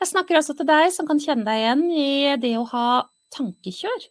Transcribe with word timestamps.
Jeg 0.00 0.08
snakker 0.14 0.38
altså 0.38 0.54
til 0.56 0.64
deg 0.68 0.88
som 0.94 1.08
kan 1.08 1.18
kjenne 1.20 1.44
deg 1.44 1.60
igjen 1.60 1.82
i 1.92 2.10
det 2.40 2.54
å 2.56 2.64
ha 2.70 2.86
tankekjør. 3.36 4.06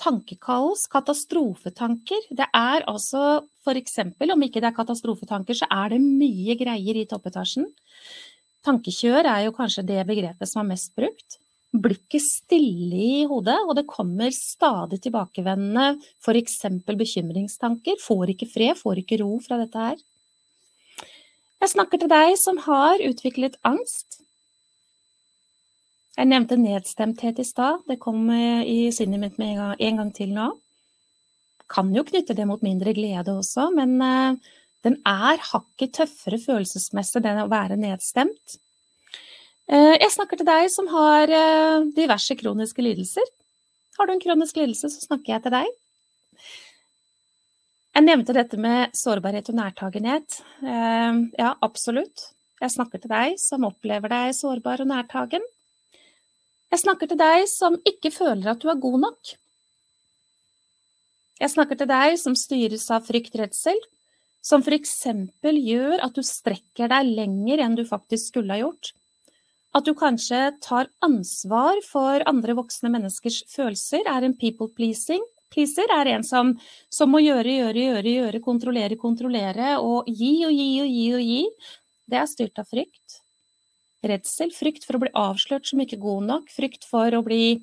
Tankekaos, 0.00 0.86
katastrofetanker. 0.92 2.28
Det 2.30 2.46
er 2.56 2.86
altså 2.88 3.42
eksempel, 3.74 4.30
om 4.32 4.46
ikke 4.46 4.62
det 4.62 4.70
er 4.70 4.76
katastrofetanker, 4.76 5.58
så 5.58 5.66
er 5.66 5.92
det 5.92 6.00
mye 6.04 6.54
greier 6.60 7.00
i 7.02 7.08
toppetasjen. 7.10 7.66
Tankekjør 8.64 9.26
er 9.26 9.44
jo 9.48 9.56
kanskje 9.56 9.84
det 9.88 10.06
begrepet 10.08 10.48
som 10.48 10.62
er 10.62 10.70
mest 10.76 10.94
brukt. 10.96 11.40
Blikket 11.70 12.24
stille 12.24 13.02
i 13.02 13.26
hodet, 13.30 13.58
og 13.66 13.74
det 13.78 13.88
kommer 13.90 14.30
stadig 14.34 15.02
tilbakevendende 15.04 15.98
f.eks. 16.22 16.56
bekymringstanker. 16.86 17.98
Får 18.02 18.34
ikke 18.36 18.50
fred, 18.54 18.78
får 18.78 19.02
ikke 19.02 19.20
ro 19.24 19.36
fra 19.42 19.58
dette 19.60 19.90
her. 19.90 20.00
Jeg 21.60 21.74
snakker 21.74 22.00
til 22.00 22.14
deg 22.14 22.38
som 22.40 22.62
har 22.64 23.02
utviklet 23.04 23.58
angst. 23.66 24.22
Jeg 26.18 26.26
nevnte 26.26 26.58
nedstemthet 26.58 27.38
i 27.40 27.46
stad. 27.46 27.84
Det 27.88 28.00
kom 28.02 28.24
eh, 28.34 28.64
i 28.66 28.78
sinnet 28.94 29.22
mitt 29.22 29.38
med 29.38 29.54
en 29.54 29.60
gang, 29.60 29.74
en 29.78 30.00
gang 30.02 30.10
til 30.14 30.32
nå. 30.34 30.48
Kan 31.70 31.92
jo 31.94 32.02
knytte 32.06 32.34
det 32.34 32.48
mot 32.50 32.62
mindre 32.66 32.94
glede 32.96 33.36
også, 33.38 33.68
men 33.76 33.94
uh, 34.02 34.34
den 34.82 34.96
er 35.06 35.38
hakket 35.52 35.92
tøffere 36.00 36.40
følelsesmessig 36.42 37.22
enn 37.22 37.44
å 37.44 37.50
være 37.50 37.76
nedstemt. 37.78 38.56
Uh, 39.70 39.94
jeg 39.94 40.10
snakker 40.10 40.40
til 40.40 40.48
deg 40.48 40.66
som 40.74 40.88
har 40.90 41.30
uh, 41.30 41.86
diverse 41.94 42.34
kroniske 42.40 42.82
lidelser. 42.82 43.30
Har 44.00 44.10
du 44.10 44.16
en 44.16 44.24
kronisk 44.24 44.58
lidelse, 44.58 44.90
så 44.90 45.06
snakker 45.06 45.36
jeg 45.36 45.44
til 45.46 45.54
deg. 45.54 45.70
Jeg 47.94 48.06
nevnte 48.08 48.34
dette 48.34 48.58
med 48.58 48.90
sårbarhet 48.96 49.50
og 49.50 49.56
nærtagenhet. 49.58 50.36
Ja, 50.62 51.50
absolutt. 51.60 52.22
Jeg 52.62 52.72
snakker 52.72 53.02
til 53.02 53.10
deg 53.10 53.34
som 53.42 53.66
opplever 53.66 54.08
deg 54.08 54.36
sårbar 54.38 54.80
og 54.84 54.88
nærtagen. 54.92 55.44
Jeg 56.70 56.84
snakker 56.84 57.10
til 57.10 57.18
deg 57.18 57.46
som 57.50 57.76
ikke 57.88 58.12
føler 58.14 58.52
at 58.52 58.60
du 58.62 58.68
er 58.70 58.78
god 58.78 59.00
nok. 59.02 59.32
Jeg 61.40 61.50
snakker 61.50 61.78
til 61.80 61.88
deg 61.90 62.14
som 62.20 62.36
styres 62.36 62.84
av 62.92 63.06
fryktredsel, 63.08 63.78
som 64.44 64.62
eksempel 64.62 65.58
gjør 65.58 66.00
at 66.04 66.14
du 66.16 66.22
strekker 66.24 66.90
deg 66.92 67.10
lenger 67.16 67.64
enn 67.64 67.76
du 67.76 67.82
faktisk 67.88 68.30
skulle 68.30 68.54
ha 68.54 68.62
gjort. 68.62 68.92
At 69.74 69.86
du 69.86 69.94
kanskje 69.94 70.50
tar 70.62 70.90
ansvar 71.04 71.78
for 71.86 72.22
andre 72.26 72.56
voksne 72.58 72.90
menneskers 72.90 73.44
følelser, 73.50 74.06
er 74.06 74.26
en 74.26 74.36
people 74.38 74.70
pleasing. 74.74 75.22
Pleaser 75.50 75.90
er 75.90 76.12
en 76.12 76.26
som, 76.26 76.52
som 76.90 77.10
må 77.10 77.22
gjøre, 77.22 77.50
gjøre, 77.50 77.86
gjøre, 77.86 78.14
gjøre, 78.20 78.42
kontrollere, 78.44 78.98
kontrollere 78.98 79.76
og 79.82 80.06
gi 80.06 80.32
og 80.46 80.54
gi 80.54 80.70
og 80.84 80.94
gi 80.94 81.08
og 81.18 81.26
gi. 81.26 81.40
Det 82.10 82.20
er 82.20 82.30
styrt 82.30 82.62
av 82.62 82.70
frykt. 82.70 83.19
Redsel, 84.06 84.52
frykt 84.56 84.86
for 84.86 84.96
å 84.96 85.02
bli 85.02 85.10
avslørt 85.16 85.68
som 85.68 85.82
ikke 85.82 86.00
god 86.00 86.28
nok, 86.28 86.52
frykt 86.54 86.86
for 86.88 87.12
å 87.12 87.20
bli 87.26 87.60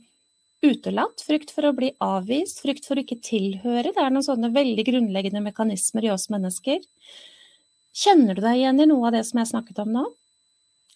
utelatt, 0.66 1.22
frykt 1.26 1.52
for 1.54 1.70
å 1.70 1.74
bli 1.78 1.92
avvist, 2.04 2.62
frykt 2.64 2.86
for 2.86 2.98
å 2.98 3.04
ikke 3.04 3.20
tilhøre. 3.26 3.94
Det 3.94 4.04
er 4.04 4.14
noen 4.14 4.26
sånne 4.26 4.52
veldig 4.54 4.86
grunnleggende 4.88 5.42
mekanismer 5.46 6.08
i 6.08 6.14
oss 6.14 6.28
mennesker. 6.34 6.82
Kjenner 7.98 8.38
du 8.38 8.44
deg 8.46 8.62
igjen 8.62 8.82
i 8.82 8.90
noe 8.90 9.10
av 9.10 9.18
det 9.18 9.24
som 9.26 9.42
jeg 9.42 9.52
snakket 9.52 9.82
om 9.86 9.94
nå? 9.96 10.06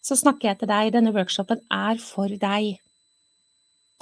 Så 0.02 0.17
snakker 0.17 0.52
jeg 0.52 0.62
til 0.62 0.69
deg. 0.69 0.94
Denne 0.94 1.14
workshopen 1.14 1.62
er 1.73 2.02
for 2.02 2.30
deg. 2.30 2.75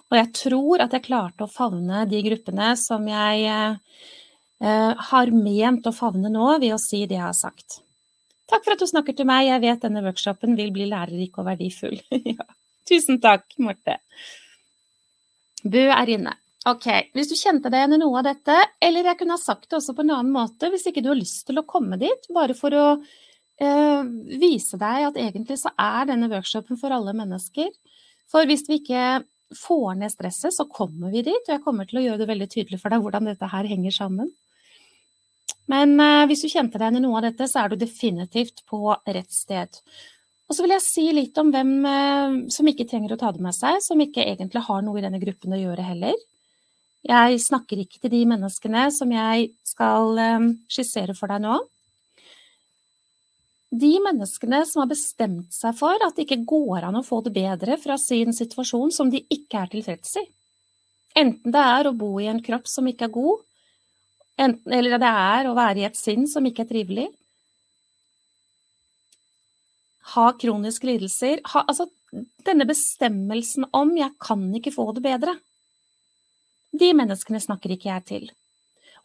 Og 0.10 0.18
jeg 0.18 0.32
tror 0.36 0.84
at 0.84 0.96
jeg 0.96 1.06
klarte 1.06 1.46
å 1.46 1.52
favne 1.52 2.06
de 2.10 2.22
gruppene 2.26 2.72
som 2.80 3.04
jeg 3.08 3.44
eh, 3.52 5.04
har 5.12 5.36
ment 5.36 5.88
å 5.88 5.96
favne 5.96 6.32
nå, 6.34 6.56
ved 6.64 6.74
å 6.76 6.82
si 6.82 7.04
det 7.06 7.20
jeg 7.20 7.28
har 7.28 7.38
sagt. 7.38 7.82
Takk 8.50 8.66
for 8.66 8.74
at 8.74 8.82
du 8.82 8.90
snakker 8.90 9.16
til 9.16 9.28
meg. 9.30 9.48
Jeg 9.48 9.64
vet 9.64 9.86
denne 9.86 10.04
workshopen 10.06 10.58
vil 10.58 10.72
bli 10.74 10.90
lærerik 10.90 11.38
og 11.38 11.48
verdifull. 11.52 12.00
ja. 12.34 12.48
Tusen 12.90 13.20
takk, 13.22 13.46
Marte. 13.62 14.00
Bø 15.64 15.86
er 15.94 16.14
inne. 16.16 16.36
Ok, 16.68 16.88
hvis 17.16 17.30
du 17.32 17.38
kjente 17.40 17.70
deg 17.72 17.80
igjen 17.80 17.96
i 17.96 18.02
noe 18.02 18.20
av 18.20 18.26
dette, 18.28 18.56
eller 18.84 19.08
jeg 19.08 19.20
kunne 19.22 19.38
ha 19.38 19.42
sagt 19.42 19.70
det 19.70 19.78
også 19.78 19.96
på 19.96 20.04
en 20.04 20.12
annen 20.18 20.34
måte, 20.34 20.68
hvis 20.72 20.90
ikke 20.90 21.04
du 21.06 21.12
har 21.14 21.20
lyst 21.20 21.46
til 21.48 21.62
å 21.62 21.68
komme 21.68 21.98
dit, 22.02 22.28
bare 22.36 22.56
for 22.58 22.76
å 22.76 22.88
eh, 22.98 24.10
vise 24.42 24.80
deg 24.82 25.08
at 25.08 25.20
egentlig 25.22 25.60
så 25.62 25.72
er 25.80 26.10
denne 26.10 26.30
workshopen 26.32 26.80
for 26.82 26.94
alle 26.96 27.16
mennesker. 27.16 27.72
For 28.30 28.50
hvis 28.50 28.68
vi 28.68 28.82
ikke 28.82 29.22
får 29.56 29.96
ned 30.02 30.14
stresset, 30.14 30.54
så 30.54 30.68
kommer 30.70 31.14
vi 31.16 31.24
dit, 31.30 31.42
og 31.48 31.56
jeg 31.56 31.64
kommer 31.64 31.88
til 31.90 32.02
å 32.02 32.06
gjøre 32.06 32.22
det 32.22 32.30
veldig 32.30 32.50
tydelig 32.52 32.82
for 32.82 32.94
deg 32.94 33.06
hvordan 33.06 33.32
dette 33.32 33.50
her 33.54 33.70
henger 33.70 33.96
sammen. 33.96 34.30
Men 35.70 36.00
eh, 36.02 36.26
hvis 36.30 36.46
du 36.46 36.50
kjente 36.50 36.80
deg 36.80 36.88
igjen 36.88 37.02
i 37.02 37.06
noe 37.06 37.20
av 37.20 37.28
dette, 37.28 37.48
så 37.50 37.64
er 37.64 37.70
du 37.72 37.78
definitivt 37.80 38.64
på 38.70 38.82
rett 38.90 39.34
sted. 39.34 39.82
Og 40.50 40.58
så 40.58 40.66
vil 40.66 40.74
jeg 40.74 40.86
si 40.86 41.06
litt 41.14 41.38
om 41.38 41.52
hvem 41.54 41.74
eh, 41.86 42.38
som 42.54 42.70
ikke 42.70 42.88
trenger 42.90 43.14
å 43.14 43.20
ta 43.22 43.30
det 43.36 43.44
med 43.46 43.54
seg, 43.54 43.78
som 43.86 44.02
ikke 44.02 44.26
egentlig 44.26 44.66
har 44.66 44.86
noe 44.86 44.98
i 44.98 45.06
denne 45.06 45.22
gruppen 45.22 45.54
å 45.54 45.62
gjøre 45.62 45.86
heller. 45.86 46.18
Jeg 47.06 47.38
snakker 47.40 47.80
ikke 47.80 48.02
til 48.02 48.12
de 48.12 48.24
menneskene 48.28 48.90
som 48.92 49.12
jeg 49.14 49.52
skal 49.68 50.18
eh, 50.20 50.48
skissere 50.72 51.16
for 51.18 51.32
deg 51.32 51.46
nå. 51.46 51.60
De 53.70 53.92
menneskene 54.02 54.64
som 54.66 54.82
har 54.82 54.90
bestemt 54.90 55.54
seg 55.54 55.78
for 55.78 56.02
at 56.02 56.18
det 56.18 56.26
ikke 56.26 56.42
går 56.50 56.88
an 56.88 56.98
å 56.98 57.06
få 57.06 57.22
det 57.22 57.36
bedre 57.36 57.78
fra 57.78 58.00
sin 58.02 58.34
situasjon 58.34 58.90
som 58.96 59.12
de 59.14 59.22
ikke 59.30 59.62
er 59.62 59.70
tilfreds 59.76 60.18
i. 60.18 60.26
Enten 61.20 61.54
det 61.54 61.62
er 61.62 61.90
å 61.90 61.94
bo 61.98 62.16
i 62.22 62.26
en 62.32 62.42
kropp 62.42 62.66
som 62.70 62.90
ikke 62.90 63.06
er 63.06 63.14
god, 63.14 63.46
enten, 64.40 64.74
eller 64.74 64.98
det 65.02 65.10
er 65.10 65.50
å 65.50 65.56
være 65.58 65.84
i 65.84 65.88
et 65.90 66.00
sinn 66.00 66.28
som 66.30 66.46
ikke 66.48 66.66
er 66.66 66.72
trivelig, 66.72 67.08
ha 70.16 70.32
kroniske 70.42 70.88
lidelser 70.90 71.44
ha, 71.52 71.66
Altså, 71.68 71.86
denne 72.48 72.66
bestemmelsen 72.66 73.68
om 73.74 73.92
'jeg 73.96 74.12
kan 74.20 74.42
ikke 74.56 74.74
få 74.74 74.94
det 74.96 75.04
bedre', 75.04 75.38
de 76.74 76.94
menneskene 76.94 77.42
snakker 77.42 77.74
ikke 77.74 77.90
jeg 77.90 78.06
til. 78.06 78.32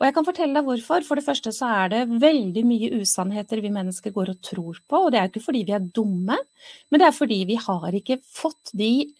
Og 0.00 0.06
jeg 0.06 0.15
kan 0.15 0.27
fortelle 0.27 0.55
deg 0.55 0.67
hvorfor. 0.67 1.05
For 1.06 1.15
det 1.15 1.25
første 1.25 1.53
så 1.55 1.69
er 1.84 1.89
det 1.93 2.21
veldig 2.21 2.65
mye 2.66 2.91
usannheter 3.01 3.62
vi 3.62 3.71
mennesker 3.71 4.11
går 4.11 4.33
og 4.34 4.41
tror 4.43 4.81
på. 4.91 4.97
Og 4.97 5.12
det 5.12 5.21
er 5.21 5.28
jo 5.28 5.33
ikke 5.33 5.47
fordi 5.47 5.62
vi 5.65 5.72
er 5.77 5.87
dumme, 5.95 6.39
men 6.91 7.01
det 7.01 7.06
er 7.06 7.16
fordi 7.16 7.45
vi 7.49 7.55
har 7.55 7.93
ikke 7.93 8.19
fått 8.21 8.75
de 8.77 9.15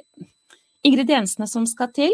ingrediensene 0.85 1.49
som 1.49 1.67
skal 1.67 1.93
til, 1.95 2.13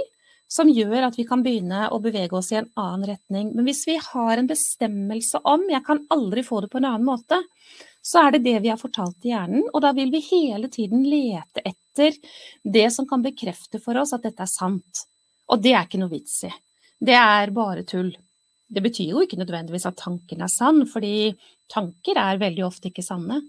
som 0.51 0.71
gjør 0.71 1.07
at 1.07 1.19
vi 1.19 1.27
kan 1.29 1.45
begynne 1.45 1.87
å 1.95 2.01
bevege 2.03 2.35
oss 2.37 2.51
i 2.51 2.59
en 2.59 2.69
annen 2.81 3.07
retning. 3.13 3.53
Men 3.55 3.69
hvis 3.69 3.85
vi 3.87 3.97
har 4.03 4.37
en 4.37 4.51
bestemmelse 4.51 5.41
om 5.45 5.63
'jeg 5.71 5.85
kan 5.87 6.07
aldri 6.11 6.43
få 6.43 6.61
det 6.61 6.71
på 6.71 6.79
en 6.79 6.91
annen 6.91 7.07
måte', 7.07 7.43
så 8.03 8.27
er 8.27 8.33
det 8.33 8.45
det 8.45 8.63
vi 8.63 8.69
har 8.69 8.81
fortalt 8.81 9.25
i 9.25 9.31
hjernen, 9.31 9.69
og 9.73 9.81
da 9.83 9.93
vil 9.93 10.11
vi 10.11 10.21
hele 10.21 10.69
tiden 10.69 11.05
lete 11.05 11.63
etter 11.65 12.17
det 12.65 12.93
som 12.93 13.07
kan 13.07 13.23
bekrefte 13.23 13.79
for 13.79 13.97
oss 14.01 14.13
at 14.13 14.23
dette 14.23 14.43
er 14.43 14.51
sant. 14.51 15.05
Og 15.49 15.63
det 15.63 15.75
er 15.75 15.85
ikke 15.85 16.01
noe 16.01 16.11
vits 16.11 16.45
i. 16.45 16.53
Det 17.01 17.15
er 17.15 17.51
bare 17.51 17.85
tull. 17.85 18.17
Det 18.71 18.83
betyr 18.83 19.11
jo 19.11 19.21
ikke 19.21 19.39
nødvendigvis 19.41 19.87
at 19.87 19.97
tanken 19.97 20.43
er 20.43 20.49
sann, 20.49 20.87
fordi 20.87 21.35
tanker 21.69 22.17
er 22.17 22.39
veldig 22.39 22.65
ofte 22.65 22.89
ikke 22.91 23.05
sanne. 23.05 23.43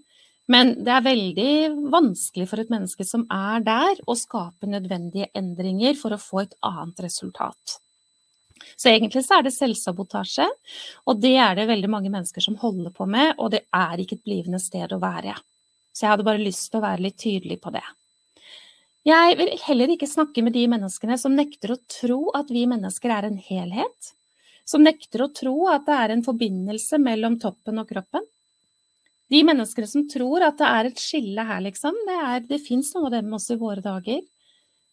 Men 0.52 0.74
det 0.84 0.92
er 0.92 1.04
veldig 1.06 1.52
vanskelig 1.92 2.48
for 2.50 2.60
et 2.60 2.72
menneske 2.72 3.06
som 3.08 3.24
er 3.32 3.62
der, 3.64 4.00
å 4.04 4.16
skape 4.18 4.68
nødvendige 4.68 5.30
endringer 5.38 5.96
for 5.98 6.12
å 6.12 6.20
få 6.20 6.42
et 6.42 6.56
annet 6.66 7.00
resultat. 7.06 7.78
Så 8.76 8.90
egentlig 8.90 9.24
så 9.24 9.38
er 9.38 9.46
det 9.46 9.54
selvsabotasje, 9.54 10.46
og 11.08 11.22
det 11.22 11.34
er 11.40 11.56
det 11.58 11.68
veldig 11.70 11.90
mange 11.90 12.12
mennesker 12.12 12.44
som 12.44 12.58
holder 12.60 12.92
på 12.94 13.06
med, 13.10 13.34
og 13.38 13.52
det 13.54 13.64
er 13.74 14.02
ikke 14.02 14.18
et 14.18 14.28
blivende 14.28 14.60
sted 14.62 14.92
å 14.92 15.00
være. 15.02 15.34
Så 15.92 16.04
jeg 16.04 16.14
hadde 16.14 16.26
bare 16.26 16.42
lyst 16.42 16.70
til 16.70 16.80
å 16.80 16.86
være 16.86 17.04
litt 17.04 17.18
tydelig 17.20 17.58
på 17.62 17.72
det. 17.74 17.84
Jeg 19.08 19.36
vil 19.38 19.50
heller 19.64 19.92
ikke 19.92 20.06
snakke 20.06 20.44
med 20.46 20.54
de 20.54 20.66
menneskene 20.70 21.16
som 21.18 21.34
nekter 21.34 21.74
å 21.74 21.80
tro 21.90 22.20
at 22.38 22.52
vi 22.54 22.68
mennesker 22.70 23.10
er 23.10 23.26
en 23.26 23.38
helhet. 23.48 24.12
Som 24.68 24.84
nekter 24.86 25.24
å 25.24 25.32
tro 25.34 25.56
at 25.72 25.88
det 25.88 25.96
er 25.98 26.14
en 26.14 26.22
forbindelse 26.22 27.00
mellom 27.02 27.40
toppen 27.42 27.82
og 27.82 27.88
kroppen. 27.90 28.22
De 29.32 29.40
menneskene 29.46 29.88
som 29.88 30.04
tror 30.10 30.44
at 30.44 30.60
det 30.60 30.68
er 30.68 30.90
et 30.90 31.00
skille 31.00 31.46
her, 31.48 31.62
liksom. 31.64 31.96
Det, 32.08 32.20
er, 32.28 32.46
det 32.48 32.60
fins 32.64 32.92
noe 32.96 33.08
av 33.08 33.16
dem 33.16 33.32
også 33.32 33.56
i 33.56 33.60
våre 33.62 33.84
dager. 33.84 34.22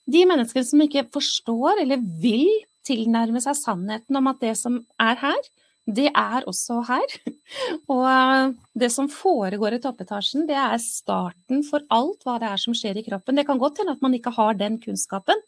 De 0.10 0.26
menneskene 0.26 0.66
som 0.66 0.84
ikke 0.86 1.08
forstår 1.14 1.84
eller 1.84 2.04
vil 2.22 2.48
tilnærme 2.88 3.42
seg 3.44 3.58
sannheten 3.60 4.18
om 4.18 4.30
at 4.32 4.40
det 4.42 4.56
som 4.58 4.80
er 5.02 5.20
her, 5.22 5.50
det 5.90 6.10
er 6.12 6.46
også 6.50 6.80
her. 6.88 7.16
Og 7.94 8.06
eh, 8.10 8.56
det 8.82 8.92
som 8.94 9.10
foregår 9.12 9.78
i 9.78 9.82
toppetasjen, 9.84 10.48
det 10.50 10.58
er 10.58 10.78
starten 10.82 11.64
for 11.68 11.86
alt 11.94 12.26
hva 12.26 12.38
det 12.42 12.52
er 12.52 12.62
som 12.62 12.78
skjer 12.78 13.02
i 13.02 13.06
kroppen. 13.06 13.40
Det 13.40 13.48
kan 13.50 13.62
godt 13.62 13.82
hende 13.82 13.98
at 13.98 14.04
man 14.06 14.16
ikke 14.18 14.34
har 14.38 14.58
den 14.60 14.80
kunnskapen, 14.82 15.42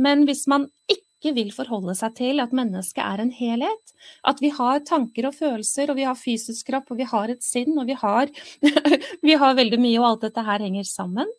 men 0.00 0.24
hvis 0.28 0.46
man 0.50 0.68
ikke 0.88 1.02
vil 1.32 1.50
forholde 1.54 1.94
seg 1.96 2.14
til 2.18 2.42
at 2.42 2.52
mennesket 2.54 3.00
er 3.00 3.22
en 3.22 3.32
helhet, 3.32 3.94
at 4.28 4.42
vi 4.44 4.50
har 4.52 4.84
tanker 4.84 5.30
og 5.30 5.36
følelser, 5.38 5.90
og 5.90 5.98
vi 5.98 6.04
har 6.04 6.18
fysisk 6.18 6.68
kropp, 6.68 6.92
og 6.92 7.00
vi 7.00 7.08
har 7.08 7.32
et 7.32 7.42
sinn, 7.44 7.72
og 7.80 7.88
vi 7.88 7.96
har, 7.96 8.28
vi 9.28 9.38
har 9.40 9.56
veldig 9.56 9.80
mye, 9.80 9.98
og 10.02 10.08
alt 10.10 10.28
dette 10.28 10.44
her 10.44 10.66
henger 10.66 10.88
sammen, 10.88 11.30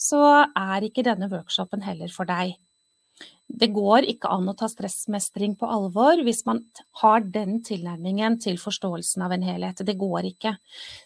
så 0.00 0.22
er 0.48 0.88
ikke 0.88 1.04
denne 1.06 1.28
workshopen 1.30 1.84
heller 1.84 2.10
for 2.14 2.28
deg. 2.28 2.56
Det 3.44 3.68
går 3.76 4.08
ikke 4.08 4.30
an 4.32 4.48
å 4.48 4.56
ta 4.56 4.66
stressmestring 4.72 5.52
på 5.60 5.68
alvor 5.68 6.18
hvis 6.24 6.42
man 6.48 6.62
har 7.02 7.26
den 7.28 7.60
tilnærmingen 7.62 8.40
til 8.42 8.56
forståelsen 8.58 9.22
av 9.22 9.34
en 9.36 9.44
helhet. 9.44 9.84
Det 9.84 9.94
går 10.00 10.30
ikke. 10.32 10.56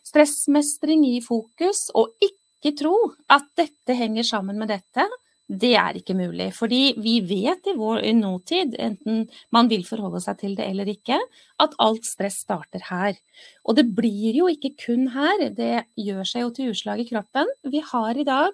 Stressmestring 0.07 1.03
i 1.11 1.19
fokus, 1.25 1.89
og 1.99 2.15
ikke 2.23 2.39
ikke 2.59 2.75
tro 2.81 2.95
at 3.31 3.47
dette 3.59 3.95
henger 3.95 4.27
sammen 4.27 4.59
med 4.59 4.73
dette. 4.73 5.05
Det 5.49 5.71
er 5.81 5.97
ikke 5.97 6.13
mulig, 6.13 6.51
fordi 6.53 6.93
vi 7.01 7.15
vet 7.25 7.71
i 7.71 7.73
vår 7.77 8.03
i 8.05 8.13
nåtid, 8.13 8.75
enten 8.85 9.23
man 9.55 9.71
vil 9.71 9.87
forholde 9.89 10.21
seg 10.21 10.37
til 10.43 10.57
det 10.59 10.67
eller 10.69 10.91
ikke, 10.93 11.17
at 11.65 11.77
alt 11.81 12.05
stress 12.05 12.43
starter 12.45 12.85
her. 12.91 13.17
Og 13.65 13.79
det 13.79 13.87
blir 13.97 14.37
jo 14.37 14.51
ikke 14.53 14.75
kun 14.85 15.07
her, 15.15 15.49
det 15.57 15.87
gjør 15.97 16.29
seg 16.29 16.45
jo 16.45 16.51
til 16.53 16.75
utslag 16.75 17.01
i 17.01 17.09
kroppen. 17.09 17.49
Vi 17.65 17.81
har 17.93 18.21
i 18.21 18.29
dag 18.29 18.53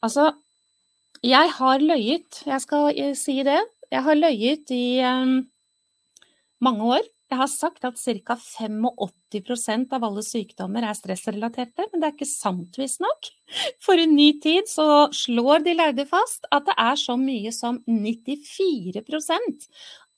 Altså, 0.00 0.30
jeg 1.20 1.50
har 1.52 1.82
løyet, 1.84 2.38
jeg 2.46 2.60
skal 2.64 2.94
eh, 2.96 3.16
si 3.16 3.42
det. 3.44 3.58
Jeg 3.92 4.04
har 4.06 4.16
løyet 4.16 4.70
i 4.72 5.02
um, 5.04 5.42
mange 6.64 6.86
år. 6.96 7.08
Jeg 7.30 7.38
har 7.38 7.46
sagt 7.46 7.84
at 7.86 7.98
ca. 8.26 8.34
85% 8.34 9.92
av 9.94 10.04
alle 10.08 10.22
sykdommer 10.26 10.82
er 10.82 10.96
stressrelaterte, 10.98 11.86
men 11.92 12.02
det 12.02 12.08
er 12.08 12.14
ikke 12.16 12.26
sant, 12.26 12.74
visstnok. 12.80 13.28
For 13.78 14.00
i 14.02 14.08
ny 14.10 14.32
tid 14.42 14.66
så 14.70 15.06
slår 15.14 15.62
de 15.62 15.76
lærde 15.78 16.08
fast 16.10 16.48
at 16.50 16.66
det 16.66 16.74
er 16.74 16.98
så 16.98 17.14
mye 17.20 17.52
som 17.54 17.78
94% 17.86 19.68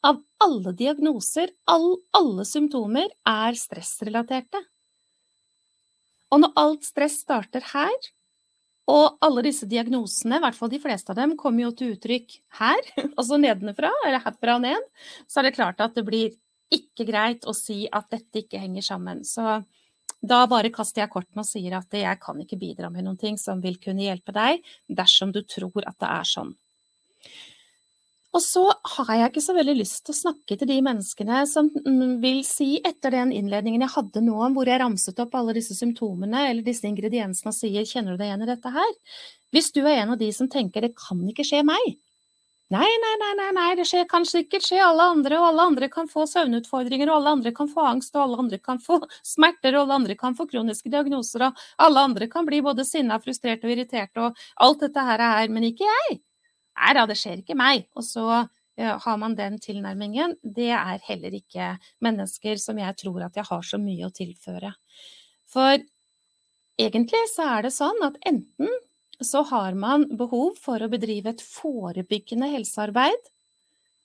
av 0.08 0.22
alle 0.42 0.72
diagnoser, 0.74 1.52
all, 1.68 1.98
alle 2.16 2.46
symptomer, 2.48 3.12
er 3.28 3.60
stressrelaterte. 3.60 4.64
Og 6.32 6.40
når 6.40 6.56
alt 6.58 6.88
stress 6.88 7.20
starter 7.26 7.64
her, 7.74 8.08
og 8.90 9.18
alle 9.22 9.44
disse 9.46 9.68
diagnosene, 9.68 10.40
i 10.40 10.42
hvert 10.42 10.56
fall 10.58 10.72
de 10.72 10.80
fleste 10.82 11.12
av 11.12 11.20
dem, 11.20 11.36
kommer 11.38 11.68
jo 11.68 11.74
til 11.76 11.92
uttrykk 11.94 12.38
her, 12.58 12.80
altså 13.18 13.38
nedenfra, 13.38 13.92
eller 14.06 14.24
herfra 14.24 14.56
og 14.56 14.64
ned, 14.64 14.88
så 15.28 15.40
er 15.40 15.50
det 15.50 15.58
klart 15.60 15.84
at 15.84 15.94
det 15.98 16.06
blir 16.08 16.32
ikke 16.72 17.06
greit 17.08 17.46
å 17.48 17.54
si 17.56 17.84
at 17.90 18.10
dette 18.12 18.44
ikke 18.44 18.60
henger 18.62 18.84
sammen. 18.86 19.22
Så 19.28 19.60
da 20.22 20.42
bare 20.46 20.70
kaster 20.74 21.02
jeg 21.02 21.12
kortene 21.12 21.42
og 21.42 21.48
sier 21.48 21.74
at 21.78 21.94
jeg 21.98 22.20
kan 22.22 22.38
ikke 22.42 22.60
bidra 22.60 22.90
med 22.94 23.06
noen 23.06 23.18
ting 23.18 23.38
som 23.40 23.62
vil 23.62 23.78
kunne 23.82 24.04
hjelpe 24.06 24.34
deg, 24.34 24.62
dersom 24.86 25.32
du 25.34 25.42
tror 25.42 25.82
at 25.86 25.98
det 25.98 26.10
er 26.10 26.28
sånn. 26.28 26.52
Og 28.32 28.40
så 28.40 28.62
har 28.94 29.10
jeg 29.12 29.28
ikke 29.28 29.42
så 29.44 29.52
veldig 29.52 29.74
lyst 29.76 30.06
til 30.06 30.14
å 30.14 30.16
snakke 30.16 30.56
til 30.56 30.68
de 30.70 30.78
menneskene 30.84 31.42
som 31.50 31.66
vil 32.22 32.40
si, 32.48 32.78
etter 32.80 33.12
den 33.12 33.34
innledningen 33.36 33.84
jeg 33.84 33.92
hadde 33.92 34.22
nå, 34.24 34.38
hvor 34.54 34.70
jeg 34.70 34.80
ramset 34.80 35.20
opp 35.20 35.36
alle 35.36 35.52
disse 35.58 35.76
symptomene 35.76 36.46
eller 36.48 36.64
disse 36.64 36.88
ingrediensene 36.88 37.52
og 37.52 37.58
sier 37.58 37.84
'kjenner 37.84 38.16
du 38.16 38.22
deg 38.22 38.30
igjen 38.30 38.46
i 38.46 38.50
dette 38.54 38.72
her'? 38.72 38.96
Hvis 39.52 39.68
du 39.76 39.82
er 39.84 40.00
en 40.00 40.14
av 40.14 40.18
de 40.18 40.30
som 40.32 40.48
tenker 40.48 40.80
'det 40.80 40.96
kan 40.96 41.20
ikke 41.28 41.44
skje 41.44 41.60
meg', 41.60 41.98
Nei, 42.72 42.88
nei, 43.02 43.14
nei, 43.20 43.32
nei, 43.36 43.50
nei, 43.52 43.70
det 43.76 43.84
skjer, 43.84 44.06
kan 44.08 44.24
sikkert 44.24 44.64
skje 44.64 44.78
alle 44.80 45.04
andre, 45.12 45.36
og 45.36 45.50
alle 45.50 45.64
andre 45.68 45.88
kan 45.92 46.06
få 46.08 46.24
søvnutfordringer, 46.30 47.10
og 47.10 47.18
alle 47.18 47.32
andre 47.36 47.52
kan 47.52 47.68
få 47.68 47.84
angst, 47.84 48.14
og 48.16 48.22
alle 48.22 48.38
andre 48.40 48.58
kan 48.62 48.78
få 48.80 48.96
smerter, 49.34 49.76
og 49.76 49.82
alle 49.82 49.98
andre 50.00 50.16
kan 50.16 50.36
få 50.38 50.46
kroniske 50.48 50.92
diagnoser, 50.92 51.44
og 51.50 51.64
alle 51.84 52.04
andre 52.08 52.28
kan 52.32 52.48
bli 52.48 52.62
både 52.64 52.86
sinna, 52.88 53.18
frustrert 53.20 53.66
og 53.66 53.74
irritert, 53.74 54.16
og 54.16 54.40
alt 54.64 54.86
dette 54.86 55.04
her 55.04 55.20
er, 55.20 55.34
her, 55.42 55.52
men 55.52 55.68
ikke 55.68 55.84
jeg. 55.90 56.22
Nei 56.80 56.94
da, 56.96 57.04
det 57.10 57.18
skjer 57.20 57.42
ikke 57.42 57.58
meg. 57.58 57.84
Og 57.98 58.06
så 58.06 58.24
ja, 58.80 58.96
har 59.04 59.18
man 59.20 59.34
den 59.36 59.58
tilnærmingen. 59.60 60.38
Det 60.42 60.70
er 60.72 61.02
heller 61.08 61.36
ikke 61.36 61.74
mennesker 62.04 62.60
som 62.62 62.80
jeg 62.80 62.96
tror 63.02 63.26
at 63.26 63.36
jeg 63.36 63.48
har 63.50 63.66
så 63.68 63.80
mye 63.82 64.08
å 64.08 64.14
tilføre. 64.16 64.72
For 65.52 65.76
egentlig 66.80 67.26
så 67.34 67.50
er 67.58 67.68
det 67.68 67.74
sånn 67.76 68.00
at 68.06 68.16
enten 68.28 68.72
så 69.26 69.42
har 69.48 69.76
man 69.78 70.06
behov 70.16 70.58
for 70.62 70.82
å 70.82 70.90
bedrive 70.92 71.32
et 71.32 71.44
forebyggende 71.44 72.50
helsearbeid, 72.52 73.30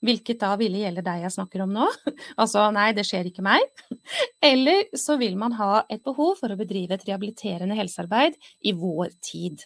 hvilket 0.05 0.41
da 0.43 0.51
ville 0.59 0.83
gjelde 0.83 1.03
deg 1.05 1.23
jeg 1.25 1.33
snakker 1.33 1.63
om 1.65 1.73
nå, 1.73 1.87
altså 2.41 2.67
nei, 2.75 2.91
det 2.97 3.07
skjer 3.07 3.31
ikke 3.31 3.45
meg, 3.45 3.65
eller 4.51 4.85
så 4.97 5.17
vil 5.21 5.39
man 5.39 5.57
ha 5.57 5.85
et 5.89 6.03
behov 6.05 6.37
for 6.41 6.53
å 6.53 6.59
bedrive 6.59 6.97
et 6.97 7.07
rehabiliterende 7.09 7.77
helsearbeid 7.79 8.37
i 8.69 8.75
vår 8.77 9.17
tid. 9.25 9.65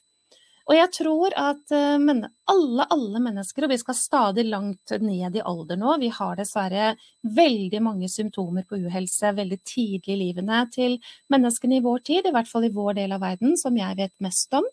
Og 0.69 0.77
jeg 0.77 0.91
tror 0.93 1.33
at 1.35 1.73
eh, 1.75 2.11
alle, 2.51 2.85
alle 2.93 3.21
mennesker, 3.23 3.65
og 3.65 3.73
vi 3.73 3.79
skal 3.81 3.97
stadig 3.97 4.45
langt 4.47 4.93
ned 5.03 5.35
i 5.35 5.43
alder 5.43 5.79
nå, 5.79 5.95
vi 5.99 6.11
har 6.13 6.37
dessverre 6.39 6.93
veldig 7.25 7.81
mange 7.83 8.09
symptomer 8.11 8.67
på 8.69 8.79
uhelse 8.85 9.33
veldig 9.35 9.59
tidlig 9.67 10.15
i 10.15 10.19
livene 10.21 10.61
til 10.73 10.99
menneskene 11.33 11.79
i 11.79 11.83
vår 11.83 12.05
tid, 12.07 12.29
i 12.29 12.35
hvert 12.35 12.49
fall 12.51 12.69
i 12.69 12.73
vår 12.75 13.01
del 13.01 13.17
av 13.17 13.25
verden, 13.25 13.57
som 13.59 13.77
jeg 13.77 13.99
vet 13.99 14.15
mest 14.23 14.53
om. 14.55 14.67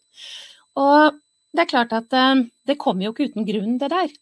Og 0.78 1.18
det 1.54 1.64
er 1.64 1.70
klart 1.70 1.94
at 1.96 2.14
eh, 2.14 2.46
det 2.68 2.78
kommer 2.80 3.08
jo 3.08 3.14
ikke 3.14 3.30
uten 3.32 3.46
grunn, 3.48 3.76
det 3.80 3.90
der. 3.92 4.16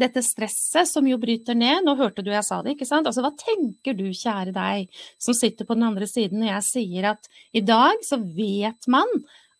Dette 0.00 0.22
stresset 0.24 0.88
som 0.88 1.06
jo 1.08 1.18
bryter 1.20 1.56
ned, 1.58 1.82
nå 1.84 1.96
hørte 1.98 2.24
du 2.24 2.30
jeg 2.32 2.44
sa 2.46 2.62
det, 2.64 2.76
ikke 2.76 2.88
sant? 2.88 3.08
Altså 3.08 3.24
hva 3.24 3.32
tenker 3.36 3.96
du, 3.96 4.06
kjære 4.16 4.54
deg, 4.56 5.02
som 5.20 5.36
sitter 5.36 5.68
på 5.68 5.76
den 5.76 5.84
andre 5.90 6.08
siden 6.08 6.40
når 6.40 6.54
jeg 6.54 6.68
sier 6.68 7.10
at 7.12 7.28
i 7.52 7.60
dag 7.64 8.00
så 8.06 8.16
vet 8.22 8.88
man 8.92 9.10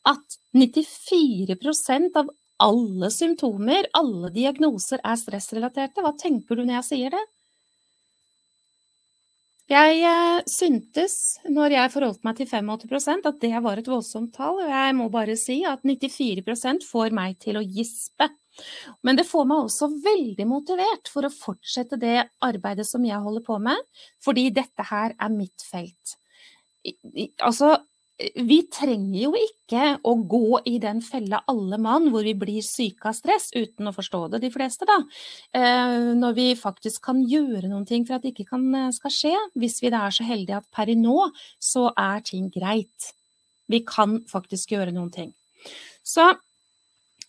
at 0.08 0.38
94% 0.56 2.16
av 2.22 2.32
alle 2.62 3.10
symptomer, 3.12 3.88
alle 3.98 4.30
diagnoser 4.32 5.02
er 5.04 5.20
stressrelaterte. 5.20 6.04
Hva 6.04 6.14
tenker 6.18 6.56
du 6.56 6.64
når 6.64 6.78
jeg 6.78 6.88
sier 6.88 7.14
det? 7.14 7.22
Jeg 9.72 10.02
eh, 10.04 10.42
syntes, 10.50 11.14
når 11.48 11.72
jeg 11.76 11.92
forholdt 11.94 12.26
meg 12.26 12.36
til 12.36 12.48
85% 12.50 13.28
at 13.30 13.38
det 13.40 13.52
var 13.64 13.80
et 13.80 13.88
voldsomt 13.88 14.34
tall. 14.36 14.60
Og 14.60 14.68
jeg 14.68 14.96
må 14.98 15.08
bare 15.12 15.36
si 15.40 15.62
at 15.68 15.84
94% 15.86 16.84
får 16.84 17.14
meg 17.16 17.38
til 17.40 17.56
å 17.56 17.64
gispe. 17.64 18.28
Men 19.06 19.16
det 19.16 19.24
får 19.24 19.46
meg 19.48 19.64
også 19.64 19.88
veldig 20.04 20.44
motivert 20.50 21.08
for 21.08 21.24
å 21.24 21.32
fortsette 21.32 21.96
det 22.00 22.18
arbeidet 22.44 22.84
som 22.84 23.04
jeg 23.06 23.22
holder 23.24 23.44
på 23.46 23.56
med, 23.64 23.80
fordi 24.20 24.50
dette 24.52 24.84
her 24.90 25.16
er 25.16 25.32
mitt 25.32 25.64
felt. 25.64 26.18
Altså, 27.40 27.78
vi 28.46 28.58
trenger 28.72 29.18
jo 29.24 29.32
ikke 29.38 29.96
å 30.06 30.14
gå 30.28 30.60
i 30.68 30.76
den 30.82 31.00
fella 31.04 31.42
alle 31.50 31.78
mann 31.82 32.10
hvor 32.12 32.24
vi 32.26 32.34
blir 32.38 32.64
syke 32.64 33.10
av 33.10 33.16
stress, 33.16 33.50
uten 33.56 33.88
å 33.90 33.94
forstå 33.96 34.22
det, 34.34 34.42
de 34.44 34.52
fleste, 34.54 34.88
da. 34.88 34.98
Eh, 35.56 36.12
når 36.18 36.36
vi 36.38 36.46
faktisk 36.58 37.02
kan 37.08 37.22
gjøre 37.28 37.70
noen 37.70 37.86
ting 37.88 38.06
for 38.08 38.18
at 38.18 38.26
det 38.26 38.34
ikke 38.34 38.50
kan, 38.52 38.68
eh, 38.74 38.90
skal 38.94 39.14
skje, 39.14 39.34
hvis 39.58 39.80
vi 39.82 39.92
da 39.94 40.06
er 40.06 40.16
så 40.16 40.26
heldige 40.28 40.60
at 40.60 40.70
per 40.74 40.92
i 40.92 40.96
nå 40.98 41.18
så 41.60 41.90
er 41.96 42.24
ting 42.26 42.50
greit. 42.52 43.12
Vi 43.68 43.80
kan 43.86 44.20
faktisk 44.28 44.74
gjøre 44.76 44.94
noen 44.94 45.12
ting. 45.12 45.34
Så 46.04 46.32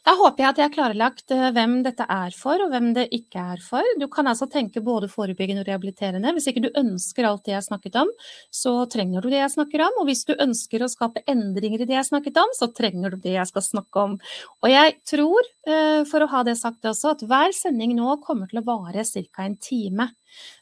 da 0.04 0.14
håper 0.20 0.44
jeg 0.44 0.52
at 0.52 0.58
jeg 0.60 0.68
har 0.68 0.74
klarlagt 0.74 1.32
eh, 1.32 1.46
hvem 1.56 1.78
dette 1.86 2.04
er 2.12 2.34
for, 2.36 2.60
og 2.60 2.74
hvem 2.74 2.90
det 2.98 3.06
ikke 3.16 3.44
er 3.54 3.62
for. 3.64 3.88
Du 4.02 4.10
kan 4.12 4.28
altså 4.28 4.50
tenke 4.52 4.84
både 4.84 5.08
forebyggende 5.12 5.64
og 5.64 5.70
rehabiliterende. 5.70 6.34
Hvis 6.36 6.50
ikke 6.52 6.66
du 6.66 6.70
ønsker 6.80 7.28
alt 7.30 7.46
det 7.48 7.54
jeg 7.54 7.66
snakket 7.70 7.96
om, 8.02 8.12
så 8.52 8.74
trenger 8.92 9.24
du 9.24 9.30
det 9.32 9.40
jeg 9.40 9.54
snakker 9.54 9.86
om. 9.86 10.02
Og 10.02 10.10
hvis 10.10 10.26
du 10.28 10.34
ønsker 10.36 10.84
å 10.84 10.90
skape 10.92 11.24
endringer 11.32 11.86
i 11.86 11.88
det 11.88 11.96
jeg 11.96 12.10
snakket 12.10 12.42
om, 12.44 12.52
så 12.58 12.68
trenger 12.76 13.16
du 13.16 13.24
det 13.24 13.38
jeg 13.38 13.52
skal 13.54 13.66
snakke 13.70 14.04
om. 14.10 14.18
Og 14.60 14.74
jeg 14.74 14.98
tror, 15.08 15.50
eh, 15.72 16.02
for 16.12 16.28
å 16.28 16.32
ha 16.36 16.44
det 16.50 16.58
sagt 16.60 16.84
også, 16.92 17.16
at 17.16 17.24
hver 17.30 17.56
sending 17.56 17.96
nå 17.96 18.18
kommer 18.28 18.52
til 18.52 18.60
å 18.60 18.68
vare 18.68 19.08
ca. 19.08 19.48
en 19.48 19.56
time. 19.56 20.10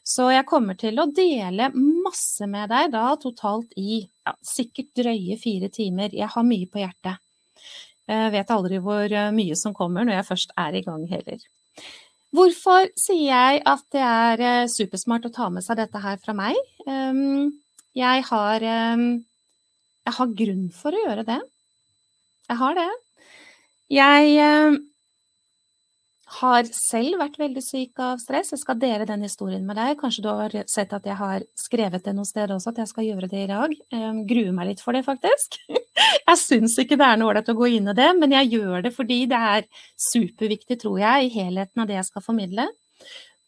Så 0.06 0.28
jeg 0.30 0.46
kommer 0.46 0.78
til 0.78 1.02
å 1.02 1.08
dele 1.10 1.72
masse 1.74 2.46
med 2.46 2.70
deg 2.70 2.92
da 2.94 3.16
totalt 3.18 3.74
i 3.80 4.04
ja, 4.04 4.38
sikkert 4.38 4.94
drøye 5.02 5.40
fire 5.40 5.72
timer. 5.72 6.14
Jeg 6.14 6.30
har 6.30 6.46
mye 6.46 6.70
på 6.70 6.84
hjertet. 6.84 7.31
Jeg 8.10 8.32
vet 8.34 8.50
aldri 8.50 8.80
hvor 8.82 9.04
eh, 9.06 9.34
mye 9.34 9.56
som 9.58 9.74
kommer 9.76 10.06
når 10.06 10.18
jeg 10.18 10.28
først 10.30 10.54
er 10.58 10.78
i 10.78 10.82
gang 10.84 11.04
heller. 11.10 11.44
Hvorfor 12.32 12.88
sier 12.96 13.28
jeg 13.28 13.62
at 13.68 13.84
det 13.92 14.02
er 14.02 14.42
eh, 14.48 14.70
supersmart 14.72 15.28
å 15.28 15.34
ta 15.34 15.50
med 15.52 15.64
seg 15.64 15.78
dette 15.78 16.00
her 16.02 16.18
fra 16.22 16.34
meg? 16.36 16.58
Ehm, 16.88 17.52
jeg 17.98 18.24
har, 18.30 18.64
ehm, 18.64 19.06
jeg 20.08 20.16
har 20.18 20.36
grunn 20.38 20.68
for 20.74 20.96
å 20.96 21.02
gjøre 21.04 21.26
det. 21.28 21.40
Jeg 22.48 22.60
har 22.62 22.78
det. 22.80 22.88
Jeg 23.92 24.32
ehm, 24.48 24.78
har 26.38 26.68
selv 26.72 27.18
vært 27.20 27.38
veldig 27.40 27.62
syk 27.64 28.00
av 28.02 28.20
stress. 28.22 28.52
Jeg 28.54 28.62
skal 28.62 28.78
dele 28.80 29.06
den 29.08 29.24
historien 29.26 29.64
med 29.66 29.76
deg. 29.78 29.98
Kanskje 30.00 30.24
du 30.24 30.28
har 30.30 30.54
sett 30.70 30.94
at 30.96 31.06
jeg 31.08 31.18
har 31.18 31.44
skrevet 31.58 32.04
det 32.04 32.14
noe 32.16 32.28
sted 32.28 32.52
også, 32.54 32.72
at 32.72 32.82
jeg 32.82 32.90
skal 32.90 33.08
gjøre 33.08 33.30
det 33.32 33.44
i 33.44 33.50
dag. 33.50 33.74
Jeg 33.92 34.24
gruer 34.30 34.52
meg 34.56 34.70
litt 34.70 34.84
for 34.84 34.96
det, 34.96 35.04
faktisk. 35.08 35.60
Jeg 36.22 36.38
syns 36.38 36.74
ikke 36.80 36.96
det 36.96 37.04
er 37.04 37.18
noe 37.20 37.32
ålreit 37.32 37.50
å 37.52 37.54
gå 37.56 37.66
inn 37.76 37.90
i 37.90 37.94
det, 37.96 38.06
men 38.16 38.32
jeg 38.32 38.48
gjør 38.54 38.84
det 38.86 38.92
fordi 38.94 39.18
det 39.28 39.36
er 39.36 39.66
superviktig, 40.00 40.78
tror 40.80 40.96
jeg, 41.02 41.26
i 41.26 41.32
helheten 41.34 41.82
av 41.82 41.88
det 41.90 41.98
jeg 41.98 42.06
skal 42.08 42.24
formidle. 42.24 42.64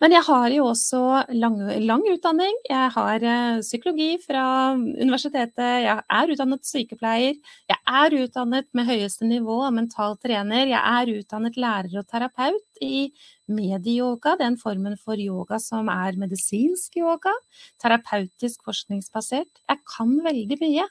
Men 0.04 0.12
jeg 0.12 0.26
har 0.26 0.52
jo 0.52 0.64
også 0.68 0.99
lang, 1.32 1.54
lang 1.80 2.02
utdanning. 2.12 2.56
Jeg 2.68 2.88
har 2.92 3.23
uh, 3.25 3.61
psykologi 3.64 4.18
fra 4.20 4.42
universitetet, 4.76 5.87
jeg 5.87 6.02
er 6.18 6.32
utdannet 6.34 6.68
sykepleier, 6.68 7.38
jeg 7.73 7.78
er 7.88 8.16
utdannet 8.18 8.68
med 8.76 8.84
høyeste 8.90 9.25
nivå 9.25 9.62
av 9.64 9.73
mental 9.73 10.18
trener, 10.20 10.66
jeg 10.68 10.82
er 10.99 11.14
utdannet 11.23 11.56
lærer 11.56 11.96
og 12.02 12.04
terapeut 12.12 12.84
i 12.84 13.06
medieyoga, 13.49 14.37
den 14.44 14.61
formen 14.61 15.00
for 15.00 15.16
yoga 15.16 15.56
som 15.62 15.88
er 15.88 16.20
medisinsk 16.20 17.00
yoga, 17.00 17.32
terapeutisk 17.80 18.61
forskningsbasert. 18.68 19.64
Jeg 19.64 19.84
kan 19.88 20.14
veldig 20.28 20.61
mye. 20.66 20.88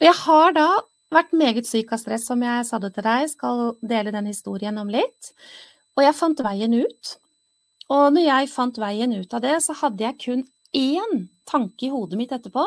Og 0.00 0.10
jeg 0.10 0.18
har 0.24 0.58
da 0.58 0.68
vært 1.14 1.40
meget 1.46 1.70
syk 1.70 1.94
av 1.94 2.02
stress, 2.02 2.26
som 2.26 2.42
jeg 2.42 2.66
sa 2.66 2.82
det 2.82 2.96
til 2.98 3.06
deg, 3.06 3.30
skal 3.30 3.66
dele 3.86 4.18
den 4.18 4.34
historien 4.34 4.82
om 4.82 4.90
litt. 4.90 5.34
Og 5.94 6.08
jeg 6.08 6.18
fant 6.18 6.48
veien 6.50 6.80
ut. 6.82 7.18
Og 7.90 8.14
når 8.14 8.26
jeg 8.26 8.50
fant 8.52 8.78
veien 8.78 9.14
ut 9.18 9.34
av 9.34 9.42
det, 9.44 9.56
så 9.64 9.74
hadde 9.82 10.04
jeg 10.06 10.18
kun 10.22 10.44
én 10.76 11.24
tanke 11.50 11.88
i 11.88 11.92
hodet 11.92 12.18
mitt 12.18 12.32
etterpå, 12.34 12.62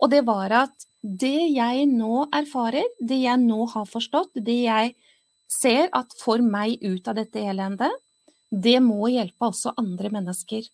og 0.00 0.10
det 0.12 0.22
var 0.26 0.52
at 0.64 0.86
det 1.02 1.50
jeg 1.56 1.86
nå 1.90 2.26
erfarer, 2.34 2.86
det 3.00 3.18
jeg 3.22 3.40
nå 3.42 3.64
har 3.72 3.88
forstått, 3.88 4.36
det 4.36 4.60
jeg 4.62 4.94
ser 5.50 5.88
at 5.96 6.14
får 6.20 6.44
meg 6.46 6.78
ut 6.84 7.08
av 7.10 7.18
dette 7.18 7.42
elendet, 7.42 7.92
det 8.50 8.78
må 8.82 9.08
hjelpe 9.10 9.50
også 9.50 9.74
andre 9.78 10.10
mennesker. 10.12 10.64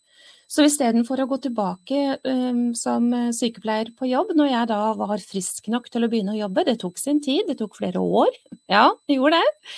Så 0.49 0.65
istedenfor 0.65 1.21
å 1.21 1.27
gå 1.29 1.41
tilbake 1.45 2.19
um, 2.23 2.71
som 2.79 3.09
sykepleier 3.35 3.91
på 3.99 4.09
jobb, 4.09 4.33
når 4.39 4.53
jeg 4.53 4.71
da 4.71 4.81
var 4.97 5.25
frisk 5.25 5.69
nok 5.73 5.91
til 5.93 6.07
å 6.07 6.11
begynne 6.13 6.37
å 6.37 6.41
jobbe, 6.45 6.65
det 6.69 6.79
tok 6.81 7.01
sin 7.01 7.21
tid, 7.25 7.45
det 7.49 7.59
tok 7.61 7.77
flere 7.81 8.01
år, 8.01 8.33
ja, 8.71 8.89
det 9.09 9.19
gjorde 9.19 9.43
det, 9.43 9.73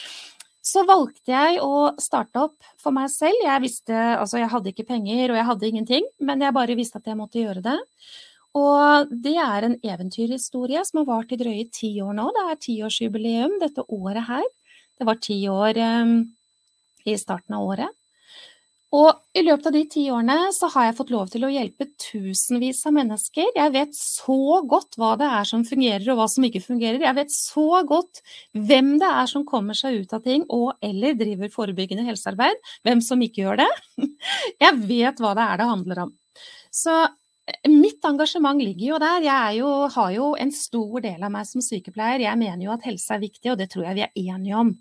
så 0.68 0.84
valgte 0.88 1.32
jeg 1.32 1.60
å 1.64 1.90
starte 2.02 2.42
opp 2.48 2.70
for 2.80 2.92
meg 2.94 3.08
selv. 3.12 3.40
Jeg 3.44 3.64
visste, 3.64 3.94
altså 3.94 4.40
jeg 4.42 4.50
hadde 4.52 4.72
ikke 4.72 4.88
penger 4.88 5.32
og 5.32 5.38
jeg 5.38 5.48
hadde 5.50 5.68
ingenting, 5.70 6.08
men 6.20 6.44
jeg 6.44 6.56
bare 6.56 6.76
visste 6.78 7.00
at 7.00 7.08
jeg 7.08 7.18
måtte 7.18 7.40
gjøre 7.40 7.64
det. 7.64 7.78
Og 8.58 9.12
det 9.24 9.36
er 9.40 9.66
en 9.66 9.76
eventyrhistorie 9.84 10.82
som 10.86 11.02
har 11.02 11.08
vart 11.08 11.32
i 11.32 11.38
drøye 11.40 11.68
ti 11.72 11.92
år 12.04 12.16
nå. 12.16 12.28
Det 12.34 12.44
er 12.44 12.62
tiårsjubileum 12.64 13.58
dette 13.62 13.84
året 13.84 14.24
her. 14.28 14.46
Det 14.98 15.06
var 15.06 15.20
ti 15.22 15.38
år 15.52 15.78
um, 15.78 16.14
i 17.06 17.16
starten 17.20 17.56
av 17.58 17.68
året. 17.68 17.97
Og 18.96 19.36
i 19.36 19.42
løpet 19.44 19.66
av 19.68 19.74
de 19.76 19.82
ti 19.92 20.02
årene 20.08 20.48
så 20.56 20.70
har 20.72 20.86
jeg 20.86 20.96
fått 20.96 21.10
lov 21.12 21.28
til 21.28 21.42
å 21.44 21.50
hjelpe 21.52 21.90
tusenvis 22.00 22.80
av 22.88 22.94
mennesker. 22.96 23.50
Jeg 23.52 23.72
vet 23.74 23.92
så 23.98 24.62
godt 24.64 24.96
hva 24.96 25.10
det 25.20 25.28
er 25.28 25.48
som 25.50 25.64
fungerer 25.68 26.08
og 26.08 26.22
hva 26.22 26.28
som 26.32 26.46
ikke 26.48 26.62
fungerer. 26.64 27.04
Jeg 27.04 27.18
vet 27.18 27.34
så 27.34 27.82
godt 27.88 28.22
hvem 28.56 28.94
det 29.02 29.10
er 29.10 29.28
som 29.28 29.44
kommer 29.48 29.76
seg 29.76 30.00
ut 30.00 30.16
av 30.16 30.24
ting 30.24 30.46
og 30.48 30.72
eller 30.80 31.18
driver 31.20 31.52
forebyggende 31.52 32.06
helsearbeid, 32.08 32.56
hvem 32.88 33.04
som 33.04 33.20
ikke 33.24 33.44
gjør 33.44 33.60
det. 33.60 33.70
Jeg 34.64 34.80
vet 34.88 35.20
hva 35.20 35.36
det 35.36 35.44
er 35.44 35.60
det 35.60 35.68
handler 35.68 36.04
om. 36.06 36.16
Så 36.72 36.96
eh, 37.04 37.68
mitt 37.68 38.04
engasjement 38.08 38.60
ligger 38.62 38.94
jo 38.94 39.04
der. 39.04 39.20
Jeg 39.28 39.60
jo, 39.60 39.70
har 39.92 40.10
jo 40.16 40.32
en 40.40 40.52
stor 40.54 41.04
del 41.04 41.28
av 41.28 41.34
meg 41.36 41.48
som 41.50 41.64
sykepleier. 41.64 42.24
Jeg 42.24 42.40
mener 42.40 42.64
jo 42.64 42.72
at 42.72 42.88
helse 42.88 43.12
er 43.12 43.26
viktig, 43.28 43.52
og 43.52 43.60
det 43.60 43.68
tror 43.74 43.90
jeg 43.90 44.00
vi 44.00 44.08
er 44.08 44.20
enige 44.32 44.64
om. 44.64 44.72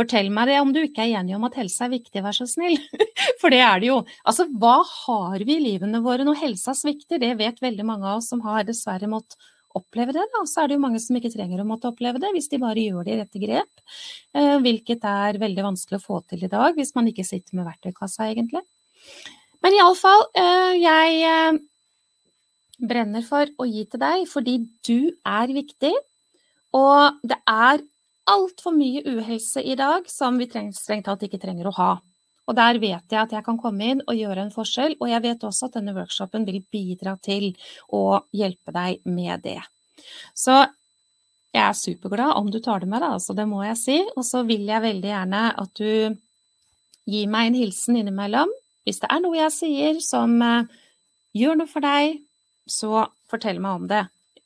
Fortell 0.00 0.32
meg 0.32 0.48
det 0.48 0.58
om 0.62 0.72
du 0.72 0.80
ikke 0.80 1.04
er 1.04 1.20
enig 1.20 1.36
om 1.36 1.44
at 1.44 1.58
helse 1.60 1.84
er 1.84 1.92
viktig, 1.92 2.24
vær 2.24 2.36
så 2.36 2.48
snill. 2.48 2.78
For 3.40 3.52
det 3.52 3.60
er 3.60 3.82
det 3.82 3.90
jo. 3.90 4.00
Altså, 4.24 4.48
hva 4.48 4.78
har 4.88 5.44
vi 5.44 5.58
i 5.58 5.64
livene 5.64 6.00
våre 6.04 6.24
når 6.24 6.40
helsa 6.40 6.72
svikter? 6.76 7.20
Det 7.20 7.34
vet 7.36 7.60
veldig 7.60 7.84
mange 7.86 8.08
av 8.08 8.22
oss 8.22 8.30
som 8.32 8.40
har 8.46 8.64
dessverre 8.68 9.10
måttet 9.10 9.36
oppleve 9.76 10.14
det. 10.16 10.24
Da. 10.32 10.44
Så 10.48 10.62
er 10.62 10.70
det 10.70 10.78
jo 10.78 10.82
mange 10.82 11.00
som 11.02 11.16
ikke 11.18 11.32
trenger 11.32 11.62
å 11.62 11.68
måtte 11.68 11.90
oppleve 11.90 12.20
det, 12.22 12.32
hvis 12.34 12.50
de 12.50 12.60
bare 12.62 12.82
gjør 12.82 13.06
de 13.06 13.18
rette 13.20 13.42
grep. 13.42 13.84
Eh, 14.34 14.56
hvilket 14.64 15.06
er 15.06 15.40
veldig 15.42 15.66
vanskelig 15.68 16.00
å 16.00 16.06
få 16.06 16.20
til 16.30 16.46
i 16.46 16.50
dag, 16.50 16.74
hvis 16.78 16.94
man 16.96 17.10
ikke 17.10 17.26
sitter 17.26 17.58
med 17.58 17.68
verktøykassa, 17.68 18.30
egentlig. 18.32 18.64
Men 19.62 19.76
iallfall, 19.76 20.26
eh, 20.40 20.74
jeg 20.80 21.20
eh, 21.28 21.60
brenner 22.80 23.26
for 23.26 23.50
å 23.60 23.68
gi 23.68 23.84
til 23.90 24.02
deg 24.02 24.26
fordi 24.30 24.56
du 24.86 25.12
er 25.28 25.54
viktig. 25.54 25.94
Og 26.76 27.22
det 27.26 27.38
er 27.50 27.82
altfor 28.30 28.74
mye 28.76 29.02
uhelse 29.06 29.62
i 29.62 29.76
dag 29.78 30.06
som 30.10 30.38
vi 30.38 30.48
strengt 30.48 31.08
tatt 31.08 31.26
ikke 31.26 31.40
trenger 31.42 31.70
å 31.70 31.76
ha. 31.78 31.90
Og 32.50 32.56
der 32.58 32.80
vet 32.82 33.12
jeg 33.12 33.20
at 33.20 33.32
jeg 33.34 33.46
kan 33.46 33.58
komme 33.60 33.92
inn 33.92 34.02
og 34.06 34.16
gjøre 34.18 34.46
en 34.46 34.54
forskjell, 34.54 34.96
og 34.98 35.10
jeg 35.10 35.22
vet 35.22 35.44
også 35.46 35.68
at 35.68 35.78
denne 35.78 35.94
workshopen 35.94 36.46
vil 36.48 36.62
bidra 36.72 37.14
til 37.22 37.52
å 37.94 38.22
hjelpe 38.34 38.74
deg 38.74 39.04
med 39.06 39.44
det. 39.44 39.60
Så 40.34 40.56
jeg 41.50 41.62
er 41.62 41.76
superglad 41.78 42.34
om 42.38 42.50
du 42.50 42.58
tar 42.62 42.82
det 42.82 42.88
med, 42.90 43.02
deg, 43.02 43.16
altså 43.18 43.34
det 43.38 43.46
må 43.50 43.62
jeg 43.66 43.78
si. 43.78 43.98
Og 44.16 44.26
så 44.26 44.42
vil 44.48 44.66
jeg 44.70 44.86
veldig 44.86 45.12
gjerne 45.12 45.44
at 45.62 45.78
du 45.78 46.18
gir 47.10 47.30
meg 47.30 47.50
en 47.50 47.58
hilsen 47.58 48.00
innimellom. 48.02 48.52
Hvis 48.86 49.02
det 49.02 49.10
er 49.12 49.22
noe 49.22 49.38
jeg 49.38 49.54
sier 49.54 50.02
som 50.04 50.36
uh, 50.42 50.66
gjør 51.36 51.60
noe 51.60 51.70
for 51.70 51.84
deg, 51.84 52.20
så 52.70 53.06
fortell 53.30 53.58
meg 53.62 53.82
om 53.82 53.90
det. 53.90 54.04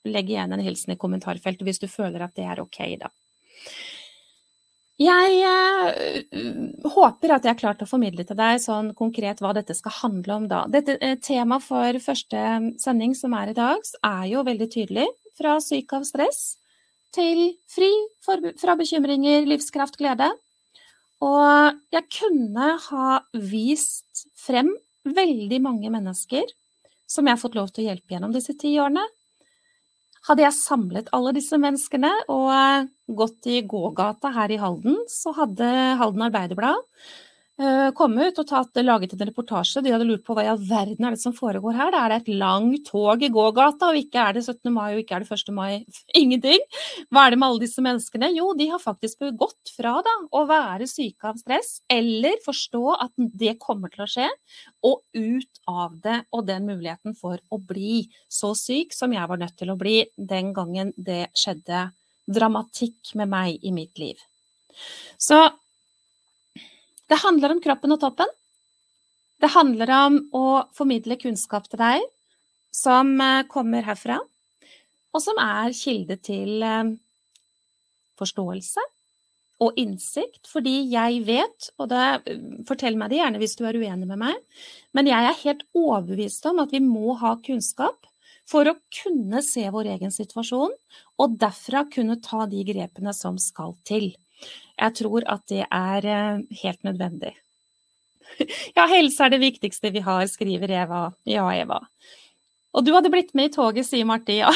Legg 0.08 0.32
igjen 0.32 0.52
en 0.52 0.64
hilsen 0.64 0.92
i 0.92 1.00
kommentarfeltet 1.00 1.64
hvis 1.64 1.80
du 1.80 1.88
føler 1.88 2.24
at 2.24 2.34
det 2.36 2.48
er 2.48 2.60
ok, 2.60 2.80
da. 3.00 3.12
Jeg 5.00 5.38
eh, 5.42 6.42
håper 6.86 7.32
at 7.34 7.42
jeg 7.42 7.50
har 7.50 7.58
klart 7.58 7.82
å 7.82 7.88
formidle 7.90 8.22
til 8.26 8.38
deg 8.38 8.60
sånn 8.62 8.92
konkret 8.94 9.40
hva 9.42 9.50
dette 9.56 9.74
skal 9.74 9.96
handle 10.04 10.36
om 10.38 10.44
da. 10.50 10.60
Dette 10.70 10.94
eh, 11.02 11.16
Temaet 11.18 11.66
for 11.66 11.98
første 12.04 12.44
sending 12.78 13.16
som 13.18 13.34
er 13.34 13.50
i 13.50 13.56
dag, 13.58 13.82
er 14.06 14.28
jo 14.30 14.44
veldig 14.46 14.68
tydelig. 14.70 15.08
Fra 15.34 15.56
syk 15.58 15.90
av 15.96 16.04
stress 16.06 16.54
til 17.14 17.56
fri 17.70 17.90
for, 18.22 18.38
fra 18.60 18.76
bekymringer, 18.78 19.48
livskraft, 19.50 19.98
glede. 19.98 20.30
Og 21.24 21.80
jeg 21.94 22.06
kunne 22.14 22.74
ha 22.86 23.18
vist 23.34 24.28
frem 24.38 24.70
veldig 25.04 25.58
mange 25.64 25.90
mennesker 25.90 26.46
som 27.10 27.26
jeg 27.26 27.36
har 27.36 27.42
fått 27.42 27.58
lov 27.58 27.70
til 27.74 27.84
å 27.84 27.90
hjelpe 27.90 28.14
gjennom 28.14 28.34
disse 28.34 28.54
ti 28.58 28.76
årene. 28.78 29.04
Hadde 30.24 30.46
jeg 30.46 30.56
samlet 30.56 31.10
alle 31.12 31.34
disse 31.36 31.58
menneskene 31.60 32.10
og 32.32 32.48
eh, 32.54 32.86
gått 33.12 33.48
i 33.50 33.60
gågata 33.68 34.30
her 34.32 34.54
i 34.54 34.60
Halden, 34.60 35.02
så 35.10 35.34
hadde 35.36 35.68
Halden 36.00 36.24
Arbeiderblad 36.24 36.80
uh, 37.62 37.90
kommet 37.96 38.32
ut 38.32 38.40
og 38.42 38.46
tatt, 38.48 38.80
laget 38.82 39.14
en 39.14 39.24
reportasje. 39.28 39.82
De 39.84 39.92
hadde 39.94 40.06
lurt 40.08 40.24
på 40.26 40.34
hva 40.36 40.44
i 40.44 40.50
all 40.50 40.60
verden 40.60 41.06
er 41.06 41.14
det 41.14 41.22
som 41.22 41.34
foregår 41.36 41.76
her. 41.78 41.92
Da 41.94 42.02
er 42.04 42.12
det 42.12 42.18
et 42.22 42.40
langt 42.40 42.88
tog 42.90 43.22
i 43.22 43.30
gågata, 43.32 43.90
og 43.90 44.00
ikke 44.00 44.22
er 44.22 44.36
det 44.36 44.44
17. 44.44 44.72
mai 44.74 44.94
og 44.94 45.02
ikke 45.02 45.18
er 45.18 45.24
det 45.24 45.38
1. 45.38 45.52
mai. 45.56 45.84
Ingenting. 46.22 46.66
Hva 47.08 47.26
er 47.26 47.34
det 47.34 47.40
med 47.40 47.48
alle 47.48 47.64
disse 47.64 47.84
menneskene? 47.84 48.30
Jo, 48.36 48.50
de 48.58 48.68
har 48.72 48.82
faktisk 48.82 49.26
gått 49.40 49.74
fra 49.76 49.96
da, 50.06 50.14
å 50.34 50.44
være 50.50 50.88
syke 50.90 51.30
av 51.30 51.40
stress, 51.40 51.78
eller 51.92 52.40
forstå 52.44 52.84
at 52.98 53.14
det 53.44 53.56
kommer 53.62 53.92
til 53.92 54.06
å 54.06 54.10
skje, 54.10 54.28
og 54.84 55.02
ut 55.14 55.64
av 55.70 55.98
det 56.04 56.20
og 56.34 56.46
den 56.48 56.68
muligheten 56.68 57.16
for 57.18 57.40
å 57.52 57.58
bli 57.58 58.04
så 58.28 58.52
syk 58.58 58.94
som 58.96 59.12
jeg 59.14 59.30
var 59.30 59.40
nødt 59.40 59.56
til 59.60 59.72
å 59.72 59.78
bli 59.80 60.00
den 60.16 60.52
gangen 60.56 60.92
det 60.96 61.28
skjedde 61.36 61.88
dramatikk 62.26 63.14
med 63.18 63.30
meg 63.30 63.64
i 63.64 63.72
mitt 63.74 64.00
liv. 64.00 64.20
Så 65.20 65.38
det 67.10 67.20
handler 67.20 67.54
om 67.54 67.62
kroppen 67.64 67.94
og 67.94 68.00
toppen. 68.02 68.30
Det 69.42 69.50
handler 69.52 69.90
om 70.06 70.18
å 70.36 70.44
formidle 70.76 71.18
kunnskap 71.20 71.66
til 71.68 71.82
deg 71.82 72.04
som 72.74 73.14
eh, 73.20 73.44
kommer 73.50 73.86
herfra, 73.86 74.18
og 75.14 75.22
som 75.22 75.38
er 75.42 75.74
kilde 75.76 76.16
til 76.22 76.62
eh, 76.64 76.94
forståelse 78.18 78.82
og 79.62 79.76
innsikt, 79.78 80.48
fordi 80.50 80.80
jeg 80.90 81.20
vet, 81.28 81.68
og 81.78 81.90
det, 81.92 82.38
fortell 82.68 82.98
meg 82.98 83.12
det 83.12 83.20
gjerne 83.20 83.40
hvis 83.42 83.54
du 83.58 83.62
er 83.68 83.78
uenig 83.78 84.08
med 84.08 84.18
meg, 84.20 84.40
men 84.96 85.08
jeg 85.08 85.28
er 85.28 85.40
helt 85.44 85.62
overbevist 85.78 86.46
om 86.50 86.60
at 86.64 86.74
vi 86.74 86.82
må 86.82 87.14
ha 87.20 87.36
kunnskap 87.44 88.08
for 88.50 88.68
å 88.68 88.76
kunne 88.92 89.40
se 89.46 89.64
vår 89.72 89.92
egen 89.94 90.12
situasjon, 90.12 90.74
og 91.22 91.38
derfra 91.40 91.84
kunne 91.92 92.18
ta 92.24 92.44
de 92.50 92.64
grepene 92.66 93.14
som 93.16 93.38
skal 93.40 93.76
til. 93.88 94.10
Jeg 94.74 94.96
tror 94.98 95.26
at 95.30 95.44
det 95.50 95.64
er 95.68 96.10
eh, 96.10 96.44
helt 96.64 96.84
nødvendig. 96.86 97.34
Ja, 98.74 98.86
helse 98.90 99.26
er 99.26 99.30
det 99.34 99.42
viktigste 99.42 99.92
vi 99.94 100.00
har, 100.02 100.24
skriver 100.26 100.70
Eva. 100.74 101.00
Ja, 101.28 101.44
Eva. 101.54 101.76
Og 102.74 102.82
du 102.82 102.90
hadde 102.94 103.12
blitt 103.12 103.30
med 103.38 103.50
i 103.50 103.54
toget, 103.54 103.86
sier 103.86 104.06
Marte. 104.08 104.34
Ja. 104.34 104.50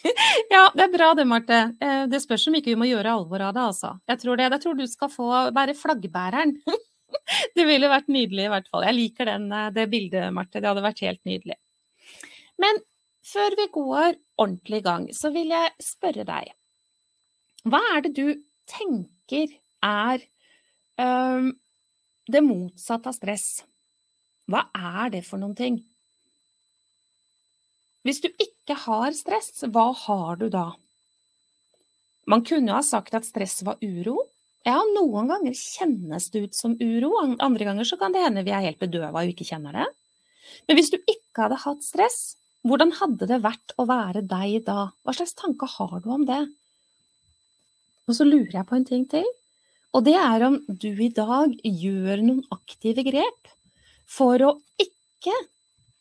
ja, 0.54 0.64
det 0.74 0.86
er 0.86 0.94
bra 0.94 1.12
det, 1.14 1.26
Marte. 1.30 1.60
Eh, 1.78 2.04
det 2.10 2.22
spørs 2.24 2.48
om 2.50 2.56
ikke 2.58 2.72
vi 2.72 2.80
må 2.80 2.88
gjøre 2.90 3.12
alvor 3.14 3.44
av 3.46 3.54
det, 3.54 3.66
altså. 3.70 3.92
Jeg 4.10 4.22
tror, 4.24 4.40
det. 4.40 4.48
Jeg 4.48 4.64
tror 4.64 4.78
du 4.80 4.86
skal 4.90 5.12
få 5.12 5.28
være 5.56 5.76
flaggbæreren. 5.78 6.56
Det 7.58 7.64
ville 7.66 7.88
vært 7.90 8.06
nydelig, 8.06 8.44
i 8.46 8.50
hvert 8.52 8.68
fall. 8.70 8.84
Jeg 8.86 8.94
liker 8.94 9.26
den, 9.26 9.48
eh, 9.54 9.70
det 9.74 9.86
bildet, 9.90 10.30
Marte. 10.34 10.58
Det 10.58 10.70
hadde 10.70 10.84
vært 10.84 11.02
helt 11.06 11.22
nydelig. 11.26 11.56
Men 12.62 12.82
før 13.26 13.56
vi 13.58 13.66
går 13.74 14.18
ordentlig 14.40 14.78
i 14.78 14.84
gang, 14.84 15.06
så 15.14 15.32
vil 15.34 15.50
jeg 15.50 15.72
spørre 15.82 16.26
deg. 16.26 16.52
Hva 17.70 17.80
er 17.96 18.04
det 18.06 18.14
du 18.16 18.26
tenker 18.70 19.10
er 19.32 20.24
um, 21.00 21.50
det 22.30 22.42
motsatte 22.44 23.10
av 23.10 23.16
stress? 23.16 23.48
Hva 24.50 24.66
er 24.74 25.12
det 25.14 25.24
for 25.26 25.40
noen 25.42 25.56
ting? 25.58 25.78
Hvis 28.06 28.22
du 28.24 28.30
ikke 28.32 28.76
har 28.86 29.12
stress, 29.16 29.52
hva 29.68 29.90
har 30.06 30.40
du 30.40 30.48
da? 30.52 30.70
Man 32.30 32.44
kunne 32.46 32.76
ha 32.76 32.82
sagt 32.86 33.14
at 33.16 33.28
stress 33.28 33.60
var 33.66 33.80
uro. 33.84 34.16
Ja, 34.64 34.78
noen 34.94 35.28
ganger 35.30 35.56
kjennes 35.56 36.28
det 36.32 36.44
ut 36.44 36.56
som 36.56 36.76
uro, 36.80 37.14
andre 37.22 37.66
ganger 37.68 37.88
så 37.88 37.96
kan 38.00 38.12
det 38.12 38.24
hende 38.24 38.44
vi 38.44 38.52
er 38.52 38.66
helt 38.66 38.80
bedøva 38.80 39.22
og 39.22 39.32
ikke 39.32 39.48
kjenner 39.48 39.76
det. 39.76 39.86
Men 40.68 40.76
hvis 40.76 40.92
du 40.92 40.98
ikke 41.00 41.46
hadde 41.46 41.60
hatt 41.62 41.84
stress, 41.86 42.20
hvordan 42.66 42.92
hadde 42.98 43.28
det 43.30 43.40
vært 43.44 43.72
å 43.80 43.86
være 43.88 44.24
deg 44.28 44.66
da? 44.66 44.90
Hva 45.04 45.14
slags 45.16 45.36
tanke 45.38 45.68
har 45.78 45.96
du 46.04 46.10
om 46.12 46.26
det? 46.28 46.42
Og 48.10 48.16
så 48.18 48.26
lurer 48.26 48.56
jeg 48.58 48.66
på 48.66 48.74
en 48.74 48.86
ting 48.86 49.04
til, 49.10 49.26
og 49.94 50.02
det 50.06 50.16
er 50.18 50.42
om 50.46 50.58
du 50.66 50.88
i 50.90 51.10
dag 51.14 51.54
gjør 51.62 52.22
noen 52.22 52.42
aktive 52.54 53.04
grep 53.06 53.50
for 54.10 54.42
å 54.42 54.52
ikke 54.82 55.34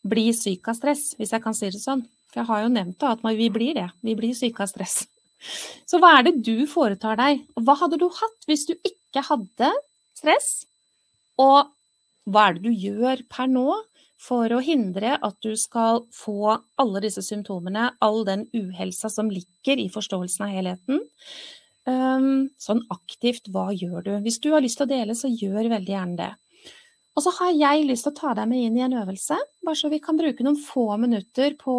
bli 0.10 0.30
syk 0.34 0.70
av 0.72 0.78
stress, 0.78 1.12
hvis 1.18 1.34
jeg 1.36 1.44
kan 1.44 1.58
si 1.58 1.70
det 1.70 1.82
sånn. 1.82 2.02
For 2.30 2.42
jeg 2.42 2.50
har 2.50 2.64
jo 2.64 2.72
nevnt 2.74 3.06
at 3.06 3.22
vi 3.26 3.50
blir 3.54 3.78
det. 3.78 3.88
Vi 4.06 4.16
blir 4.18 4.38
syke 4.38 4.66
av 4.66 4.70
stress. 4.72 5.04
Så 5.90 6.00
hva 6.02 6.18
er 6.18 6.28
det 6.28 6.40
du 6.46 6.66
foretar 6.70 7.18
deg? 7.20 7.44
Hva 7.58 7.78
hadde 7.80 8.00
du 8.02 8.08
hatt 8.14 8.50
hvis 8.50 8.66
du 8.70 8.76
ikke 8.78 9.24
hadde 9.26 9.72
stress? 10.18 10.50
Og 11.42 11.70
hva 12.30 12.50
er 12.50 12.58
det 12.58 12.70
du 12.70 12.74
gjør 12.74 13.24
per 13.32 13.50
nå 13.50 13.68
for 14.20 14.52
å 14.52 14.60
hindre 14.64 15.16
at 15.16 15.38
du 15.46 15.54
skal 15.58 16.04
få 16.14 16.58
alle 16.80 17.02
disse 17.06 17.24
symptomene, 17.24 17.94
all 18.04 18.26
den 18.28 18.46
uhelsa 18.52 19.10
som 19.12 19.32
ligger 19.32 19.80
i 19.80 19.88
forståelsen 19.92 20.46
av 20.46 20.54
helheten. 20.54 21.06
Um, 21.90 22.50
sånn 22.62 22.84
aktivt, 22.94 23.48
hva 23.50 23.70
gjør 23.74 24.04
du? 24.06 24.12
Hvis 24.22 24.38
du 24.44 24.52
har 24.54 24.62
lyst 24.62 24.78
til 24.78 24.86
å 24.86 24.92
dele, 24.92 25.16
så 25.18 25.32
gjør 25.32 25.72
veldig 25.72 25.94
gjerne 25.96 26.20
det. 26.20 26.32
Og 27.18 27.24
så 27.26 27.34
har 27.40 27.56
jeg 27.56 27.88
lyst 27.88 28.06
til 28.06 28.14
å 28.14 28.20
ta 28.20 28.34
deg 28.38 28.50
med 28.52 28.62
inn 28.64 28.78
i 28.78 28.84
en 28.86 28.98
øvelse, 29.02 29.38
bare 29.66 29.80
så 29.80 29.90
vi 29.92 30.02
kan 30.04 30.20
bruke 30.20 30.46
noen 30.46 30.60
få 30.60 30.86
minutter 31.02 31.56
på 31.60 31.78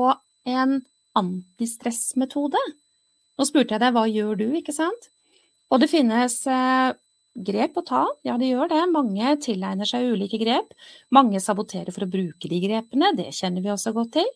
en 0.50 0.80
antistressmetode. 1.16 2.60
Nå 3.38 3.46
spurte 3.48 3.76
jeg 3.76 3.84
deg 3.84 3.94
hva 3.94 4.04
gjør 4.10 4.40
du, 4.40 4.48
ikke 4.58 4.74
sant? 4.74 5.08
Og 5.70 5.80
det 5.80 5.90
finnes 5.92 6.34
eh, 6.50 6.90
grep 7.46 7.78
å 7.78 7.86
ta, 7.86 8.02
ja 8.26 8.34
det 8.40 8.50
gjør 8.50 8.72
det. 8.72 8.82
Mange 8.90 9.36
tilegner 9.44 9.88
seg 9.88 10.10
ulike 10.10 10.40
grep. 10.42 10.74
Mange 11.14 11.40
saboterer 11.42 11.94
for 11.94 12.04
å 12.04 12.10
bruke 12.10 12.50
de 12.50 12.60
grepene, 12.66 13.14
det 13.16 13.30
kjenner 13.36 13.64
vi 13.64 13.72
også 13.72 13.94
godt 13.96 14.16
til. 14.18 14.28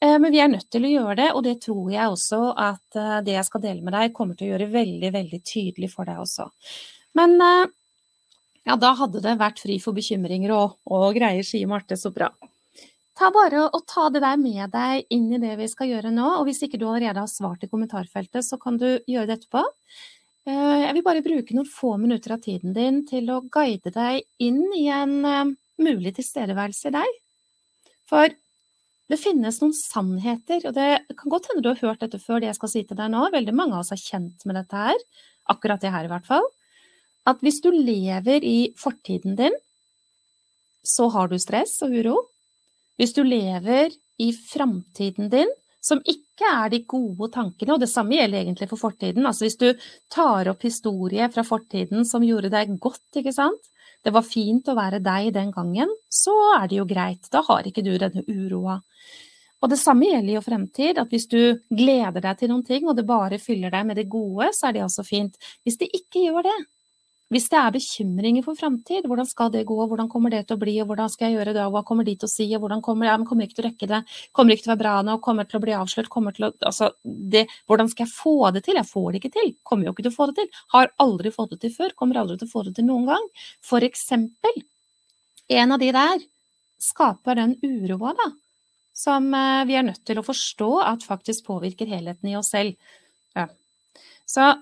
Eh, 0.00 0.18
men 0.18 0.32
vi 0.32 0.40
er 0.40 0.48
nødt 0.48 0.70
til 0.72 0.86
å 0.86 0.90
gjøre 0.94 1.16
det, 1.18 1.28
og 1.36 1.42
det 1.44 1.58
tror 1.64 1.90
jeg 1.92 2.08
også 2.08 2.40
at 2.56 2.96
eh, 2.96 3.18
det 3.26 3.34
jeg 3.36 3.48
skal 3.48 3.64
dele 3.66 3.84
med 3.84 3.92
deg, 3.92 4.14
kommer 4.16 4.36
til 4.36 4.48
å 4.48 4.54
gjøre 4.54 4.70
veldig, 4.72 5.10
veldig 5.16 5.40
tydelig 5.44 5.90
for 5.92 6.08
deg 6.08 6.22
også. 6.22 6.46
Men 7.20 7.36
eh, 7.44 7.66
ja, 8.70 8.78
da 8.80 8.94
hadde 8.96 9.20
det 9.24 9.36
vært 9.40 9.60
fri 9.60 9.76
for 9.82 9.96
bekymringer 9.96 10.54
og, 10.56 10.78
og 10.88 11.10
greier, 11.16 11.44
sier 11.44 11.68
Marte. 11.68 12.00
Så 12.00 12.14
bra. 12.16 12.30
Ta 13.20 13.28
bare 13.34 13.66
og 13.68 13.84
ta 13.88 14.06
det 14.08 14.24
der 14.24 14.40
med 14.40 14.72
deg 14.72 15.12
inn 15.12 15.28
i 15.36 15.42
det 15.42 15.58
vi 15.60 15.68
skal 15.68 15.90
gjøre 15.90 16.14
nå, 16.16 16.30
og 16.38 16.48
hvis 16.48 16.62
ikke 16.64 16.80
du 16.80 16.86
allerede 16.88 17.20
har 17.20 17.28
svart 17.28 17.66
i 17.66 17.68
kommentarfeltet, 17.68 18.46
så 18.46 18.56
kan 18.60 18.80
du 18.80 18.88
gjøre 19.04 19.28
det 19.28 19.40
etterpå. 19.40 19.66
Jeg 20.48 20.94
vil 20.96 21.04
bare 21.04 21.20
bruke 21.22 21.52
noen 21.52 21.68
få 21.68 21.90
minutter 22.00 22.32
av 22.32 22.40
tiden 22.40 22.72
din 22.72 23.02
til 23.06 23.28
å 23.28 23.42
guide 23.52 23.92
deg 23.92 24.24
inn 24.40 24.62
i 24.72 24.86
en 24.88 25.52
mulig 25.76 26.14
tilstedeværelse 26.16 26.88
i 26.88 26.94
deg. 26.96 27.18
For 28.08 28.32
det 29.10 29.18
finnes 29.18 29.58
noen 29.58 29.74
sannheter, 29.74 30.62
og 30.68 30.76
det 30.76 31.16
kan 31.18 31.32
godt 31.32 31.50
hende 31.50 31.64
du 31.64 31.72
har 31.72 31.80
hørt 31.82 32.02
dette 32.04 32.20
før, 32.22 32.38
det 32.38 32.50
jeg 32.50 32.58
skal 32.60 32.72
si 32.72 32.82
til 32.86 32.98
deg 32.98 33.10
nå. 33.10 33.24
Veldig 33.34 33.54
mange 33.56 33.74
av 33.74 33.82
oss 33.82 33.92
er 33.94 34.02
kjent 34.02 34.46
med 34.46 34.58
dette 34.60 34.84
her, 34.86 35.00
akkurat 35.50 35.82
det 35.82 35.90
her 35.90 36.06
i 36.06 36.12
hvert 36.12 36.28
fall. 36.28 36.46
At 37.28 37.42
hvis 37.44 37.58
du 37.64 37.72
lever 37.74 38.46
i 38.46 38.70
fortiden 38.78 39.34
din, 39.38 39.56
så 40.86 41.10
har 41.12 41.28
du 41.28 41.36
stress 41.42 41.74
og 41.84 41.92
uro. 41.92 42.14
Hvis 43.00 43.12
du 43.16 43.24
lever 43.26 43.90
i 44.20 44.30
framtiden 44.36 45.28
din, 45.32 45.50
som 45.80 46.02
ikke 46.04 46.46
er 46.46 46.70
de 46.72 46.82
gode 46.88 47.30
tankene, 47.34 47.74
og 47.74 47.82
det 47.82 47.90
samme 47.90 48.16
gjelder 48.16 48.42
egentlig 48.42 48.68
for 48.70 48.80
fortiden. 48.80 49.26
Altså 49.26 49.46
hvis 49.46 49.58
du 49.60 49.68
tar 50.12 50.50
opp 50.52 50.64
historie 50.66 51.28
fra 51.32 51.44
fortiden 51.46 52.04
som 52.08 52.24
gjorde 52.24 52.52
deg 52.52 52.76
godt, 52.82 53.06
ikke 53.16 53.32
sant, 53.34 53.69
det 54.04 54.12
var 54.14 54.24
fint 54.24 54.68
å 54.68 54.76
være 54.78 55.02
deg 55.04 55.32
den 55.34 55.50
gangen, 55.52 55.90
så 56.08 56.34
er 56.56 56.70
det 56.70 56.78
jo 56.78 56.86
greit. 56.88 57.28
Da 57.32 57.42
har 57.46 57.66
ikke 57.68 57.84
du 57.84 57.92
denne 58.00 58.24
uroa. 58.26 58.80
Og 59.60 59.68
det 59.68 59.76
samme 59.76 60.08
gjelder 60.08 60.38
jo 60.38 60.44
fremtid, 60.44 60.98
at 60.98 61.10
hvis 61.12 61.28
du 61.28 61.40
gleder 61.68 62.24
deg 62.24 62.38
til 62.40 62.52
noen 62.52 62.64
ting, 62.64 62.86
og 62.88 62.96
det 62.96 63.04
bare 63.08 63.40
fyller 63.42 63.72
deg 63.74 63.88
med 63.90 64.00
det 64.00 64.08
gode, 64.08 64.48
så 64.56 64.70
er 64.70 64.78
det 64.78 64.86
også 64.86 65.04
fint. 65.04 65.36
Hvis 65.66 65.76
det 65.82 65.90
ikke 65.92 66.24
gjør 66.24 66.48
det, 66.48 66.56
hvis 67.30 67.46
det 67.52 67.58
er 67.60 67.74
bekymringer 67.74 68.42
for 68.42 68.58
framtid, 68.58 69.04
hvordan 69.06 69.28
skal 69.28 69.52
det 69.54 69.62
gå, 69.68 69.76
hvordan 69.86 70.08
kommer 70.10 70.32
det 70.34 70.42
til 70.48 70.56
å 70.56 70.60
bli, 70.60 70.72
hvordan 70.82 71.10
skal 71.12 71.28
jeg 71.28 71.38
gjøre 71.38 71.54
det, 71.54 71.66
hva 71.70 71.82
kommer 71.86 72.06
de 72.08 72.16
til 72.18 72.26
å 72.26 72.30
si, 72.32 72.46
hvordan 72.50 72.82
kommer, 72.82 73.06
men 73.06 73.26
kommer 73.28 73.46
ikke 73.46 73.60
til 73.60 73.64
å 73.64 73.68
rekke 73.68 73.88
det, 73.92 74.00
kommer 74.34 74.56
ikke 74.56 74.64
til 74.64 74.72
å 74.72 74.74
være 74.74 74.82
bra 74.82 74.94
nå, 75.06 75.14
kommer 75.22 75.46
til 75.46 75.60
å 75.60 75.62
bli 75.62 75.76
avslørt, 75.78 76.10
kommer 76.10 76.34
til 76.34 76.48
å 76.48 76.50
Altså, 76.70 76.90
det, 77.04 77.44
hvordan 77.70 77.88
skal 77.92 78.06
jeg 78.06 78.14
få 78.16 78.50
det 78.54 78.64
til? 78.66 78.80
Jeg 78.80 78.90
får 78.90 79.06
det 79.12 79.22
ikke 79.22 79.32
til, 79.38 79.54
kommer 79.66 79.86
jo 79.86 79.94
ikke 79.94 80.08
til 80.08 80.12
å 80.12 80.16
få 80.16 80.28
det 80.30 80.36
til, 80.40 80.60
har 80.74 80.92
aldri 81.06 81.32
fått 81.34 81.54
det 81.54 81.62
til 81.62 81.74
før, 81.76 81.94
kommer 82.02 82.20
aldri 82.20 82.40
til 82.40 82.50
å 82.50 82.52
få 82.52 82.66
det 82.66 82.74
til 82.76 82.88
noen 82.90 83.06
gang. 83.12 83.30
For 83.70 83.86
eksempel, 83.86 84.62
en 85.60 85.74
av 85.76 85.82
de 85.82 85.94
der 85.94 86.26
skaper 86.82 87.38
den 87.38 87.56
uroa, 87.62 88.14
da, 88.18 88.30
som 88.96 89.30
eh, 89.34 89.64
vi 89.70 89.78
er 89.78 89.86
nødt 89.86 90.02
til 90.08 90.18
å 90.18 90.26
forstå 90.26 90.70
at 90.82 91.06
faktisk 91.06 91.46
påvirker 91.46 91.90
helheten 91.90 92.30
i 92.32 92.36
oss 92.38 92.50
selv. 92.54 92.74
Ja. 93.38 93.46
Så 94.26 94.52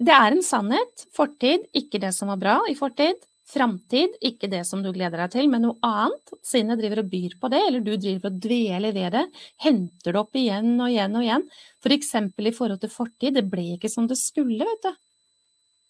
det 0.00 0.14
er 0.16 0.32
en 0.32 0.44
sannhet. 0.44 1.04
Fortid, 1.12 1.66
ikke 1.76 2.00
det 2.00 2.14
som 2.16 2.30
var 2.32 2.40
bra 2.40 2.56
i 2.70 2.76
fortid. 2.78 3.20
Framtid, 3.50 4.14
ikke 4.22 4.48
det 4.48 4.62
som 4.68 4.80
du 4.84 4.92
gleder 4.94 5.24
deg 5.24 5.32
til, 5.34 5.48
men 5.50 5.64
noe 5.66 5.76
annet. 5.84 6.32
Sinnet 6.46 6.78
driver 6.80 7.02
og 7.02 7.10
byr 7.10 7.34
på 7.40 7.50
det, 7.50 7.60
eller 7.66 7.82
du 7.84 7.92
driver 7.96 8.30
og 8.30 8.38
dveler 8.40 8.94
ved 8.96 9.16
det. 9.16 9.24
Henter 9.64 10.14
det 10.14 10.20
opp 10.22 10.38
igjen 10.38 10.72
og 10.78 10.88
igjen 10.88 11.18
og 11.18 11.26
igjen. 11.26 11.46
For 11.82 11.96
eksempel 11.96 12.48
i 12.48 12.54
forhold 12.56 12.80
til 12.80 12.92
fortid, 12.94 13.36
det 13.36 13.44
ble 13.50 13.66
ikke 13.74 13.90
som 13.92 14.06
det 14.08 14.16
skulle, 14.20 14.64
vet 14.64 14.86
du. 14.86 14.92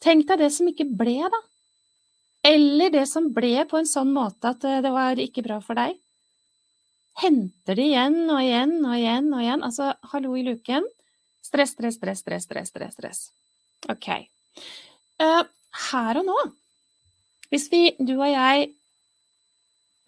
Tenk 0.01 0.27
deg 0.31 0.41
det 0.41 0.51
som 0.57 0.71
ikke 0.71 0.89
ble, 0.97 1.19
da. 1.31 1.43
Eller 2.51 2.91
det 2.95 3.05
som 3.11 3.29
ble 3.37 3.53
på 3.69 3.79
en 3.79 3.89
sånn 3.89 4.15
måte 4.17 4.55
at 4.55 4.65
eh, 4.65 4.81
det 4.81 4.91
var 4.95 5.21
ikke 5.21 5.45
bra 5.45 5.59
for 5.63 5.77
deg. 5.79 5.99
Henter 7.21 7.77
det 7.77 7.85
igjen 7.91 8.23
og 8.25 8.41
igjen 8.41 8.79
og 8.81 8.97
igjen 8.97 9.29
og 9.29 9.45
igjen. 9.45 9.67
Altså, 9.69 9.93
hallo 10.15 10.33
i 10.41 10.47
luken. 10.49 10.89
Stress, 11.45 11.77
stress, 11.77 12.01
stress, 12.01 12.25
stress, 12.25 12.49
stress, 12.49 12.73
stress. 12.73 12.97
stress. 12.97 13.23
Ok. 13.89 14.09
Uh, 15.21 15.45
her 15.91 16.21
og 16.21 16.27
nå, 16.27 16.39
hvis 17.51 17.69
vi, 17.73 17.83
du 17.99 18.17
og 18.19 18.29
jeg, 18.29 18.71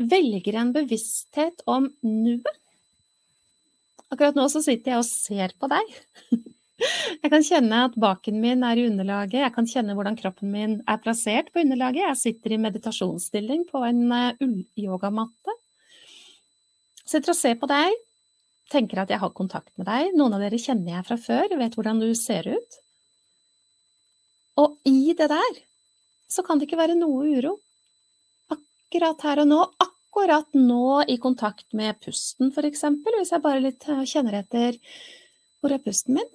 velger 0.02 0.58
en 0.58 0.72
bevissthet 0.74 1.62
om 1.70 1.86
nuet 2.02 2.58
Akkurat 4.12 4.36
nå 4.36 4.44
så 4.52 4.60
sitter 4.60 4.92
jeg 4.92 5.00
og 5.00 5.06
ser 5.08 5.54
på 5.56 5.68
deg. 5.72 5.92
Jeg 7.22 7.30
kan 7.30 7.44
kjenne 7.46 7.80
at 7.86 7.94
baken 8.00 8.40
min 8.42 8.64
er 8.66 8.80
i 8.80 8.86
underlaget, 8.88 9.38
jeg 9.38 9.52
kan 9.54 9.68
kjenne 9.70 9.94
hvordan 9.94 10.16
kroppen 10.18 10.50
min 10.50 10.72
er 10.90 10.98
plassert 10.98 11.52
på 11.54 11.62
underlaget. 11.62 12.02
Jeg 12.02 12.18
sitter 12.18 12.56
i 12.56 12.58
meditasjonsstilling 12.58 13.62
på 13.68 13.84
en 13.86 14.00
eh, 14.16 14.40
ull-yogamatte. 14.42 15.54
Sitter 17.06 17.34
og 17.34 17.38
ser 17.38 17.54
på 17.60 17.68
deg, 17.70 17.94
tenker 18.72 19.04
at 19.04 19.14
jeg 19.14 19.22
har 19.22 19.34
kontakt 19.36 19.70
med 19.78 19.86
deg. 19.86 20.10
Noen 20.18 20.34
av 20.34 20.42
dere 20.42 20.58
kjenner 20.58 20.96
jeg 20.96 21.06
fra 21.06 21.20
før, 21.28 21.54
vet 21.60 21.78
hvordan 21.78 22.02
du 22.02 22.08
ser 22.18 22.50
ut. 22.50 22.81
Og 24.60 24.76
i 24.88 25.14
det 25.16 25.28
der 25.32 25.60
så 26.32 26.44
kan 26.44 26.58
det 26.58 26.68
ikke 26.68 26.80
være 26.80 26.96
noe 26.98 27.28
uro. 27.36 27.56
Akkurat 28.52 29.24
her 29.24 29.42
og 29.44 29.48
nå, 29.48 29.60
akkurat 29.80 30.56
nå 30.56 31.02
i 31.08 31.18
kontakt 31.20 31.68
med 31.76 32.00
pusten, 32.04 32.52
for 32.52 32.68
eksempel, 32.68 33.16
hvis 33.18 33.32
jeg 33.32 33.44
bare 33.44 33.64
litt 33.64 33.88
eh, 33.88 34.04
kjenner 34.08 34.42
etter 34.42 34.76
hvor 35.62 35.72
er 35.72 35.82
pusten 35.82 36.18
min? 36.18 36.28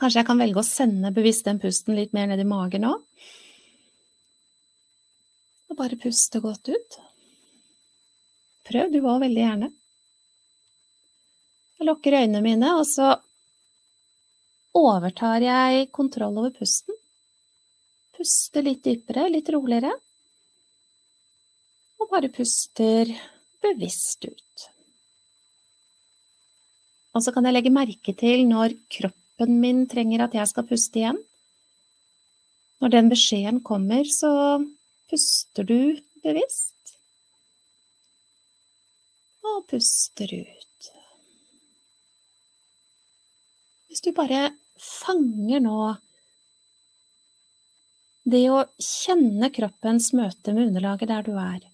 Kanskje 0.00 0.20
jeg 0.20 0.28
kan 0.28 0.40
velge 0.40 0.60
å 0.60 0.66
sende 0.66 1.12
bevisst 1.12 1.46
den 1.48 1.60
pusten 1.60 1.96
litt 1.96 2.14
mer 2.16 2.28
ned 2.30 2.40
i 2.40 2.48
magen 2.48 2.86
nå? 2.86 2.94
Og 5.70 5.78
bare 5.78 5.98
puste 6.00 6.40
godt 6.42 6.70
ut. 6.72 6.98
Prøv 8.70 8.92
du 8.92 9.00
òg 9.00 9.22
veldig 9.24 9.42
gjerne. 9.42 9.70
Jeg 11.80 11.88
lukker 11.88 12.18
øynene 12.20 12.42
mine, 12.44 12.74
og 12.76 12.84
så 12.86 13.14
overtar 14.76 15.42
jeg 15.44 15.88
kontroll 15.94 16.38
over 16.42 16.52
pusten. 16.54 16.96
Puster 18.16 18.64
litt 18.66 18.84
dypere, 18.84 19.28
litt 19.32 19.48
roligere. 19.52 19.92
Og 22.00 22.10
bare 22.12 22.30
puster 22.32 23.10
bevisst 23.60 24.24
ut. 24.28 24.68
Og 27.14 27.24
så 27.24 27.32
kan 27.34 27.46
jeg 27.46 27.56
legge 27.56 27.74
merke 27.74 28.14
til 28.16 28.46
når 28.48 28.76
kroppen 28.92 29.58
min 29.60 29.86
trenger 29.90 30.24
at 30.26 30.36
jeg 30.38 30.52
skal 30.52 30.68
puste 30.68 31.00
igjen. 31.02 31.18
Når 32.80 32.94
den 32.94 33.10
beskjeden 33.12 33.60
kommer, 33.66 34.06
så 34.08 34.30
puster 35.10 35.66
du 35.68 35.98
bevisst. 36.24 36.94
Og 39.44 39.66
puster 39.68 40.32
ut. 40.38 40.69
Hvis 43.90 44.04
du 44.04 44.12
bare 44.14 44.52
fanger 44.78 45.58
nå 45.64 45.80
det 48.30 48.44
å 48.54 48.60
kjenne 48.78 49.48
kroppens 49.50 50.12
møte 50.14 50.54
med 50.54 50.68
underlaget 50.68 51.10
der 51.10 51.26
du 51.26 51.32
er. 51.34 51.64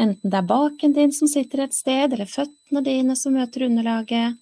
Enten 0.00 0.32
det 0.32 0.40
er 0.40 0.48
baken 0.48 0.94
din 0.96 1.12
som 1.12 1.28
sitter 1.28 1.66
et 1.66 1.76
sted, 1.76 2.14
eller 2.14 2.30
føttene 2.30 2.80
dine 2.86 3.18
som 3.20 3.36
møter 3.36 3.66
underlaget. 3.66 4.38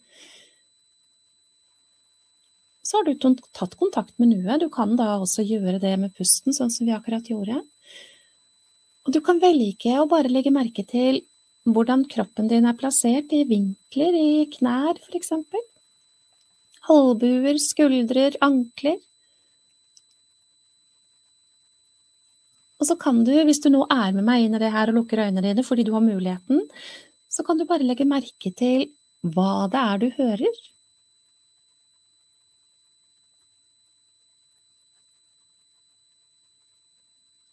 Så 2.87 3.01
har 3.01 3.09
du 3.09 3.31
tatt 3.51 3.75
kontakt 3.81 4.15
med 4.23 4.37
nuet. 4.37 4.63
Du 4.63 4.69
kan 4.71 4.95
da 4.95 5.17
også 5.17 5.43
gjøre 5.43 5.81
det 5.83 5.97
med 5.99 6.15
pusten, 6.15 6.55
sånn 6.55 6.71
som 6.71 6.87
vi 6.87 6.95
akkurat 6.95 7.27
gjorde. 7.27 7.59
Og 9.07 9.17
du 9.17 9.19
kan 9.25 9.43
velge 9.43 9.99
å 9.99 10.07
bare 10.07 10.31
legge 10.31 10.55
merke 10.55 10.87
til 10.87 11.25
hvordan 11.67 12.07
kroppen 12.07 12.47
din 12.47 12.71
er 12.71 12.79
plassert 12.79 13.33
i 13.35 13.43
vinkler, 13.49 14.15
i 14.15 14.47
knær, 14.53 15.01
for 15.03 15.19
eksempel 15.19 15.67
albuer, 16.92 17.59
skuldrer, 17.62 18.38
ankler. 18.44 18.99
Og 22.77 22.88
så 22.90 22.96
kan 23.01 23.22
du, 23.25 23.33
hvis 23.49 23.62
du 23.64 23.70
nå 23.72 23.87
er 23.88 24.12
med 24.16 24.27
meg 24.27 24.44
inn 24.44 24.57
i 24.57 24.61
det 24.61 24.72
her 24.75 24.92
og 24.92 25.01
lukker 25.01 25.25
øynene 25.25 25.44
dine 25.44 25.64
fordi 25.64 25.87
du 25.87 25.94
har 25.96 26.05
muligheten, 26.05 26.64
så 27.33 27.44
kan 27.44 27.59
du 27.59 27.64
bare 27.68 27.87
legge 27.87 28.09
merke 28.09 28.53
til 28.57 28.88
hva 29.25 29.66
det 29.72 29.81
er 29.81 30.03
du 30.03 30.11
hører. 30.18 30.59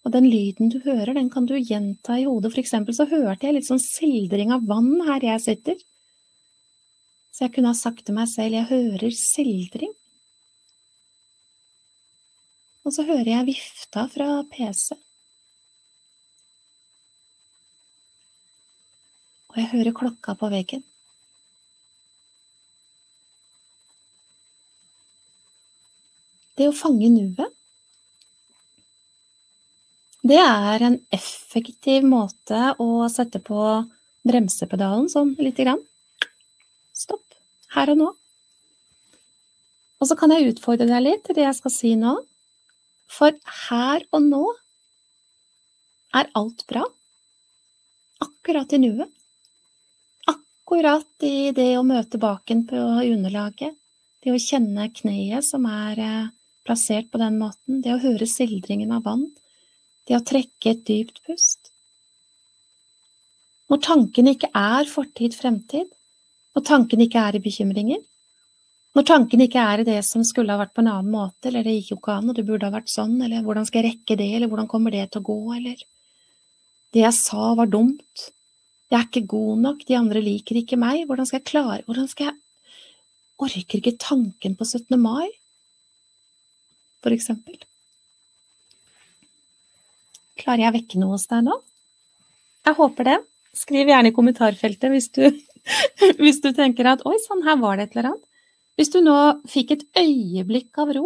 Og 0.04 0.12
den 0.12 0.28
lyden 0.28 0.70
du 0.72 0.82
hører, 0.84 1.14
den 1.16 1.30
kan 1.32 1.48
du 1.48 1.56
gjenta 1.56 2.20
i 2.20 2.28
hodet. 2.28 2.52
For 2.52 2.60
eksempel 2.60 2.96
så 2.96 3.08
hørte 3.08 3.48
jeg 3.48 3.56
litt 3.58 3.70
sånn 3.70 3.82
sildring 3.82 4.52
av 4.52 4.68
vann 4.68 4.98
her 5.08 5.24
jeg 5.24 5.44
sitter. 5.46 5.80
Så 7.34 7.48
jeg 7.48 7.56
kunne 7.56 7.72
ha 7.74 7.78
sagt 7.78 8.06
til 8.06 8.16
meg 8.16 8.30
selv 8.30 8.54
jeg 8.60 8.70
hører 8.70 9.16
sildring. 9.18 9.94
Og 12.84 12.94
så 12.94 13.06
hører 13.08 13.32
jeg 13.32 13.48
vifta 13.48 14.06
fra 14.12 14.28
PC. 14.52 14.94
Og 19.54 19.60
jeg 19.62 19.72
hører 19.74 19.98
klokka 19.98 20.36
på 20.38 20.50
veggen. 20.54 20.86
Det 26.54 26.70
å 26.70 26.78
fange 26.78 27.10
nuet 27.10 27.60
det 30.24 30.38
er 30.40 30.84
en 30.88 30.94
effektiv 31.12 32.06
måte 32.08 32.60
å 32.80 33.10
sette 33.12 33.42
på 33.44 33.60
bremsepedalen 34.24 35.10
sånn 35.12 35.34
lite 35.36 35.66
grann. 35.66 35.82
Her 37.74 37.94
og 37.94 38.00
nå. 38.00 38.10
Og 40.02 40.10
så 40.10 40.18
kan 40.20 40.34
jeg 40.34 40.52
utfordre 40.52 40.90
deg 40.90 41.06
litt 41.06 41.24
til 41.26 41.38
det 41.38 41.48
jeg 41.48 41.58
skal 41.60 41.74
si 41.74 41.94
nå. 42.00 42.18
For 43.12 43.36
her 43.68 44.06
og 44.14 44.26
nå 44.26 44.44
er 46.18 46.30
alt 46.38 46.66
bra. 46.70 46.84
Akkurat 48.24 48.74
i 48.76 48.82
nuet. 48.84 49.12
Akkurat 50.30 51.26
i 51.28 51.52
det 51.56 51.72
å 51.78 51.86
møte 51.88 52.20
baken 52.22 52.66
på 52.70 52.82
underlaget. 53.04 53.78
Det 54.24 54.32
å 54.32 54.40
kjenne 54.40 54.88
kneet 54.96 55.44
som 55.44 55.66
er 55.68 56.00
eh, 56.00 56.34
plassert 56.64 57.10
på 57.12 57.20
den 57.20 57.40
måten. 57.42 57.82
Det 57.84 57.92
å 57.96 58.04
høre 58.04 58.28
sildringen 58.30 58.94
av 58.96 59.04
vann 59.08 59.28
det 60.08 60.18
å 60.18 60.26
trekke 60.26 60.74
et 60.74 60.84
dypt 60.88 61.22
pust. 61.28 61.72
Når 63.72 63.82
tankene 63.86 64.34
ikke 64.36 64.52
er 64.58 64.90
fortid, 64.90 65.36
fremtid, 65.38 65.88
når 66.54 66.66
tankene 66.68 67.08
ikke 67.08 67.22
er 67.22 67.38
i 67.38 67.44
bekymringer, 67.44 68.02
når 68.94 69.08
tankene 69.10 69.48
ikke 69.48 69.62
er 69.62 69.82
i 69.82 69.88
det 69.88 69.98
som 70.06 70.22
skulle 70.28 70.54
ha 70.54 70.62
vært 70.62 70.76
på 70.76 70.84
en 70.84 70.92
annen 70.92 71.10
måte, 71.14 71.50
eller 71.50 71.66
det 71.66 71.74
gikk 71.80 71.96
jo 71.96 71.98
ikke 71.98 72.20
an, 72.20 72.30
og 72.30 72.38
det 72.38 72.46
burde 72.46 72.70
ha 72.70 72.76
vært 72.76 72.94
sånn, 72.94 73.16
eller 73.26 73.42
hvordan 73.46 73.66
skal 73.66 73.82
jeg 73.82 73.90
rekke 73.90 74.18
det, 74.20 74.30
eller 74.36 74.52
hvordan 74.52 74.70
kommer 74.70 74.94
det 74.94 75.08
til 75.10 75.24
å 75.24 75.28
gå, 75.32 75.40
eller 75.58 75.82
det 76.94 77.02
jeg 77.02 77.18
sa 77.18 77.54
var 77.58 77.72
dumt, 77.74 78.30
jeg 78.94 79.00
er 79.00 79.08
ikke 79.08 79.26
god 79.34 79.64
nok, 79.64 79.86
de 79.90 79.98
andre 79.98 80.22
liker 80.22 80.60
ikke 80.62 80.78
meg, 80.78 81.08
hvordan 81.10 81.26
skal 81.26 81.40
jeg 81.40 81.50
klare, 81.50 81.84
hvordan 81.88 82.10
skal 82.12 82.30
jeg 82.30 82.40
Orker 83.44 83.80
ikke 83.80 83.98
tanken 84.00 84.54
på 84.56 84.64
17. 84.64 84.94
mai, 85.02 85.28
for 87.04 87.12
eksempel. 87.12 87.58
Klarer 90.40 90.64
jeg 90.64 90.72
å 90.72 90.76
vekke 90.78 91.02
noe 91.02 91.18
hos 91.18 91.26
deg 91.28 91.42
nå? 91.50 91.58
Jeg 92.64 92.78
håper 92.78 93.10
det. 93.10 93.18
Skriv 93.58 93.90
gjerne 93.92 94.14
i 94.14 94.16
kommentarfeltet 94.16 94.94
hvis 94.94 95.10
du, 95.18 95.26
hvis 96.22 96.42
du 96.44 96.52
tenker 96.56 96.90
at 96.92 97.04
oi 97.08 97.16
sann, 97.24 97.44
her 97.46 97.60
var 97.62 97.78
det 97.80 97.88
et 97.88 97.98
eller 97.98 98.14
annet. 98.14 98.30
Hvis 98.78 98.92
du 98.94 99.00
nå 99.06 99.18
fikk 99.50 99.76
et 99.76 99.86
øyeblikk 100.00 100.80
av 100.82 100.94
ro, 100.98 101.06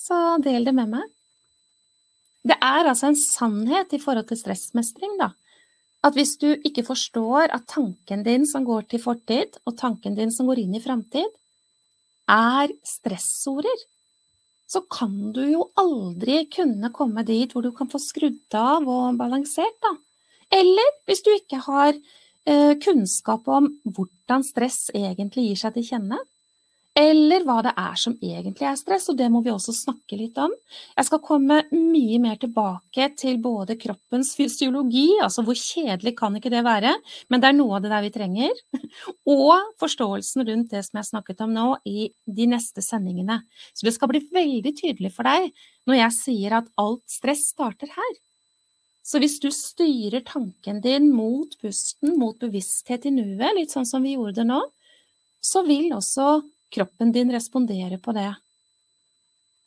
så 0.00 0.38
del 0.42 0.64
det 0.64 0.74
med 0.76 0.94
meg. 0.94 1.04
Det 2.48 2.56
er 2.64 2.88
altså 2.88 3.10
en 3.10 3.18
sannhet 3.18 3.92
i 3.92 4.00
forhold 4.00 4.30
til 4.30 4.40
stressmestring, 4.40 5.18
da. 5.20 5.32
At 6.06 6.14
hvis 6.16 6.36
du 6.40 6.48
ikke 6.54 6.86
forstår 6.86 7.50
at 7.52 7.66
tanken 7.68 8.22
din 8.24 8.46
som 8.48 8.64
går 8.64 8.86
til 8.88 9.02
fortid, 9.02 9.58
og 9.66 9.76
tanken 9.76 10.16
din 10.16 10.32
som 10.32 10.48
går 10.48 10.62
inn 10.62 10.76
i 10.78 10.82
framtid, 10.82 11.28
er 12.30 12.72
stressorder, 12.86 13.84
så 14.68 14.82
kan 14.92 15.32
du 15.32 15.42
jo 15.48 15.66
aldri 15.80 16.42
kunne 16.52 16.92
komme 16.94 17.24
dit 17.26 17.52
hvor 17.52 17.64
du 17.64 17.72
kan 17.76 17.88
få 17.90 18.00
skrudd 18.02 18.56
av 18.56 18.88
og 18.88 19.18
balansert, 19.20 19.76
da. 19.84 19.94
Eller 20.54 20.94
hvis 21.08 21.24
du 21.24 21.32
ikke 21.34 21.60
har 21.64 21.96
kunnskap 22.82 23.48
om 23.52 23.66
hvordan 23.84 24.44
stress 24.46 24.88
egentlig 24.96 25.50
gir 25.50 25.60
seg 25.60 25.74
til 25.74 25.86
kjenne, 25.90 26.20
eller 26.98 27.44
hva 27.46 27.60
det 27.62 27.72
er 27.78 27.98
som 28.00 28.14
egentlig 28.16 28.66
er 28.66 28.78
stress, 28.78 29.06
og 29.12 29.18
det 29.20 29.28
må 29.30 29.42
vi 29.44 29.52
også 29.52 29.74
snakke 29.76 30.16
litt 30.18 30.38
om. 30.42 30.50
Jeg 30.96 31.06
skal 31.06 31.22
komme 31.22 31.60
mye 31.70 32.18
mer 32.22 32.38
tilbake 32.42 33.10
til 33.20 33.38
både 33.42 33.76
kroppens 33.78 34.32
fysiologi, 34.38 35.06
altså 35.22 35.44
hvor 35.46 35.58
kjedelig 35.58 36.16
kan 36.18 36.34
ikke 36.38 36.52
det 36.52 36.64
være, 36.66 36.96
men 37.30 37.42
det 37.42 37.50
er 37.50 37.58
noe 37.58 37.78
av 37.78 37.84
det 37.84 37.92
der 37.92 38.06
vi 38.06 38.12
trenger, 38.14 38.62
og 39.36 39.74
forståelsen 39.78 40.46
rundt 40.48 40.74
det 40.74 40.84
som 40.88 40.98
jeg 40.98 41.10
snakket 41.12 41.44
om 41.46 41.54
nå 41.54 41.68
i 41.86 42.08
de 42.26 42.50
neste 42.50 42.82
sendingene. 42.82 43.44
Så 43.70 43.86
det 43.86 43.94
skal 43.94 44.10
bli 44.10 44.24
veldig 44.34 44.74
tydelig 44.80 45.14
for 45.14 45.28
deg 45.28 45.52
når 45.88 46.02
jeg 46.02 46.18
sier 46.18 46.58
at 46.58 46.72
alt 46.82 47.04
stress 47.12 47.46
starter 47.52 47.94
her. 47.94 48.16
Så 49.08 49.20
hvis 49.22 49.38
du 49.40 49.48
styrer 49.54 50.20
tanken 50.26 50.82
din 50.84 51.08
mot 51.14 51.54
pusten, 51.62 52.18
mot 52.20 52.36
bevissthet 52.40 53.06
i 53.08 53.12
nuet, 53.14 53.54
litt 53.56 53.72
sånn 53.72 53.88
som 53.88 54.04
vi 54.04 54.18
gjorde 54.18 54.42
det 54.42 54.48
nå, 54.50 54.60
så 55.40 55.62
vil 55.64 55.94
også 55.96 56.42
kroppen 56.74 57.14
din 57.14 57.32
respondere 57.32 57.96
på 58.02 58.12
det. 58.12 58.28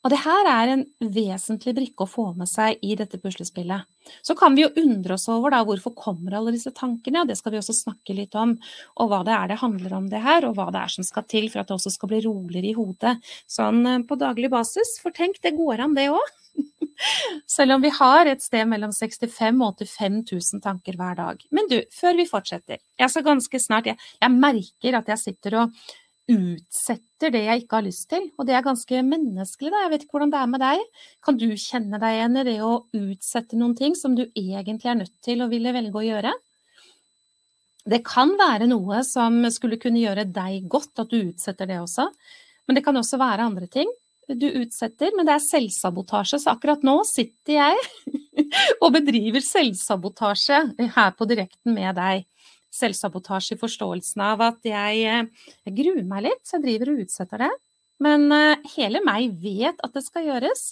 Og 0.01 0.09
det 0.09 0.21
her 0.23 0.47
er 0.49 0.71
en 0.71 0.83
vesentlig 1.13 1.75
brikke 1.77 2.05
å 2.05 2.09
få 2.09 2.31
med 2.37 2.49
seg 2.49 2.81
i 2.81 2.95
dette 2.97 3.19
puslespillet. 3.21 3.85
Så 4.25 4.33
kan 4.37 4.55
vi 4.57 4.63
jo 4.63 4.71
undre 4.81 5.13
oss 5.13 5.27
over 5.29 5.53
da, 5.53 5.61
hvorfor 5.65 5.93
kommer 5.93 6.39
alle 6.39 6.55
disse 6.55 6.73
tankene, 6.73 7.21
og 7.21 7.29
det 7.29 7.37
skal 7.37 7.53
vi 7.53 7.59
også 7.59 7.75
snakke 7.77 8.15
litt 8.17 8.33
om, 8.39 8.55
og 8.97 9.11
hva 9.11 9.21
det 9.27 9.35
er 9.37 9.51
det 9.51 9.59
handler 9.61 9.93
om 9.99 10.09
det 10.09 10.23
her, 10.25 10.47
og 10.47 10.57
hva 10.57 10.71
det 10.73 10.81
er 10.81 10.95
som 10.95 11.05
skal 11.05 11.27
til 11.29 11.51
for 11.53 11.61
at 11.61 11.69
det 11.69 11.77
også 11.77 11.93
skal 11.93 12.09
bli 12.09 12.23
roligere 12.25 12.71
i 12.71 12.77
hodet, 12.77 13.17
sånn 13.45 13.85
eh, 13.85 14.03
på 14.09 14.17
daglig 14.17 14.49
basis. 14.53 14.97
For 15.03 15.13
tenk, 15.13 15.37
det 15.45 15.53
går 15.59 15.85
an 15.85 15.93
det 15.97 16.09
òg. 16.09 16.37
Selv 17.55 17.77
om 17.77 17.85
vi 17.85 17.93
har 17.93 18.29
et 18.29 18.41
sted 18.43 18.65
mellom 18.69 18.91
65 18.93 19.61
og 19.61 19.79
85 19.85 20.19
000 20.33 20.63
tanker 20.65 20.97
hver 20.97 21.17
dag. 21.17 21.45
Men 21.53 21.69
du, 21.69 21.77
før 21.93 22.17
vi 22.17 22.29
fortsetter, 22.29 22.81
jeg 22.99 23.13
skal 23.13 23.25
ganske 23.25 23.61
snart, 23.61 23.89
jeg, 23.89 24.01
jeg 24.21 24.33
merker 24.33 24.97
at 24.97 25.13
jeg 25.13 25.23
sitter 25.29 25.61
og 25.63 25.81
utsetter 26.29 27.33
det 27.33 27.41
jeg 27.45 27.63
ikke 27.63 27.79
har 27.79 27.85
lyst 27.85 28.07
til. 28.11 28.27
Og 28.37 28.47
det 28.47 28.55
er 28.57 28.65
ganske 28.65 29.01
menneskelig, 29.07 29.71
da. 29.73 29.81
Jeg 29.85 29.93
vet 29.93 30.05
ikke 30.05 30.17
hvordan 30.17 30.33
det 30.33 30.41
er 30.41 30.51
med 30.51 30.63
deg. 30.63 30.83
Kan 31.25 31.39
du 31.41 31.47
kjenne 31.49 32.01
deg 32.01 32.17
igjen 32.17 32.39
i 32.41 32.45
det 32.47 32.57
å 32.65 32.71
utsette 32.97 33.59
noen 33.59 33.75
ting 33.79 33.97
som 33.97 34.15
du 34.17 34.23
egentlig 34.27 34.91
er 34.91 35.01
nødt 35.01 35.17
til 35.25 35.43
å 35.43 35.49
ville 35.51 35.75
velge 35.75 36.01
å 36.01 36.05
gjøre? 36.05 36.35
Det 37.91 38.03
kan 38.05 38.35
være 38.37 38.69
noe 38.69 39.01
som 39.07 39.41
skulle 39.49 39.81
kunne 39.81 40.03
gjøre 40.03 40.27
deg 40.29 40.69
godt, 40.69 40.93
at 41.01 41.09
du 41.09 41.17
utsetter 41.23 41.69
det 41.69 41.81
også. 41.81 42.05
Men 42.69 42.77
det 42.77 42.85
kan 42.85 42.97
også 42.99 43.17
være 43.21 43.49
andre 43.49 43.69
ting 43.71 43.89
du 44.39 44.47
utsetter, 44.61 45.11
men 45.15 45.27
det 45.27 45.35
er 45.35 45.43
selvsabotasje. 45.43 46.39
Så 46.41 46.53
akkurat 46.53 46.83
nå 46.87 47.01
sitter 47.07 47.57
jeg 47.57 47.79
og 48.83 48.93
bedriver 48.95 49.43
selvsabotasje 49.43 50.61
her 50.95 51.15
på 51.17 51.27
direkten 51.29 51.75
med 51.75 51.97
deg 51.99 52.25
selvsabotasje 52.71 53.57
i 53.57 53.61
forståelsen 53.61 54.23
av 54.25 54.43
at 54.45 54.67
jeg, 54.67 55.03
eh, 55.07 55.51
jeg, 55.65 55.75
gruer 55.81 56.05
meg 56.07 56.27
litt, 56.29 56.43
så 56.47 56.57
jeg 56.57 56.65
driver 56.67 56.93
og 56.93 57.03
utsetter 57.05 57.45
det. 57.45 57.51
Men 58.01 58.27
eh, 58.35 58.71
hele 58.77 59.03
meg 59.05 59.35
vet 59.41 59.81
at 59.83 59.93
det 59.97 60.05
skal 60.05 60.29
gjøres. 60.29 60.71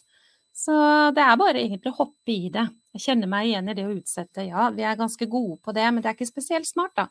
Så 0.56 0.76
det 1.16 1.24
er 1.24 1.40
bare 1.40 1.62
egentlig 1.62 1.94
å 1.94 2.02
hoppe 2.02 2.34
i 2.34 2.50
det. 2.52 2.66
Jeg 2.98 3.04
kjenner 3.06 3.30
meg 3.32 3.48
igjen 3.48 3.70
i 3.70 3.76
det 3.78 3.86
å 3.86 3.94
utsette. 3.94 4.48
Ja, 4.50 4.70
vi 4.76 4.84
er 4.84 4.98
ganske 5.00 5.28
gode 5.30 5.60
på 5.64 5.76
det, 5.78 5.86
men 5.94 6.02
det 6.04 6.10
er 6.10 6.18
ikke 6.18 6.28
spesielt 6.28 6.68
smart, 6.68 6.96
da. 6.98 7.06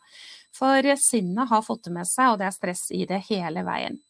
For 0.56 0.84
sinnet 1.00 1.48
har 1.48 1.64
fått 1.64 1.86
det 1.86 1.94
med 1.94 2.08
seg, 2.08 2.32
og 2.32 2.40
det 2.40 2.48
er 2.48 2.56
stress 2.56 2.88
i 2.92 3.04
det 3.08 3.22
hele 3.30 3.62
veien. 3.64 4.00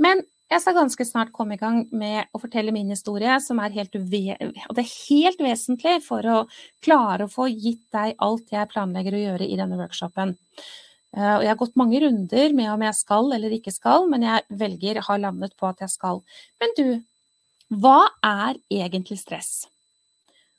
Men 0.00 0.22
jeg 0.48 0.62
skal 0.64 0.76
ganske 0.78 1.04
snart 1.04 1.32
komme 1.36 1.58
i 1.58 1.60
gang 1.60 1.82
med 1.92 2.30
å 2.32 2.40
fortelle 2.40 2.72
min 2.72 2.88
historie, 2.92 3.34
som 3.44 3.60
er 3.60 3.74
helt, 3.74 3.96
og 3.98 4.08
det 4.08 4.84
er 4.84 4.92
helt 5.10 5.40
vesentlig 5.44 5.98
for 6.06 6.24
å 6.24 6.38
klare 6.84 7.26
å 7.26 7.32
få 7.32 7.50
gitt 7.52 7.84
deg 7.92 8.16
alt 8.24 8.52
jeg 8.54 8.70
planlegger 8.72 9.16
å 9.16 9.24
gjøre 9.26 9.48
i 9.48 9.58
denne 9.60 9.76
workshopen. 9.80 10.32
Eh, 11.16 11.34
og 11.34 11.44
jeg 11.44 11.52
har 11.52 11.60
gått 11.60 11.76
mange 11.80 12.00
runder 12.04 12.56
med 12.56 12.72
om 12.72 12.84
jeg 12.84 12.96
skal 12.96 13.32
eller 13.36 13.56
ikke 13.58 13.74
skal, 13.74 14.08
men 14.08 14.24
jeg 14.24 14.60
velger, 14.64 15.02
har 15.04 15.20
landet 15.20 15.56
på 15.60 15.68
at 15.68 15.84
jeg 15.84 15.92
skal. 15.92 16.22
Men 16.62 16.72
du, 16.80 16.86
hva 17.68 18.00
er 18.24 18.56
egentlig 18.72 19.20
stress? 19.20 19.52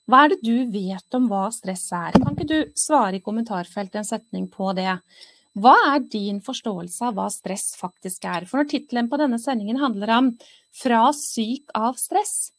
Hva 0.10 0.23
er 0.25 0.34
det 0.34 0.39
du 0.41 0.69
vet 0.73 1.17
om 1.17 1.28
hva 1.30 1.47
stress 1.54 1.88
er? 1.93 2.17
Kan 2.17 2.34
ikke 2.34 2.49
du 2.49 2.78
svare 2.78 3.19
i 3.19 3.25
kommentarfeltet 3.25 4.02
en 4.02 4.08
setning 4.08 4.47
på 4.49 4.71
det? 4.78 4.97
Hva 5.60 5.76
er 5.93 6.06
din 6.12 6.39
forståelse 6.43 7.10
av 7.10 7.17
hva 7.17 7.28
stress 7.34 7.74
faktisk 7.80 8.26
er? 8.30 8.45
For 8.48 8.62
når 8.62 8.69
tittelen 8.72 9.10
på 9.12 9.19
denne 9.19 9.39
sendingen 9.41 9.82
handler 9.82 10.13
om 10.17 10.32
'Fra 10.72 11.10
syk 11.13 11.72
av 11.76 11.98
stress' 11.98 12.52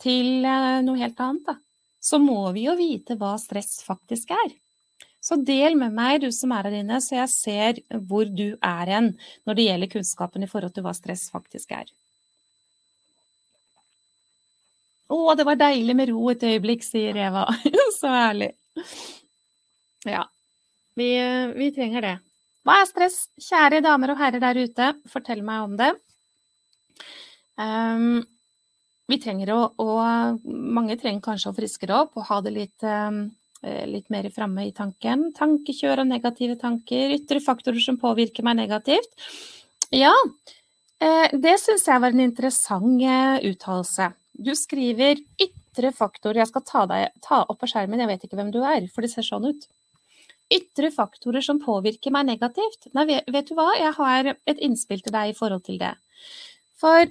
til 0.00 0.46
eh, 0.46 0.80
noe 0.86 0.96
helt 0.96 1.18
annet, 1.20 1.44
da, 1.44 1.56
så 2.00 2.18
må 2.22 2.52
vi 2.56 2.64
jo 2.68 2.76
vite 2.78 3.18
hva 3.20 3.34
stress 3.38 3.82
faktisk 3.84 4.30
er. 4.32 4.54
Så 5.20 5.36
del 5.36 5.76
med 5.76 5.92
meg, 5.92 6.22
du 6.22 6.30
som 6.32 6.52
er 6.56 6.70
her 6.70 6.78
inne, 6.78 7.00
så 7.04 7.18
jeg 7.18 7.32
ser 7.34 7.80
hvor 8.08 8.24
du 8.24 8.56
er 8.56 8.86
hen 8.88 9.10
når 9.44 9.58
det 9.58 9.66
gjelder 9.66 9.92
kunnskapen 9.92 10.46
i 10.46 10.48
forhold 10.48 10.72
til 10.72 10.86
hva 10.86 10.94
stress 10.96 11.26
faktisk 11.28 11.74
er. 11.76 11.90
Å, 15.10 15.34
det 15.36 15.44
var 15.44 15.58
deilig 15.60 15.96
med 15.98 16.12
ro 16.14 16.30
et 16.32 16.46
øyeblikk, 16.46 16.86
sier 16.86 17.18
Eva. 17.18 17.44
Så 17.98 18.08
herlig. 18.08 18.54
Ja, 20.08 20.24
vi, 20.98 21.10
vi, 21.56 21.70
trenger 21.76 22.06
det. 22.06 22.16
Hva 22.66 22.80
er 22.80 22.88
stress? 22.90 23.22
Kjære 23.40 23.80
damer 23.84 24.12
og 24.12 24.20
herrer 24.20 24.42
der 24.42 24.60
ute, 24.60 24.92
fortell 25.12 25.42
meg 25.46 25.68
om 25.68 25.78
det. 25.80 25.92
Um, 27.60 28.22
vi 29.10 29.18
trenger 29.20 29.52
å, 29.54 29.60
og 29.82 30.46
Mange 30.46 30.96
trenger 31.00 31.22
kanskje 31.24 31.50
å 31.50 31.56
friske 31.56 31.88
det 31.88 31.96
opp 31.96 32.18
og 32.18 32.28
ha 32.28 32.40
det 32.44 32.52
litt, 32.54 32.84
eh, 32.86 33.84
litt 33.90 34.10
mer 34.12 34.28
framme 34.34 34.68
i 34.68 34.74
tanken. 34.76 35.30
Tankekjør 35.36 36.04
og 36.04 36.10
negative 36.12 36.56
tanker. 36.60 37.16
Ytre 37.16 37.42
faktorer 37.42 37.82
som 37.82 37.98
påvirker 37.98 38.46
meg 38.46 38.60
negativt. 38.60 39.10
Ja, 39.90 40.14
eh, 41.00 41.28
det 41.32 41.58
syns 41.58 41.88
jeg 41.88 42.00
var 42.00 42.14
en 42.14 42.20
interessant 42.20 43.02
eh, 43.02 43.50
uttalelse. 43.50 44.12
Du 44.38 44.54
skriver 44.54 45.18
ytre 45.38 45.90
faktorer 45.92 46.40
Jeg 46.40 46.48
skal 46.48 46.62
ta, 46.62 46.86
deg, 46.86 47.10
ta 47.20 47.42
opp 47.42 47.58
på 47.60 47.66
skjermen, 47.66 47.98
jeg 47.98 48.08
vet 48.08 48.24
ikke 48.24 48.38
hvem 48.38 48.52
du 48.54 48.62
er, 48.62 48.86
for 48.94 49.02
det 49.02 49.10
ser 49.10 49.26
sånn 49.26 49.50
ut. 49.50 49.66
Ytre 50.50 50.90
faktorer 50.90 51.44
som 51.46 51.60
påvirker 51.62 52.12
meg 52.14 52.26
negativt. 52.26 52.88
Nei, 52.96 53.06
vet 53.06 53.50
du 53.50 53.54
hva, 53.58 53.70
jeg 53.78 53.94
har 53.98 54.32
et 54.34 54.62
innspill 54.62 55.02
til 55.04 55.14
deg 55.14 55.30
i 55.30 55.36
forhold 55.38 55.62
til 55.68 55.78
det. 55.78 55.94
For 56.80 57.06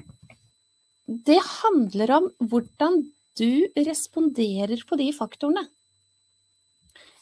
det 1.09 1.39
handler 1.63 2.15
om 2.19 2.29
hvordan 2.51 3.01
du 3.39 3.69
responderer 3.77 4.83
på 4.85 4.97
de 4.99 5.09
faktorene. 5.15 5.63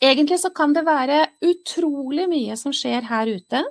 Egentlig 0.03 0.39
så 0.41 0.51
kan 0.53 0.75
det 0.75 0.85
være 0.85 1.23
utrolig 1.45 2.27
mye 2.29 2.57
som 2.59 2.73
skjer 2.75 3.07
her 3.09 3.31
ute, 3.33 3.63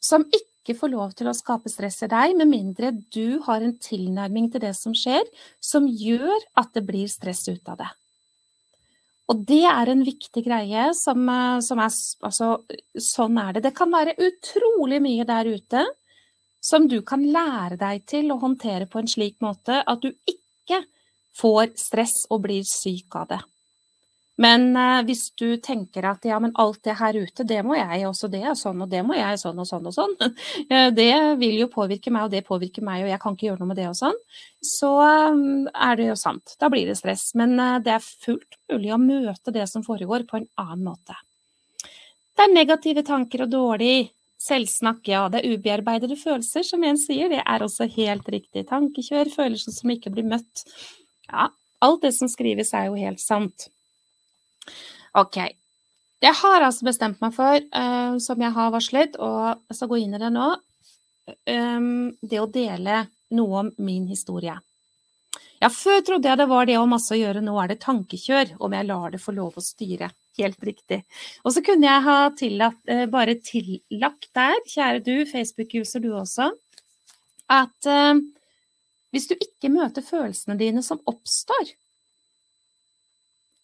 som 0.00 0.24
ikke 0.24 0.76
får 0.78 0.92
lov 0.92 1.12
til 1.16 1.28
å 1.28 1.36
skape 1.36 1.72
stress 1.72 2.00
i 2.06 2.08
deg, 2.08 2.36
med 2.38 2.48
mindre 2.48 2.92
du 3.12 3.40
har 3.44 3.64
en 3.64 3.76
tilnærming 3.76 4.48
til 4.52 4.64
det 4.64 4.72
som 4.78 4.96
skjer, 4.96 5.26
som 5.60 5.88
gjør 5.88 6.46
at 6.60 6.72
det 6.76 6.86
blir 6.88 7.10
stress 7.10 7.44
ut 7.50 7.68
av 7.68 7.82
det. 7.82 7.90
Og 9.30 9.44
det 9.46 9.62
er 9.70 9.92
en 9.92 10.02
viktig 10.02 10.42
greie 10.42 10.90
som, 10.98 11.28
eh, 11.28 11.60
som 11.62 11.78
er 11.78 11.90
Altså, 12.22 12.64
sånn 12.98 13.38
er 13.38 13.52
det. 13.54 13.62
Det 13.62 13.74
kan 13.76 13.90
være 13.90 14.16
utrolig 14.18 15.00
mye 15.00 15.24
der 15.24 15.44
ute 15.46 15.86
som 16.60 16.88
du 16.88 17.00
kan 17.02 17.22
lære 17.24 17.78
deg 17.78 18.04
til 18.06 18.30
å 18.32 18.40
håndtere 18.40 18.86
på 18.86 18.98
en 19.00 19.08
slik 19.08 19.38
måte 19.40 19.82
at 19.86 20.00
du 20.02 20.12
ikke 20.28 20.84
får 21.38 21.72
stress 21.76 22.26
og 22.30 22.42
blir 22.42 22.62
syk 22.68 23.16
av 23.16 23.28
det. 23.28 23.40
Men 24.40 24.70
eh, 24.78 25.00
hvis 25.08 25.26
du 25.36 25.58
tenker 25.60 26.06
at 26.08 26.24
ja, 26.24 26.38
men 26.40 26.54
alt 26.60 26.80
det 26.86 26.96
her 27.00 27.16
ute, 27.18 27.44
det 27.44 27.60
må 27.66 27.76
jeg 27.76 28.06
også, 28.08 28.30
det 28.32 28.40
er 28.40 28.56
sånn, 28.58 28.80
og 28.84 28.92
det 28.92 29.02
må 29.04 29.16
jeg 29.18 29.40
sånn 29.42 29.58
og 29.60 29.68
sånn 29.68 29.88
og 29.90 29.96
sånn, 29.96 30.14
det 30.98 31.10
vil 31.40 31.58
jo 31.60 31.70
påvirke 31.72 32.12
meg, 32.14 32.28
og 32.28 32.34
det 32.34 32.46
påvirker 32.48 32.84
meg, 32.86 33.04
og 33.04 33.12
jeg 33.12 33.20
kan 33.22 33.36
ikke 33.36 33.50
gjøre 33.50 33.60
noe 33.60 33.72
med 33.72 33.80
det 33.80 33.88
og 33.90 33.98
sånn, 33.98 34.22
så 34.64 34.92
eh, 35.04 35.42
er 35.88 35.98
det 36.00 36.08
jo 36.08 36.20
sant. 36.20 36.54
Da 36.60 36.70
blir 36.72 36.88
det 36.88 36.96
stress. 37.00 37.30
Men 37.38 37.58
eh, 37.58 37.80
det 37.84 37.96
er 37.98 38.06
fullt 38.06 38.60
mulig 38.72 38.94
å 38.96 39.02
møte 39.02 39.54
det 39.54 39.66
som 39.68 39.84
foregår, 39.84 40.24
på 40.30 40.40
en 40.40 40.48
annen 40.62 40.86
måte. 40.88 41.18
Det 42.36 42.46
er 42.46 42.56
negative 42.56 43.04
tanker 43.04 43.44
og 43.44 43.52
dårlig 43.52 44.08
Selvsnakk, 44.40 45.02
ja. 45.12 45.26
Det 45.28 45.42
er 45.42 45.52
ubearbeidede 45.52 46.16
følelser, 46.16 46.64
som 46.64 46.84
en 46.88 46.96
sier. 46.96 47.28
Det 47.28 47.42
er 47.44 47.60
også 47.60 47.84
helt 47.92 48.28
riktig. 48.32 48.64
Tankekjør, 48.70 49.28
følelser 49.34 49.74
som 49.76 49.92
ikke 49.92 50.12
blir 50.14 50.24
møtt. 50.30 50.62
Ja, 51.28 51.50
alt 51.84 52.06
det 52.06 52.14
som 52.16 52.30
skrives 52.32 52.72
er 52.72 52.88
jo 52.88 52.96
helt 52.96 53.20
sant. 53.20 53.68
Ok. 55.18 55.38
Jeg 56.20 56.36
har 56.36 56.64
altså 56.66 56.84
bestemt 56.84 57.20
meg 57.22 57.32
for, 57.32 57.62
uh, 57.72 58.16
som 58.20 58.42
jeg 58.44 58.52
har 58.52 58.72
varslet, 58.74 59.16
og 59.16 59.62
jeg 59.70 59.78
skal 59.78 59.88
gå 59.90 60.00
inn 60.02 60.16
i 60.16 60.20
det 60.20 60.28
nå, 60.34 60.48
um, 61.48 62.10
det 62.20 62.42
å 62.42 62.50
dele 62.52 63.06
noe 63.36 63.62
om 63.62 63.70
min 63.80 64.04
historie. 64.10 64.58
Ja, 65.60 65.68
før 65.72 66.00
trodde 66.04 66.28
jeg 66.28 66.40
det 66.40 66.48
var 66.48 66.68
det 66.68 66.76
å 66.80 66.88
masse 66.88 67.14
å 67.16 67.18
gjøre, 67.20 67.42
nå 67.44 67.56
er 67.60 67.72
det 67.72 67.80
tankekjør, 67.84 68.54
om 68.64 68.76
jeg 68.76 68.88
lar 68.88 69.14
det 69.14 69.20
få 69.20 69.34
lov 69.36 69.56
å 69.56 69.64
styre. 69.64 70.10
Helt 70.40 70.62
riktig. 70.64 71.02
Og 71.44 71.52
så 71.52 71.60
kunne 71.64 71.88
jeg 71.88 72.04
ha 72.06 72.18
tillatt, 72.36 72.80
uh, 72.92 73.06
bare 73.12 73.38
tillagt 73.40 74.30
der, 74.36 74.60
kjære 74.68 75.02
du, 75.06 75.14
Facebook-user 75.28 76.04
du 76.04 76.12
også, 76.20 76.50
at 77.50 77.88
uh, 77.88 78.20
hvis 79.10 79.32
du 79.32 79.38
ikke 79.40 79.72
møter 79.72 80.04
følelsene 80.04 80.60
dine 80.60 80.84
som 80.86 81.00
oppstår 81.08 81.72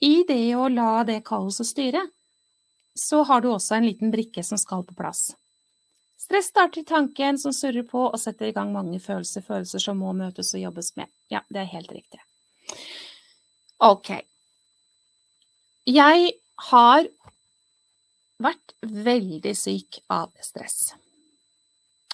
i 0.01 0.25
det 0.29 0.55
å 0.57 0.69
la 0.69 1.05
det 1.09 1.23
kaoset 1.25 1.69
styre, 1.69 2.03
så 2.97 3.23
har 3.29 3.41
du 3.41 3.51
også 3.53 3.77
en 3.77 3.87
liten 3.87 4.13
brikke 4.13 4.45
som 4.45 4.59
skal 4.61 4.85
på 4.85 4.97
plass. 4.97 5.31
Stress 6.21 6.49
starter 6.51 6.81
i 6.81 6.89
tanken 6.89 7.39
som 7.39 7.53
surrer 7.53 7.85
på 7.87 8.07
og 8.09 8.19
setter 8.21 8.49
i 8.49 8.55
gang 8.57 8.73
mange 8.75 8.99
følelser, 9.01 9.45
følelser 9.45 9.83
som 9.83 10.01
må 10.01 10.15
møtes 10.17 10.55
og 10.57 10.65
jobbes 10.65 10.95
med. 10.97 11.13
Ja, 11.33 11.43
det 11.53 11.63
er 11.63 11.73
helt 11.75 11.93
riktig. 11.93 12.23
Ok. 13.85 14.11
Jeg 15.87 16.33
har 16.71 17.09
vært 18.43 18.75
veldig 18.83 19.53
syk 19.57 20.01
av 20.11 20.33
stress. 20.43 20.97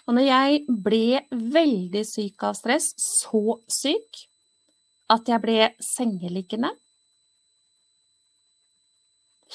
Og 0.04 0.16
når 0.18 0.26
jeg 0.26 0.62
ble 0.84 1.22
veldig 1.30 2.02
syk 2.06 2.42
av 2.50 2.58
stress, 2.58 2.90
så 2.98 3.60
syk 3.70 4.24
at 5.12 5.28
jeg 5.30 5.42
ble 5.44 5.70
sengeliggende, 5.82 6.72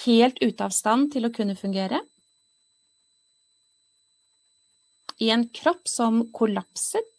helt 0.06 0.40
ute 0.44 0.64
av 0.66 0.76
stand 0.76 1.12
til 1.14 1.28
å 1.28 1.34
kunne 1.34 1.58
fungere, 1.58 2.02
i 5.18 5.32
en 5.34 5.48
kropp 5.50 5.88
som 5.90 6.20
kollapset, 6.30 7.14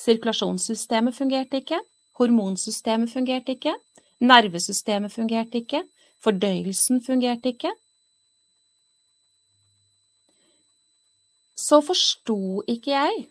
sirkulasjonssystemet 0.00 1.16
fungerte 1.16 1.60
ikke, 1.60 1.80
hormonsystemet 2.16 3.12
fungerte 3.12 3.58
ikke, 3.58 3.74
Nervesystemet 4.24 5.12
fungerte 5.12 5.60
ikke. 5.60 5.82
Fordøyelsen 6.22 7.02
fungerte 7.04 7.52
ikke. 7.52 7.72
Så 11.58 11.80
forsto 11.84 12.62
ikke 12.68 12.92
jeg 12.92 13.24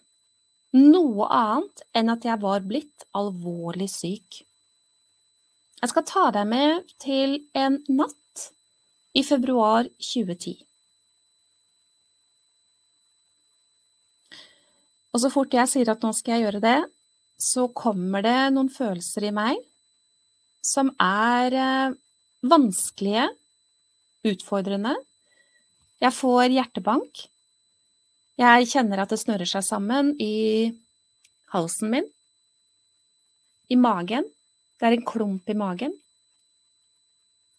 noe 0.74 1.28
annet 1.30 1.84
enn 1.98 2.10
at 2.13 2.26
jeg 2.26 2.42
var 2.42 2.66
blitt 2.66 3.06
alvorlig 3.18 3.89
syk. 3.94 4.44
Jeg 5.84 5.91
skal 5.91 6.04
ta 6.08 6.22
deg 6.32 6.46
med 6.48 6.91
til 7.04 7.34
en 7.60 7.74
natt 7.91 8.43
i 9.19 9.19
februar 9.28 9.84
2010. 10.00 10.54
Og 15.12 15.19
så 15.19 15.32
fort 15.34 15.52
jeg 15.52 15.67
sier 15.67 15.91
at 15.91 16.06
nå 16.06 16.13
skal 16.15 16.38
jeg 16.38 16.46
gjøre 16.46 16.62
det, 16.63 16.78
så 17.36 17.65
kommer 17.76 18.24
det 18.24 18.38
noen 18.56 18.72
følelser 18.72 19.28
i 19.28 19.34
meg 19.36 19.60
som 20.63 20.93
er 21.04 21.58
eh, 21.60 21.96
vanskelige, 22.48 23.26
utfordrende. 24.24 24.93
Jeg 26.00 26.15
får 26.15 26.56
hjertebank. 26.56 27.26
Jeg 28.39 28.69
kjenner 28.72 29.04
at 29.04 29.12
det 29.12 29.19
snurrer 29.19 29.52
seg 29.52 29.67
sammen 29.67 30.13
i 30.24 30.72
halsen 31.52 31.91
min, 31.91 32.08
i 33.67 33.76
magen. 33.76 34.32
Det 34.80 34.88
er 34.90 34.98
en 34.98 35.06
klump 35.08 35.50
i 35.50 35.58
magen. 35.58 35.94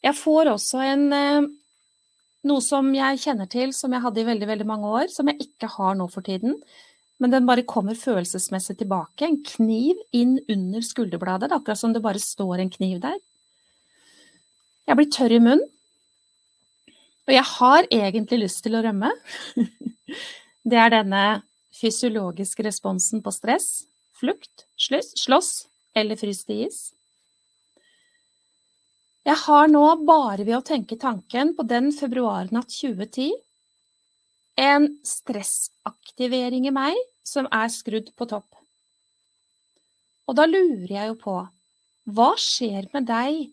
Jeg 0.04 0.16
får 0.18 0.50
også 0.52 0.82
en 0.84 1.04
eh, 1.16 1.46
noe 2.44 2.64
som 2.64 2.90
jeg 2.92 3.22
kjenner 3.22 3.48
til, 3.48 3.72
som 3.72 3.94
jeg 3.94 4.04
hadde 4.04 4.20
i 4.20 4.26
veldig, 4.28 4.48
veldig 4.50 4.66
mange 4.68 4.90
år, 5.02 5.06
som 5.12 5.30
jeg 5.30 5.46
ikke 5.46 5.70
har 5.78 5.96
nå 5.96 6.10
for 6.12 6.26
tiden 6.26 6.58
men 7.22 7.32
den 7.32 7.46
bare 7.46 7.64
kommer 7.66 7.96
følelsesmessig 7.98 8.76
tilbake. 8.80 9.26
En 9.26 9.38
kniv 9.46 10.00
inn 10.12 10.38
under 10.50 10.82
skulderbladet, 10.84 11.52
akkurat 11.54 11.80
som 11.80 11.94
det 11.94 12.02
bare 12.04 12.22
står 12.22 12.60
en 12.60 12.72
kniv 12.72 12.98
der. 13.04 13.16
Jeg 14.84 14.98
blir 14.98 15.08
tørr 15.08 15.32
i 15.32 15.40
munnen, 15.40 15.64
og 17.24 17.32
jeg 17.32 17.46
har 17.48 17.86
egentlig 17.88 18.42
lyst 18.42 18.60
til 18.66 18.76
å 18.76 18.82
rømme. 18.84 19.08
Det 20.64 20.76
er 20.80 20.90
denne 20.92 21.22
fysiologiske 21.76 22.64
responsen 22.64 23.20
på 23.24 23.32
stress, 23.32 23.86
flukt, 24.16 24.66
slåss 24.76 25.50
eller 25.96 26.20
fryst 26.20 26.52
i 26.52 26.62
is. 26.66 26.78
Jeg 29.24 29.40
har 29.40 29.70
nå, 29.72 29.82
bare 30.04 30.44
ved 30.44 30.58
å 30.58 30.64
tenke 30.64 30.98
tanken 31.00 31.54
på 31.56 31.64
den 31.64 31.88
februarnatt 31.96 32.68
2010, 32.68 33.30
en 34.60 34.90
stressaktivering 35.00 36.66
i 36.68 36.72
meg 36.74 36.98
som 37.24 37.48
er 37.48 37.70
skrudd 37.72 38.10
på 38.18 38.26
topp. 38.28 38.46
Og 40.28 40.36
da 40.36 40.44
lurer 40.48 40.92
jeg 40.92 41.08
jo 41.08 41.16
på, 41.22 41.36
hva 42.12 42.30
skjer 42.36 42.90
med 42.92 43.08
deg 43.08 43.46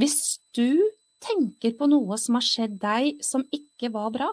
hvis 0.00 0.38
du 0.56 0.80
tenker 1.20 1.74
på 1.76 1.88
noe 1.92 2.16
som 2.20 2.38
har 2.38 2.46
skjedd 2.46 2.78
deg 2.80 3.20
som 3.24 3.44
ikke 3.52 3.92
var 3.92 4.08
bra? 4.14 4.30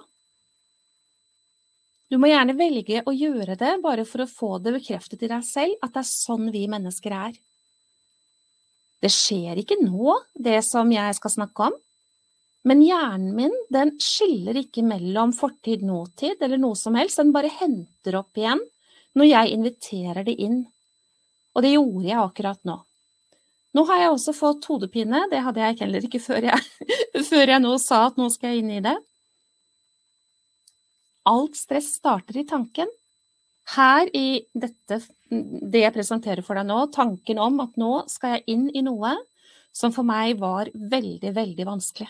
Du 2.07 2.15
må 2.21 2.29
gjerne 2.31 2.55
velge 2.55 3.03
å 3.03 3.11
gjøre 3.11 3.57
det 3.59 3.73
bare 3.83 4.07
for 4.07 4.23
å 4.23 4.31
få 4.31 4.53
det 4.63 4.77
bekreftet 4.77 5.27
i 5.27 5.31
deg 5.31 5.43
selv 5.43 5.75
at 5.83 5.91
det 5.91 6.05
er 6.05 6.07
sånn 6.07 6.47
vi 6.55 6.63
mennesker 6.71 7.19
er. 7.19 7.35
Det 9.03 9.11
skjer 9.11 9.59
ikke 9.61 9.77
nå, 9.83 10.15
det 10.33 10.61
som 10.65 10.91
jeg 10.93 11.17
skal 11.17 11.33
snakke 11.33 11.67
om, 11.69 11.75
men 12.65 12.81
hjernen 12.81 13.35
min 13.37 13.53
den 13.69 13.91
skiller 14.01 14.57
ikke 14.57 14.81
mellom 14.85 15.35
fortid, 15.37 15.83
nåtid 15.85 16.41
eller 16.41 16.57
noe 16.57 16.77
som 16.79 16.95
helst, 16.97 17.19
den 17.21 17.33
bare 17.35 17.51
henter 17.53 18.17
opp 18.17 18.37
igjen 18.39 18.63
når 19.15 19.29
jeg 19.29 19.51
inviterer 19.53 20.25
det 20.25 20.33
inn. 20.41 20.63
Og 21.55 21.63
det 21.63 21.75
gjorde 21.75 22.07
jeg 22.09 22.19
akkurat 22.19 22.61
nå. 22.67 22.79
Nå 23.75 23.83
har 23.89 24.01
jeg 24.01 24.13
også 24.15 24.33
fått 24.35 24.65
hodepine, 24.71 25.25
det 25.31 25.43
hadde 25.45 25.61
jeg 25.61 25.77
heller 25.83 26.07
ikke 26.07 26.23
før 26.23 26.49
jeg, 26.49 26.87
før 27.29 27.53
jeg 27.53 27.63
nå 27.63 27.75
sa 27.83 28.05
at 28.07 28.17
nå 28.19 28.31
skal 28.33 28.53
jeg 28.53 28.63
inn 28.63 28.73
i 28.77 28.83
det. 28.83 28.95
Alt 31.29 31.57
stress 31.59 31.91
starter 31.99 32.39
i 32.39 32.45
tanken. 32.47 32.89
Her 33.75 34.09
i 34.13 34.45
dette, 34.53 34.99
det 35.29 35.81
jeg 35.81 35.95
presenterer 35.95 36.45
for 36.45 36.57
deg 36.57 36.67
nå, 36.69 36.77
tanken 36.93 37.39
om 37.41 37.63
at 37.63 37.79
nå 37.81 37.93
skal 38.11 38.37
jeg 38.37 38.45
inn 38.55 38.67
i 38.75 38.83
noe 38.85 39.15
som 39.75 39.91
for 39.95 40.07
meg 40.07 40.37
var 40.39 40.69
veldig, 40.73 41.33
veldig 41.35 41.65
vanskelig. 41.67 42.09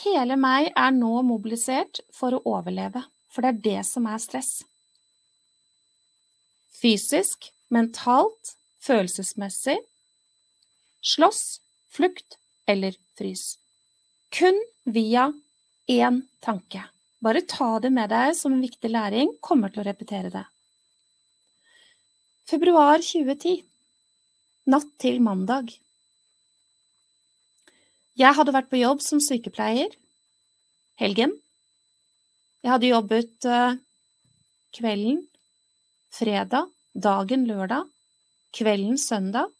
Hele 0.00 0.36
meg 0.40 0.70
er 0.78 0.92
nå 0.94 1.20
mobilisert 1.26 2.00
for 2.14 2.36
å 2.36 2.42
overleve, 2.48 3.02
for 3.32 3.42
det 3.42 3.50
er 3.50 3.64
det 3.64 3.86
som 3.88 4.06
er 4.08 4.20
stress. 4.22 4.52
Fysisk, 6.80 7.50
mentalt, 7.74 8.54
følelsesmessig. 8.80 9.76
Slåss, 11.04 11.60
flukt 11.92 12.38
eller 12.70 12.96
frys. 13.18 13.58
Kun 14.32 14.56
via 14.84 15.26
én 15.90 16.22
tanke. 16.40 16.86
Bare 17.20 17.42
ta 17.44 17.74
det 17.84 17.90
med 17.92 18.08
deg 18.12 18.32
som 18.36 18.54
en 18.54 18.64
viktig 18.64 18.90
læring, 18.90 19.34
kommer 19.44 19.72
til 19.72 19.82
å 19.82 19.88
repetere 19.90 20.32
det. 20.32 20.46
Februar 22.48 23.02
2010. 23.04 23.60
Natt 24.72 24.88
til 25.02 25.20
mandag. 25.22 25.70
Jeg 28.18 28.36
hadde 28.36 28.54
vært 28.56 28.70
på 28.72 28.80
jobb 28.80 29.04
som 29.04 29.20
sykepleier 29.22 29.92
helgen. 31.00 31.32
Jeg 32.60 32.72
hadde 32.74 32.90
jobbet 32.90 33.48
uh, 33.48 33.76
kvelden 34.76 35.22
fredag, 36.12 36.68
dagen 36.92 37.46
lørdag, 37.48 37.88
kvelden 38.56 38.98
søndag. 39.00 39.52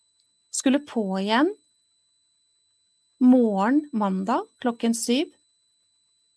Skulle 0.50 0.82
på 0.82 1.04
igjen 1.20 1.52
morgen 3.20 3.84
mandag 3.92 4.48
klokken 4.64 4.96
syv 4.96 5.28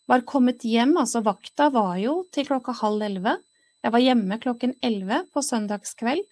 var 0.09 0.25
kommet 0.27 0.63
hjem, 0.67 0.97
altså 0.99 1.23
vakta 1.23 1.69
var 1.73 1.95
jo 2.01 2.21
til 2.33 2.47
klokka 2.47 2.75
halv 2.81 3.05
elleve. 3.05 3.37
Jeg 3.83 3.93
var 3.95 4.03
hjemme 4.03 4.39
klokken 4.43 4.75
elleve 4.83 5.23
på 5.33 5.43
søndagskveld. 5.43 6.23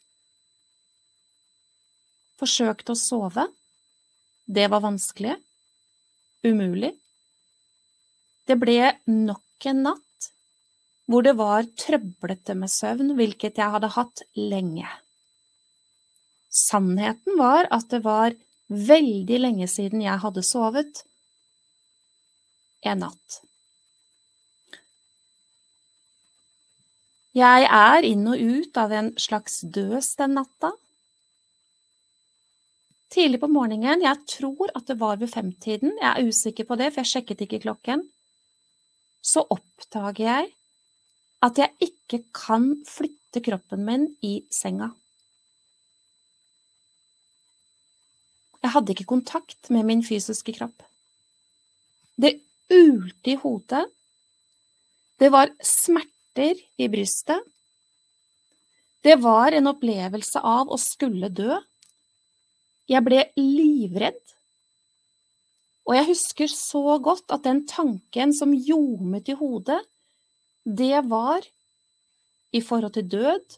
Forsøkte 2.41 2.95
å 2.95 2.99
sove. 2.99 3.45
Det 4.47 4.67
var 4.71 4.84
vanskelig. 4.84 5.38
Umulig. 6.43 6.91
Det 8.47 8.57
ble 8.60 8.95
nok 9.07 9.69
en 9.69 9.84
natt 9.86 10.07
hvor 11.12 11.25
det 11.25 11.36
var 11.36 11.67
trøblete 11.79 12.55
med 12.55 12.71
søvn, 12.71 13.13
hvilket 13.17 13.60
jeg 13.60 13.73
hadde 13.73 13.91
hatt 13.97 14.23
lenge. 14.38 14.88
Sannheten 16.51 17.39
var 17.39 17.67
at 17.71 17.88
det 17.91 18.01
var 18.05 18.36
veldig 18.71 19.39
lenge 19.43 19.67
siden 19.67 20.03
jeg 20.03 20.23
hadde 20.23 20.43
sovet 20.47 21.03
en 22.88 23.03
natt. 23.03 23.41
Jeg 27.32 27.63
er 27.63 28.04
inn 28.04 28.26
og 28.28 28.39
ut 28.39 28.78
av 28.80 28.91
en 28.91 29.13
slags 29.15 29.62
døs 29.63 30.10
den 30.20 30.34
natta. 30.36 30.74
Tidlig 33.12 33.39
på 33.39 33.48
morgenen, 33.52 34.04
jeg 34.04 34.20
tror 34.28 34.72
at 34.76 34.88
det 34.88 34.98
var 35.00 35.20
ved 35.20 35.32
femtiden, 35.32 35.96
jeg 36.00 36.10
er 36.12 36.28
usikker 36.28 36.67
på 36.67 36.76
det, 36.80 36.91
for 36.91 37.04
jeg 37.04 37.12
sjekket 37.12 37.46
ikke 37.46 37.62
klokken, 37.67 38.04
så 39.24 39.44
oppdager 39.52 40.26
jeg 40.26 40.52
at 41.41 41.60
jeg 41.60 41.89
ikke 41.89 42.22
kan 42.36 42.72
flytte 42.88 43.41
kroppen 43.44 43.84
min 43.88 44.06
i 44.24 44.41
senga. 44.52 44.91
Jeg 48.62 48.76
hadde 48.76 48.94
ikke 48.94 49.10
kontakt 49.10 49.72
med 49.74 49.88
min 49.88 50.04
fysiske 50.06 50.54
kropp. 50.60 50.84
Det 52.20 52.36
ulte 52.72 53.34
i 53.34 53.39
hodet. 53.39 53.88
Det 55.17 55.32
var 55.34 55.50
smerte 55.65 56.20
smerter 56.32 56.56
i 56.78 56.88
brystet. 56.88 57.44
Det 59.04 59.15
var 59.15 59.52
en 59.52 59.67
opplevelse 59.67 60.39
av 60.39 60.70
å 60.70 60.78
skulle 60.78 61.30
dø. 61.30 61.58
Jeg 62.88 63.02
ble 63.04 63.26
livredd. 63.38 64.20
Og 65.88 65.96
jeg 65.96 66.08
husker 66.12 66.48
så 66.48 67.00
godt 67.00 67.32
at 67.32 67.44
den 67.44 67.65
tanken 67.65 68.34
som 68.34 68.54
ljomet 68.54 69.28
i 69.30 69.34
hodet, 69.34 69.82
det 70.63 71.04
var 71.10 71.41
i 72.54 72.62
forhold 72.62 72.94
til 72.94 73.10
død 73.10 73.58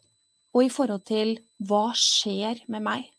og 0.54 0.64
i 0.64 0.70
forhold 0.70 1.04
til 1.06 1.38
hva 1.60 1.92
skjer 1.94 2.64
med 2.68 2.82
meg? 2.82 3.12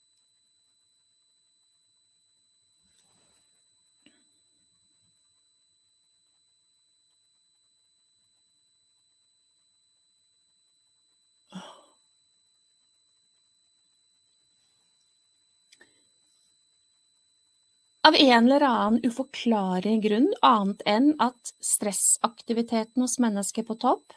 Av 18.05 18.15
en 18.15 18.45
eller 18.53 18.61
annen 18.61 19.01
uforklarlig 19.09 19.95
grunn, 20.05 20.27
annet 20.45 20.83
enn 20.85 21.07
at 21.25 21.55
stressaktiviteten 21.65 23.01
hos 23.01 23.17
mennesker 23.23 23.65
på 23.65 23.79
topp, 23.81 24.13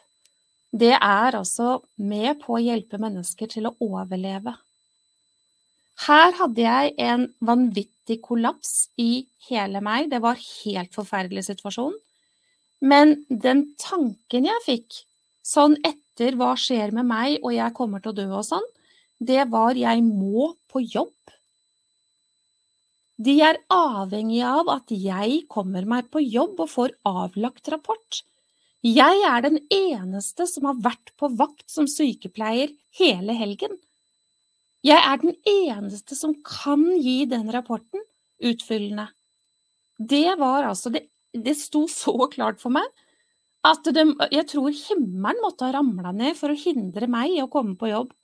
det 0.76 0.92
er 0.92 1.38
altså 1.38 1.78
med 1.96 2.42
på 2.42 2.58
å 2.58 2.60
hjelpe 2.60 3.00
mennesker 3.00 3.48
til 3.48 3.70
å 3.70 3.74
overleve. 3.80 4.52
Her 6.04 6.36
hadde 6.36 6.62
jeg 6.66 6.92
en 7.00 7.24
vanvittig 7.40 8.20
kollaps 8.22 8.90
i 9.00 9.24
hele 9.48 9.80
meg, 9.82 10.12
det 10.12 10.20
var 10.22 10.36
helt 10.36 10.92
forferdelig 10.94 11.48
situasjon. 11.48 11.96
Men 12.84 13.22
den 13.28 13.70
tanken 13.80 14.46
jeg 14.46 14.66
fikk, 14.66 15.02
sånn 15.42 15.80
etter 15.80 16.36
hva 16.36 16.52
skjer 16.60 16.92
med 16.94 17.08
meg 17.08 17.40
og 17.40 17.56
jeg 17.56 17.74
kommer 17.74 18.04
til 18.04 18.12
å 18.12 18.18
dø 18.20 18.28
og 18.36 18.44
sånn, 18.46 18.68
det 19.18 19.48
var 19.50 19.80
jeg 19.80 20.04
må 20.04 20.52
på 20.68 20.84
jobb. 20.84 21.17
De 23.18 23.34
er 23.42 23.58
avhengige 23.74 24.46
av 24.46 24.68
at 24.70 24.92
jeg 24.94 25.40
kommer 25.50 25.86
meg 25.90 26.06
på 26.12 26.22
jobb 26.22 26.60
og 26.62 26.70
får 26.70 26.92
avlagt 27.08 27.70
rapport. 27.74 28.20
Jeg 28.86 29.22
er 29.26 29.42
den 29.42 29.58
eneste 29.74 30.46
som 30.46 30.68
har 30.70 30.78
vært 30.84 31.10
på 31.18 31.30
vakt 31.34 31.66
som 31.66 31.88
sykepleier 31.90 32.70
hele 33.00 33.34
helgen. 33.34 33.74
Jeg 34.86 35.02
er 35.02 35.18
den 35.18 35.34
eneste 35.50 36.14
som 36.14 36.36
kan 36.46 36.84
gi 37.02 37.24
den 37.26 37.50
rapporten 37.50 38.04
utfyllende. 38.38 39.08
Det 39.98 40.38
var 40.38 40.68
altså 40.68 40.94
Det, 40.94 41.08
det 41.34 41.56
sto 41.58 41.88
så 41.90 42.14
klart 42.30 42.62
for 42.62 42.70
meg 42.70 42.86
at 43.66 43.82
det, 43.90 44.04
jeg 44.30 44.46
tror 44.46 44.70
himmelen 44.70 45.42
måtte 45.42 45.66
ha 45.66 45.74
ramla 45.74 46.12
ned 46.14 46.38
for 46.38 46.54
å 46.54 46.60
hindre 46.60 47.10
meg 47.10 47.34
i 47.34 47.42
å 47.42 47.50
komme 47.50 47.74
på 47.74 47.90
jobb. 47.90 48.14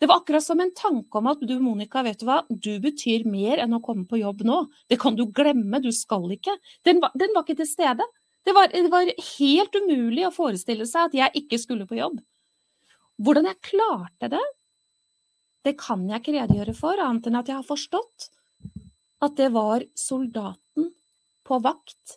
Det 0.00 0.08
var 0.08 0.22
akkurat 0.22 0.44
som 0.44 0.60
en 0.60 0.72
tanke 0.72 1.18
om 1.18 1.26
at 1.28 1.42
du, 1.44 1.58
Monica, 1.60 2.00
vet 2.02 2.22
du 2.22 2.24
hva, 2.24 2.38
du 2.48 2.72
betyr 2.80 3.26
mer 3.28 3.60
enn 3.60 3.76
å 3.76 3.82
komme 3.84 4.06
på 4.08 4.22
jobb 4.22 4.40
nå. 4.48 4.62
Det 4.88 4.96
kan 5.00 5.16
du 5.16 5.26
glemme, 5.28 5.82
du 5.84 5.90
skal 5.92 6.24
ikke. 6.32 6.54
Den 6.88 7.02
var, 7.02 7.12
den 7.20 7.34
var 7.36 7.44
ikke 7.44 7.58
til 7.58 7.68
stede. 7.68 8.06
Det 8.48 8.54
var, 8.56 8.72
det 8.72 8.88
var, 8.88 9.10
helt 9.36 9.76
umulig 9.76 10.24
å 10.24 10.32
forestille 10.32 10.86
seg 10.88 11.10
at 11.10 11.18
jeg 11.18 11.42
ikke 11.42 11.58
skulle 11.60 11.88
på 11.88 11.98
jobb. 11.98 12.16
Hvordan 13.20 13.50
jeg 13.50 13.60
klarte 13.74 14.30
det, 14.32 14.40
det 15.68 15.74
kan 15.76 16.06
jeg 16.08 16.22
ikke 16.22 16.36
redegjøre 16.38 16.74
for, 16.78 17.02
annet 17.04 17.28
enn 17.28 17.36
at 17.42 17.52
jeg 17.52 17.58
har 17.58 17.68
forstått 17.68 18.30
at 19.20 19.36
det 19.36 19.50
var 19.52 19.84
soldaten 20.00 20.88
på 21.44 21.58
vakt 21.60 22.16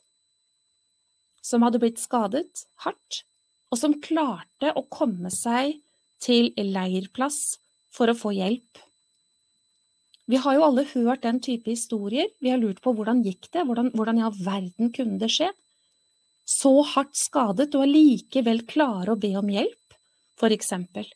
som 1.43 1.65
hadde 1.67 1.82
blitt 1.84 2.00
skadet 2.00 2.63
hardt, 2.86 3.26
og 3.67 3.82
som 3.82 3.98
klarte 4.00 4.72
å 4.72 4.86
komme 4.88 5.28
seg 5.34 5.82
til 6.24 6.54
leirplass 6.56 7.58
for 7.93 8.10
å 8.10 8.17
få 8.17 8.34
hjelp. 8.36 8.82
Vi 10.29 10.39
har 10.39 10.56
jo 10.56 10.65
alle 10.65 10.86
hørt 10.88 11.25
den 11.25 11.41
type 11.43 11.69
historier. 11.69 12.29
Vi 12.39 12.51
har 12.53 12.62
lurt 12.62 12.79
på 12.84 12.93
hvordan 12.95 13.21
gikk 13.25 13.49
det, 13.51 13.65
hvordan, 13.67 13.91
hvordan 13.95 14.19
i 14.19 14.23
all 14.23 14.38
verden 14.39 14.93
kunne 14.95 15.19
det 15.19 15.32
skje? 15.34 15.49
Så 16.47 16.71
hardt 16.93 17.15
skadet 17.15 17.69
og 17.75 17.86
allikevel 17.86 18.63
klare 18.67 19.13
å 19.13 19.19
be 19.19 19.34
om 19.39 19.51
hjelp, 19.51 19.97
for 20.39 20.56
eksempel. 20.56 21.08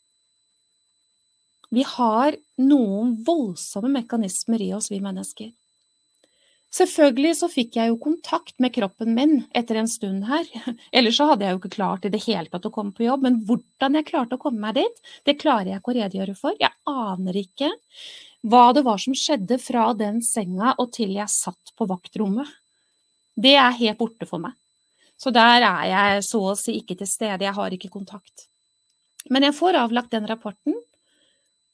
Vi 1.72 1.84
har 1.84 2.36
noen 2.60 3.16
voldsomme 3.24 3.90
mekanismer 3.92 4.62
i 4.64 4.70
oss, 4.76 4.88
vi 4.92 5.00
mennesker. 5.04 5.50
Selvfølgelig 6.74 7.32
så 7.38 7.48
fikk 7.48 7.78
jeg 7.78 7.88
jo 7.88 7.96
kontakt 8.02 8.58
med 8.60 8.74
kroppen 8.74 9.14
min 9.16 9.38
etter 9.56 9.78
en 9.80 9.88
stund 9.88 10.26
her, 10.28 10.44
ellers 10.96 11.16
så 11.16 11.30
hadde 11.30 11.46
jeg 11.46 11.54
jo 11.54 11.60
ikke 11.62 11.76
klart 11.78 12.04
i 12.04 12.12
det 12.12 12.20
hele 12.26 12.52
tatt 12.52 12.68
å 12.68 12.72
komme 12.74 12.92
på 12.96 13.06
jobb, 13.06 13.24
men 13.24 13.38
hvordan 13.48 13.96
jeg 13.96 14.08
klarte 14.10 14.36
å 14.36 14.42
komme 14.42 14.60
meg 14.66 14.76
dit, 14.76 15.02
det 15.24 15.38
klarer 15.40 15.72
jeg 15.72 15.80
ikke 15.80 15.94
å 15.94 15.98
redegjøre 15.98 16.36
for. 16.36 16.56
Jeg 16.60 16.74
aner 16.92 17.40
ikke 17.40 17.72
hva 18.48 18.68
det 18.76 18.84
var 18.86 19.00
som 19.02 19.16
skjedde 19.16 19.58
fra 19.62 19.88
den 19.96 20.20
senga 20.22 20.76
og 20.76 20.92
til 20.94 21.16
jeg 21.16 21.32
satt 21.32 21.72
på 21.78 21.88
vaktrommet. 21.88 22.52
Det 23.38 23.56
er 23.56 23.78
helt 23.80 23.98
borte 23.98 24.28
for 24.28 24.42
meg. 24.42 24.54
Så 25.18 25.32
der 25.34 25.64
er 25.66 25.84
jeg 25.88 26.22
så 26.28 26.42
å 26.52 26.56
si 26.58 26.76
ikke 26.78 26.98
til 27.00 27.08
stede, 27.10 27.42
jeg 27.46 27.56
har 27.56 27.74
ikke 27.74 27.90
kontakt. 27.90 28.46
Men 29.32 29.48
jeg 29.48 29.56
får 29.56 29.80
avlagt 29.80 30.12
den 30.14 30.28
rapporten, 30.28 30.76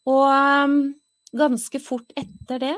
og 0.09 0.25
um, 0.29 0.79
ganske 1.37 1.81
fort 1.81 2.11
etter 2.17 2.61
det 2.61 2.77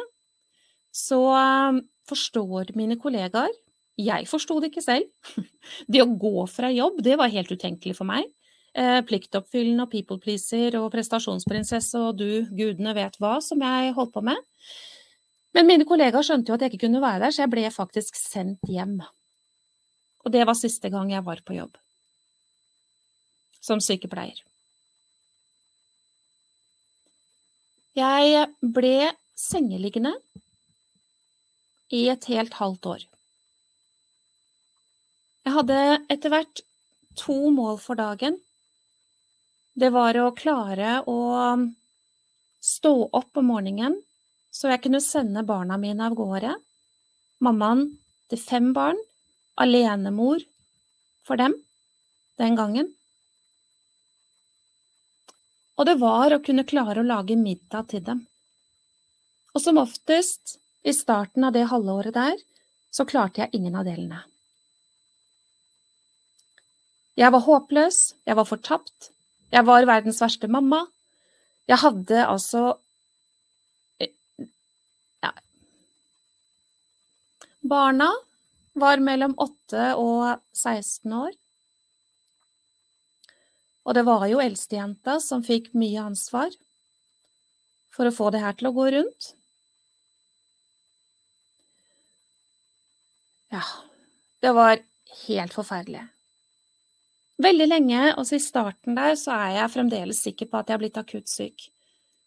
så 0.94 1.18
um, 1.34 1.80
forstår 2.08 2.74
mine 2.78 2.98
kollegaer 3.00 3.52
Jeg 3.96 4.26
forsto 4.28 4.58
det 4.60 4.70
ikke 4.70 4.84
selv. 4.84 5.06
Det 5.92 6.02
å 6.02 6.10
gå 6.20 6.46
fra 6.52 6.68
jobb, 6.68 7.00
det 7.02 7.16
var 7.16 7.32
helt 7.32 7.50
utenkelig 7.50 7.96
for 7.96 8.08
meg. 8.08 8.26
Eh, 8.76 9.00
pliktoppfyllende 9.08 9.86
og 9.86 9.92
people 9.92 10.20
pleaser 10.20 10.76
og 10.76 10.90
prestasjonsprinsesse 10.92 11.96
og 11.96 12.18
du 12.20 12.44
gudene 12.52 12.92
vet 12.92 13.16
hva 13.22 13.38
som 13.40 13.62
jeg 13.64 13.94
holdt 13.96 14.12
på 14.12 14.22
med. 14.28 14.36
Men 15.56 15.70
mine 15.70 15.86
kollegaer 15.88 16.26
skjønte 16.26 16.52
jo 16.52 16.58
at 16.58 16.66
jeg 16.66 16.74
ikke 16.74 16.82
kunne 16.84 17.00
være 17.00 17.22
der, 17.24 17.32
så 17.32 17.46
jeg 17.46 17.52
ble 17.54 17.64
faktisk 17.72 18.18
sendt 18.20 18.68
hjem. 18.68 18.98
Og 20.26 20.34
det 20.34 20.44
var 20.44 20.58
siste 20.58 20.90
gang 20.92 21.08
jeg 21.14 21.24
var 21.24 21.40
på 21.46 21.56
jobb. 21.56 21.78
Som 23.64 23.80
sykepleier. 23.80 24.42
Jeg 27.96 28.44
ble 28.60 29.14
sengeliggende 29.32 30.12
i 31.94 32.06
et 32.10 32.24
helt 32.30 32.56
halvt 32.58 32.88
år. 32.94 33.04
Jeg 35.46 35.54
hadde 35.54 35.78
etter 36.10 36.32
hvert 36.32 36.62
to 37.18 37.36
mål 37.54 37.78
for 37.82 37.98
dagen. 37.98 38.40
Det 39.76 39.92
var 39.94 40.16
å 40.18 40.34
klare 40.34 41.02
å 41.06 41.18
stå 42.64 42.94
opp 43.14 43.38
om 43.38 43.52
morgenen 43.52 44.00
så 44.56 44.70
jeg 44.72 44.86
kunne 44.86 45.04
sende 45.04 45.44
barna 45.46 45.76
mine 45.80 46.06
av 46.06 46.16
gårde. 46.16 46.54
Mammaen 47.44 47.90
til 48.30 48.40
fem 48.40 48.70
barn, 48.76 48.98
alenemor 49.60 50.40
for 51.26 51.36
dem 51.40 51.54
den 52.40 52.56
gangen. 52.56 52.88
Og 55.76 55.84
det 55.88 55.98
var 56.00 56.32
å 56.32 56.40
kunne 56.44 56.64
klare 56.68 57.02
å 57.02 57.06
lage 57.06 57.36
middag 57.36 57.90
til 57.92 58.04
dem. 58.04 58.22
Og 59.52 59.60
som 59.60 59.80
oftest, 59.80 60.56
i 60.86 60.94
starten 60.94 61.44
av 61.44 61.54
det 61.56 61.66
halvåret 61.66 62.14
der, 62.14 62.38
så 62.94 63.04
klarte 63.08 63.42
jeg 63.42 63.58
ingen 63.58 63.74
av 63.74 63.86
delene. 63.88 64.22
Jeg 67.16 67.32
var 67.32 67.42
håpløs, 67.46 67.98
jeg 68.28 68.36
var 68.38 68.46
fortapt, 68.46 69.10
jeg 69.50 69.66
var 69.66 69.86
verdens 69.88 70.20
verste 70.22 70.50
mamma. 70.52 70.84
Jeg 71.66 71.80
hadde 71.80 72.26
altså 72.26 72.62
eh, 73.98 74.12
ja. 75.24 75.32
Barna 77.66 78.10
var 78.76 79.02
mellom 79.02 79.34
8 79.42 79.88
og 79.98 80.36
16 80.54 81.16
år. 81.16 81.32
Og 83.86 83.94
det 83.96 84.04
var 84.06 84.26
jo 84.30 84.42
eldstejenta 84.42 85.18
som 85.24 85.42
fikk 85.46 85.72
mye 85.78 86.04
ansvar 86.04 86.54
for 87.96 88.06
å 88.06 88.14
få 88.14 88.30
det 88.34 88.44
her 88.44 88.58
til 88.58 88.70
å 88.70 88.76
gå 88.76 88.90
rundt. 88.92 89.32
Ja, 93.56 93.62
det 94.44 94.52
var 94.52 94.82
helt 95.26 95.54
forferdelig. 95.56 96.02
Veldig 97.40 97.66
lenge, 97.68 98.00
også 98.16 98.36
i 98.36 98.44
starten 98.44 98.96
der, 98.96 99.14
så 99.16 99.32
er 99.36 99.54
jeg 99.58 99.72
fremdeles 99.72 100.20
sikker 100.24 100.48
på 100.50 100.60
at 100.60 100.68
jeg 100.68 100.76
har 100.76 100.82
blitt 100.82 101.00
akutt 101.00 101.28
syk. 101.28 101.68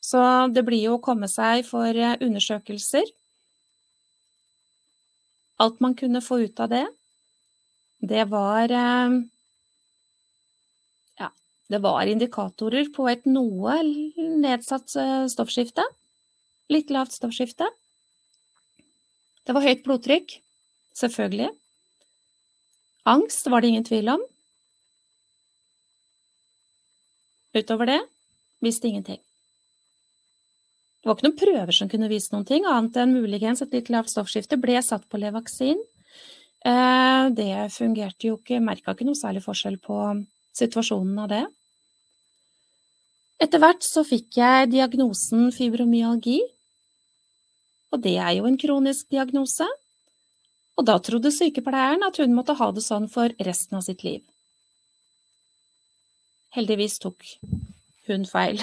Så 0.02 0.22
det 0.54 0.64
blir 0.66 0.84
jo 0.88 0.98
å 0.98 1.04
komme 1.04 1.28
seg 1.30 1.66
for 1.68 1.90
eh, 1.94 2.18
undersøkelser. 2.22 3.10
Alt 5.60 5.82
man 5.84 5.96
kunne 5.98 6.22
få 6.24 6.40
ut 6.46 6.62
av 6.64 6.70
det, 6.72 6.86
det 8.00 8.26
var 8.32 8.72
Ja, 11.20 11.30
det 11.68 11.80
var 11.84 12.08
indikatorer 12.08 12.88
på 12.96 13.10
et 13.12 13.26
noe 13.28 13.82
nedsatt 14.16 14.96
eh, 14.96 15.26
stoffskifte. 15.28 15.84
Litt 16.72 16.90
lavt 16.96 17.12
stoffskifte. 17.18 17.68
Det 19.44 19.58
var 19.58 19.66
høyt 19.66 19.84
blodtrykk, 19.84 20.38
selvfølgelig. 21.00 21.50
Angst 23.10 23.48
var 23.50 23.64
det 23.64 23.72
ingen 23.72 23.88
tvil 23.88 24.12
om. 24.14 24.24
Utover 27.56 27.90
det 27.90 28.00
visste 28.62 28.88
ingenting. 28.88 29.20
Det 31.00 31.08
var 31.08 31.16
ikke 31.16 31.30
noen 31.30 31.40
prøver 31.40 31.76
som 31.76 31.90
kunne 31.92 32.10
vise 32.12 32.34
noen 32.34 32.48
ting, 32.48 32.66
annet 32.68 32.98
enn 33.00 33.16
muligens 33.16 33.64
et 33.64 33.72
litt 33.74 33.88
lavt 33.94 34.12
stoffskifte. 34.12 34.60
Ble 34.60 34.82
satt 34.84 35.08
på 35.08 35.20
Levaksin. 35.22 35.80
Eh, 36.68 37.26
det 37.32 37.70
fungerte 37.72 38.28
jo 38.28 38.36
ikke, 38.36 38.60
merka 38.60 38.92
ikke 38.92 39.08
noe 39.08 39.18
særlig 39.18 39.46
forskjell 39.46 39.80
på 39.80 39.96
situasjonen 40.60 41.24
av 41.24 41.32
det. 41.32 41.46
Etter 43.40 43.64
hvert 43.64 43.86
så 43.88 44.04
fikk 44.04 44.36
jeg 44.42 44.74
diagnosen 44.74 45.54
fibromyalgi, 45.56 46.42
og 47.96 48.02
det 48.04 48.18
er 48.20 48.34
jo 48.36 48.50
en 48.50 48.60
kronisk 48.60 49.08
diagnose, 49.16 49.66
og 50.80 50.86
da 50.88 50.96
trodde 51.04 51.32
sykepleieren 51.36 52.06
at 52.08 52.22
hun 52.22 52.36
måtte 52.36 52.56
ha 52.56 52.70
det 52.72 52.86
sånn 52.86 53.10
for 53.12 53.34
resten 53.44 53.80
av 53.80 53.84
sitt 53.84 54.06
liv. 54.08 54.22
Heldigvis 56.56 56.98
tok 57.04 57.26
hun 58.08 58.24
feil. 58.30 58.62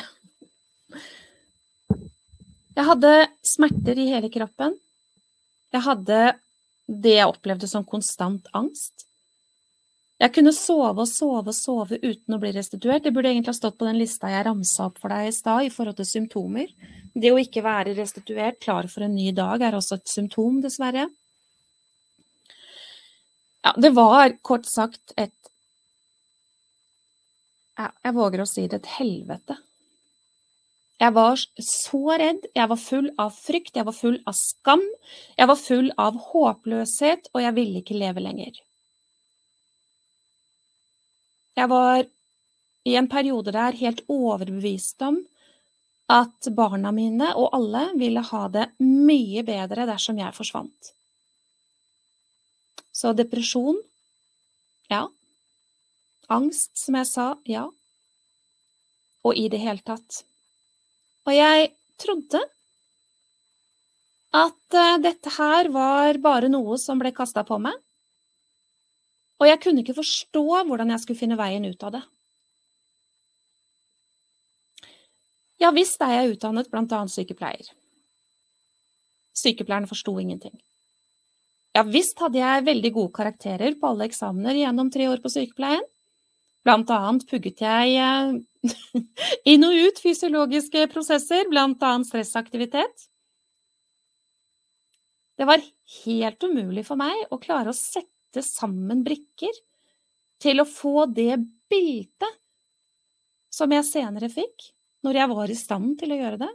Jeg 2.77 2.85
hadde 2.89 3.13
smerter 3.47 4.01
i 4.01 4.09
hele 4.15 4.31
kroppen. 4.33 4.75
Jeg 5.73 5.85
hadde 5.85 6.21
det 6.87 7.19
jeg 7.19 7.29
opplevde 7.29 7.69
som 7.69 7.85
konstant 7.85 8.49
angst. 8.57 9.05
Jeg 10.17 10.33
kunne 10.33 10.55
sove 10.57 11.05
og 11.05 11.11
sove 11.11 11.53
og 11.53 11.57
sove 11.57 11.99
uten 12.01 12.37
å 12.37 12.41
bli 12.41 12.55
restituert. 12.57 13.05
Det 13.05 13.13
burde 13.13 13.35
egentlig 13.35 13.53
ha 13.53 13.59
stått 13.59 13.77
på 13.77 13.89
den 13.89 14.01
lista 14.01 14.31
jeg 14.33 14.47
ramsa 14.49 14.89
opp 14.89 15.03
for 15.03 15.13
deg 15.13 15.29
i 15.29 15.37
stad 15.37 15.67
i 15.67 15.73
forhold 15.73 15.99
til 16.01 16.09
symptomer. 16.09 16.73
Det 17.13 17.33
å 17.33 17.41
ikke 17.41 17.65
være 17.65 17.95
restituert, 17.97 18.59
klar 18.65 18.89
for 18.93 19.05
en 19.05 19.17
ny 19.17 19.29
dag, 19.37 19.61
er 19.61 19.77
også 19.77 20.01
et 20.01 20.09
symptom, 20.09 20.63
dessverre. 20.65 21.07
Ja, 23.67 23.75
det 23.77 23.91
var 23.91 24.31
kort 24.43 24.67
sagt 24.67 25.13
et 25.17 25.49
ja, 27.77 27.89
Jeg 28.05 28.15
våger 28.15 28.45
å 28.45 28.47
si 28.47 28.63
det 28.71 28.79
et 28.79 28.93
helvete. 29.01 29.57
Jeg 31.03 31.13
var 31.17 31.41
så 31.67 32.03
redd, 32.23 32.47
jeg 32.55 32.71
var 32.71 32.79
full 32.79 33.09
av 33.19 33.35
frykt, 33.35 33.73
jeg 33.75 33.89
var 33.89 33.97
full 33.97 34.21
av 34.23 34.37
skam, 34.39 34.85
jeg 35.35 35.51
var 35.51 35.59
full 35.59 35.91
av 35.99 36.21
håpløshet, 36.29 37.27
og 37.35 37.43
jeg 37.43 37.57
ville 37.59 37.83
ikke 37.83 37.99
leve 37.99 38.23
lenger. 38.23 38.63
Jeg 41.59 41.73
var 41.75 42.07
i 42.87 42.95
en 43.01 43.11
periode 43.11 43.57
der 43.57 43.81
helt 43.83 44.05
overbevist 44.07 45.03
om 45.03 45.25
at 46.07 46.55
barna 46.55 46.95
mine 46.95 47.35
og 47.35 47.51
alle 47.59 47.89
ville 47.99 48.23
ha 48.31 48.47
det 48.47 48.69
mye 48.79 49.43
bedre 49.43 49.89
dersom 49.91 50.23
jeg 50.23 50.39
forsvant. 50.39 50.95
Så 52.97 53.13
depresjon 53.13 53.77
ja. 54.89 55.05
Angst, 56.33 56.73
som 56.79 56.97
jeg 56.99 57.09
sa, 57.11 57.27
ja. 57.47 57.67
Og 59.27 59.37
i 59.37 59.47
det 59.53 59.61
hele 59.63 59.83
tatt. 59.85 60.23
Og 61.27 61.35
jeg 61.35 61.73
trodde 62.01 62.41
at 64.37 64.77
uh, 64.77 64.99
dette 65.03 65.33
her 65.37 65.71
var 65.75 66.19
bare 66.23 66.51
noe 66.53 66.79
som 66.81 67.01
ble 67.01 67.13
kasta 67.15 67.45
på 67.47 67.59
meg, 67.63 67.75
og 69.37 69.49
jeg 69.51 69.61
kunne 69.61 69.83
ikke 69.83 69.97
forstå 69.99 70.45
hvordan 70.69 70.93
jeg 70.95 71.03
skulle 71.03 71.21
finne 71.21 71.39
veien 71.39 71.67
ut 71.69 71.83
av 71.85 71.99
det. 71.99 72.05
Ja 75.61 75.73
visst 75.77 76.01
er 76.05 76.15
jeg 76.15 76.37
utdannet 76.37 76.73
annet 76.73 77.13
sykepleier. 77.13 77.69
Sykepleierne 79.37 79.89
forsto 79.89 80.17
ingenting. 80.21 80.57
Ja 81.77 81.83
visst 81.85 82.17
hadde 82.25 82.41
jeg 82.41 82.65
veldig 82.65 82.91
gode 82.95 83.13
karakterer 83.19 83.75
på 83.77 83.91
alle 83.91 84.07
eksamener 84.09 84.57
gjennom 84.57 84.89
tre 84.93 85.11
år 85.13 85.21
på 85.21 85.29
sykepleien. 85.29 85.85
Blant 86.65 86.89
annet 86.91 87.27
pugget 87.29 87.61
jeg 87.61 87.99
eh, 88.01 88.39
inn 89.53 89.67
og 89.67 89.77
ut 89.77 90.01
fysiologiske 90.01 90.87
prosesser, 90.95 91.45
blant 91.51 91.83
annet 91.85 92.09
stressaktivitet. 92.09 93.05
Det 95.37 95.45
var 95.45 95.61
helt 96.07 96.47
umulig 96.49 96.87
for 96.89 96.97
meg 96.97 97.29
å 97.29 97.39
klare 97.43 97.75
å 97.75 97.77
sette 97.77 98.41
sammen 98.43 99.05
brikker 99.05 99.53
til 100.41 100.63
å 100.63 100.69
få 100.69 101.05
det 101.13 101.37
bildet 101.69 102.41
som 103.53 103.73
jeg 103.73 103.85
senere 103.89 104.33
fikk, 104.33 104.71
når 105.05 105.21
jeg 105.21 105.33
var 105.35 105.53
i 105.53 105.59
stand 105.61 105.93
til 106.01 106.17
å 106.17 106.21
gjøre 106.23 106.41
det, 106.41 106.51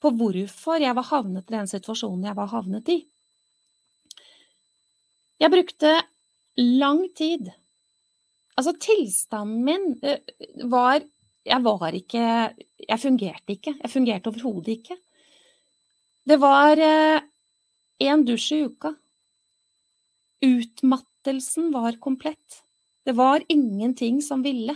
på 0.00 0.12
hvorfor 0.16 0.80
jeg 0.80 0.96
var 0.96 1.08
havnet 1.12 1.52
i 1.52 1.56
den 1.58 1.68
situasjonen 1.68 2.30
jeg 2.30 2.38
var 2.38 2.52
havnet 2.56 2.92
i. 2.96 2.98
Jeg 5.38 5.52
brukte 5.54 5.92
lang 6.58 7.04
tid. 7.14 7.50
Altså, 8.58 8.74
tilstanden 8.82 9.64
min 9.64 9.92
eh, 10.02 10.18
var 10.66 11.00
Jeg 11.46 11.64
var 11.64 11.94
ikke 11.94 12.54
Jeg 12.88 13.00
fungerte 13.00 13.54
ikke. 13.54 13.76
Jeg 13.78 13.90
fungerte 13.90 14.32
overhodet 14.32 14.80
ikke. 14.80 14.96
Det 16.28 16.40
var 16.40 16.76
én 16.76 17.22
eh, 18.00 18.24
dusj 18.24 18.52
i 18.56 18.64
uka. 18.66 18.92
Utmattelsen 20.44 21.72
var 21.72 21.96
komplett. 22.00 22.62
Det 23.04 23.14
var 23.16 23.42
ingenting 23.48 24.20
som 24.22 24.42
ville. 24.42 24.74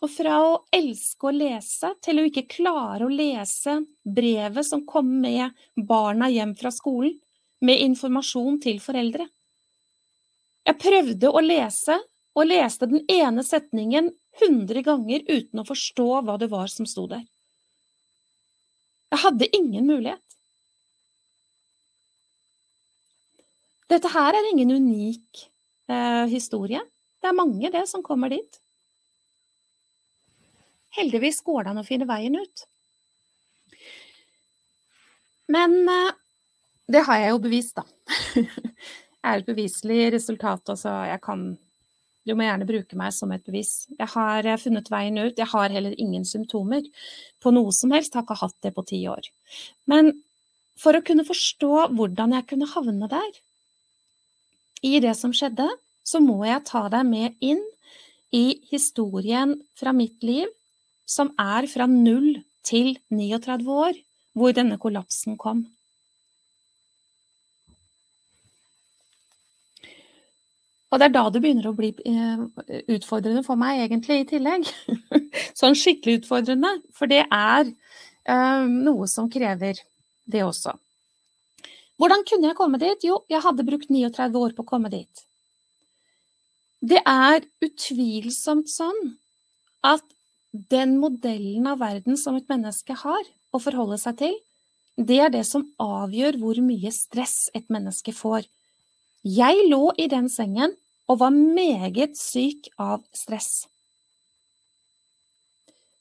Og 0.00 0.10
fra 0.10 0.38
å 0.46 0.52
elske 0.72 1.26
å 1.26 1.34
lese 1.34 1.90
til 2.04 2.20
å 2.20 2.26
ikke 2.28 2.46
klare 2.48 3.04
å 3.04 3.12
lese 3.12 3.80
brevet 4.06 4.66
som 4.66 4.86
kom 4.86 5.10
med 5.20 5.50
barna 5.74 6.30
hjem 6.30 6.54
fra 6.58 6.70
skolen, 6.72 7.16
med 7.64 7.82
informasjon 7.88 8.60
til 8.62 8.78
foreldre. 8.82 9.26
Jeg 10.68 10.78
prøvde 10.82 11.30
å 11.32 11.42
lese, 11.42 11.96
og 12.38 12.46
leste 12.46 12.86
den 12.86 13.02
ene 13.10 13.42
setningen 13.42 14.12
hundre 14.38 14.82
ganger 14.86 15.24
uten 15.26 15.58
å 15.58 15.66
forstå 15.66 16.06
hva 16.22 16.36
det 16.38 16.50
var 16.52 16.70
som 16.70 16.86
sto 16.86 17.08
der. 17.10 17.24
Jeg 19.10 19.22
hadde 19.24 19.48
ingen 19.56 19.88
mulighet. 19.88 20.22
Dette 23.88 24.10
her 24.12 24.36
er 24.36 24.50
ingen 24.52 24.70
unik 24.76 25.44
eh, 25.88 26.26
historie. 26.28 26.82
Det 27.18 27.30
er 27.30 27.36
mange, 27.36 27.70
det, 27.72 27.86
som 27.88 28.04
kommer 28.04 28.30
dit. 28.30 28.60
Heldigvis 30.98 31.40
går 31.46 31.64
det 31.64 31.72
an 31.72 31.80
å 31.80 31.86
finne 31.88 32.08
veien 32.08 32.36
ut. 32.36 32.64
Men 35.48 35.80
eh, 35.88 36.12
det 36.88 37.04
har 37.06 37.20
jeg 37.20 37.32
jo 37.34 37.40
bevist, 37.44 37.78
da. 37.78 37.84
Jeg 39.18 39.34
er 39.34 39.40
et 39.42 39.48
beviselig 39.48 40.02
resultat, 40.14 40.62
altså. 40.70 40.76
så 40.86 40.90
jeg 41.10 41.18
kan 41.20 41.40
Du 42.24 42.34
må 42.38 42.44
gjerne 42.44 42.68
bruke 42.68 42.96
meg 42.96 43.12
som 43.12 43.32
et 43.34 43.42
bevis. 43.44 43.88
Jeg 43.98 44.06
har 44.12 44.46
funnet 44.62 44.88
veien 44.92 45.18
ut. 45.18 45.36
Jeg 45.36 45.48
har 45.48 45.72
heller 45.72 45.94
ingen 45.98 46.24
symptomer 46.28 46.86
på 47.42 47.50
noe 47.52 47.72
som 47.72 47.90
helst. 47.92 48.14
Har 48.14 48.24
ikke 48.24 48.36
hatt 48.40 48.56
det 48.62 48.72
på 48.76 48.84
ti 48.86 49.00
år. 49.08 49.26
Men 49.90 50.12
for 50.78 50.94
å 50.94 51.02
kunne 51.04 51.26
forstå 51.26 51.88
hvordan 51.96 52.36
jeg 52.36 52.46
kunne 52.52 52.68
havne 52.70 53.08
der, 53.10 53.30
i 54.84 55.00
det 55.02 55.16
som 55.18 55.32
skjedde, 55.34 55.66
så 56.06 56.20
må 56.22 56.44
jeg 56.46 56.66
ta 56.68 56.84
deg 56.92 57.08
med 57.08 57.34
inn 57.44 57.64
i 58.34 58.60
historien 58.70 59.56
fra 59.78 59.94
mitt 59.96 60.22
liv, 60.22 60.46
som 61.08 61.32
er 61.40 61.66
fra 61.72 61.88
0 61.90 62.38
til 62.68 62.94
39 63.08 63.72
år, 63.72 63.98
hvor 64.36 64.54
denne 64.54 64.78
kollapsen 64.80 65.36
kom. 65.40 65.64
Og 70.88 71.00
det 71.00 71.08
er 71.08 71.14
da 71.14 71.26
det 71.28 71.42
begynner 71.44 71.68
å 71.68 71.76
bli 71.76 71.90
eh, 72.08 72.44
utfordrende 72.94 73.42
for 73.44 73.60
meg, 73.60 73.82
egentlig, 73.84 74.22
i 74.22 74.28
tillegg. 74.30 74.68
sånn 75.60 75.76
skikkelig 75.76 76.22
utfordrende. 76.22 76.70
For 76.96 77.10
det 77.10 77.26
er 77.26 77.68
uh, 77.68 78.64
noe 78.64 79.08
som 79.10 79.28
krever 79.32 79.82
det 80.28 80.44
også. 80.46 80.72
Hvordan 81.98 82.24
kunne 82.24 82.48
jeg 82.48 82.56
komme 82.56 82.80
dit? 82.80 83.04
Jo, 83.04 83.20
jeg 83.28 83.42
hadde 83.44 83.66
brukt 83.66 83.90
39 83.90 84.40
år 84.40 84.54
på 84.56 84.64
å 84.64 84.70
komme 84.70 84.90
dit. 84.92 85.24
Det 86.78 87.00
er 87.02 87.42
utvilsomt 87.64 88.70
sånn 88.70 89.16
at 89.84 90.04
den 90.70 90.96
modellen 91.02 91.66
av 91.68 91.82
verden 91.82 92.16
som 92.16 92.38
et 92.38 92.48
menneske 92.48 92.94
har 92.96 93.24
å 93.52 93.60
forholde 93.60 93.98
seg 94.00 94.20
til, 94.20 94.36
det 94.98 95.18
er 95.22 95.32
det 95.34 95.44
som 95.46 95.66
avgjør 95.82 96.38
hvor 96.40 96.60
mye 96.64 96.90
stress 96.94 97.50
et 97.54 97.66
menneske 97.70 98.14
får. 98.14 98.46
Jeg 99.28 99.64
lå 99.68 99.90
i 100.00 100.06
den 100.08 100.30
sengen 100.32 100.72
og 101.08 101.20
var 101.20 101.34
meget 101.34 102.16
syk 102.16 102.70
av 102.80 103.02
stress. 103.16 103.66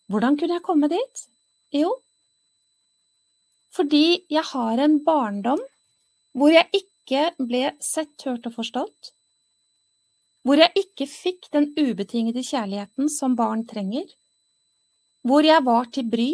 Hvordan 0.08 0.38
kunne 0.40 0.60
jeg 0.60 0.64
komme 0.64 0.88
dit? 0.92 1.24
Jo, 1.76 1.92
fordi 3.78 4.24
jeg 4.32 4.46
har 4.54 4.80
en 4.82 4.98
barndom 5.06 5.62
hvor 6.38 6.54
jeg 6.54 6.70
ikke 6.74 7.32
ble 7.40 7.72
sett, 7.84 8.16
hørt 8.26 8.46
og 8.50 8.56
forstått, 8.58 9.12
hvor 10.46 10.60
jeg 10.62 10.74
ikke 10.80 11.08
fikk 11.10 11.50
den 11.54 11.72
ubetingede 11.76 12.44
kjærligheten 12.46 13.10
som 13.12 13.36
barn 13.38 13.66
trenger, 13.68 14.06
hvor 15.28 15.46
jeg 15.46 15.66
var 15.66 15.90
til 15.94 16.08
bry, 16.10 16.30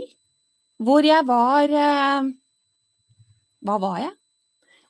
hvor 0.84 1.06
jeg 1.06 1.26
var 1.26 1.72
eh, 1.72 2.32
Hva 3.64 3.78
var 3.80 4.00
jeg? 4.02 4.12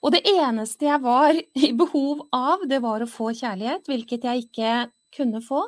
Og 0.03 0.11
det 0.11 0.23
eneste 0.27 0.89
jeg 0.89 0.99
var 1.03 1.37
i 1.37 1.71
behov 1.79 2.25
av, 2.35 2.65
det 2.67 2.81
var 2.83 3.03
å 3.03 3.09
få 3.09 3.31
kjærlighet, 3.31 3.87
hvilket 3.87 4.27
jeg 4.27 4.45
ikke 4.47 4.73
kunne 5.15 5.39
få 5.43 5.63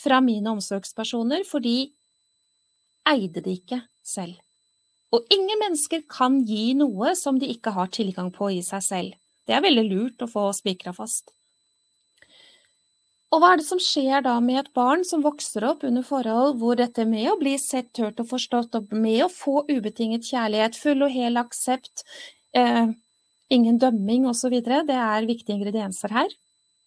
fra 0.00 0.20
mine 0.24 0.52
omsorgspersoner, 0.52 1.46
for 1.48 1.64
de 1.64 1.90
eide 3.08 3.40
det 3.40 3.56
ikke 3.62 3.80
selv. 4.04 4.36
Og 5.10 5.26
ingen 5.32 5.58
mennesker 5.58 6.04
kan 6.10 6.38
gi 6.46 6.70
noe 6.78 7.16
som 7.18 7.40
de 7.40 7.48
ikke 7.50 7.72
har 7.74 7.90
tilgang 7.90 8.30
på 8.34 8.52
i 8.54 8.60
seg 8.62 8.84
selv. 8.84 9.18
Det 9.48 9.56
er 9.56 9.64
veldig 9.64 9.86
lurt 9.88 10.22
å 10.22 10.30
få 10.30 10.50
spikra 10.54 10.92
fast. 10.94 11.32
Og 13.30 13.42
hva 13.42 13.52
er 13.52 13.60
det 13.60 13.66
som 13.66 13.78
skjer 13.82 14.24
da 14.26 14.36
med 14.42 14.58
et 14.60 14.72
barn 14.74 15.04
som 15.06 15.22
vokser 15.22 15.64
opp 15.66 15.84
under 15.86 16.02
forhold 16.06 16.56
hvor 16.58 16.78
dette 16.78 17.04
med 17.06 17.28
å 17.30 17.38
bli 17.38 17.56
sett, 17.62 17.90
hørt 18.02 18.18
og 18.22 18.30
forstått, 18.32 18.74
og 18.74 18.94
med 18.94 19.24
å 19.26 19.30
få 19.30 19.62
ubetinget 19.70 20.26
kjærlighet, 20.26 20.78
full 20.78 21.06
og 21.06 21.14
hel 21.14 21.38
aksept, 21.38 22.02
eh, 22.58 22.90
ingen 23.52 23.78
dømming 23.82 24.28
osv. 24.30 24.60
Det 24.62 24.96
er 24.96 25.28
viktige 25.28 25.56
ingredienser 25.58 26.14
her. 26.14 26.30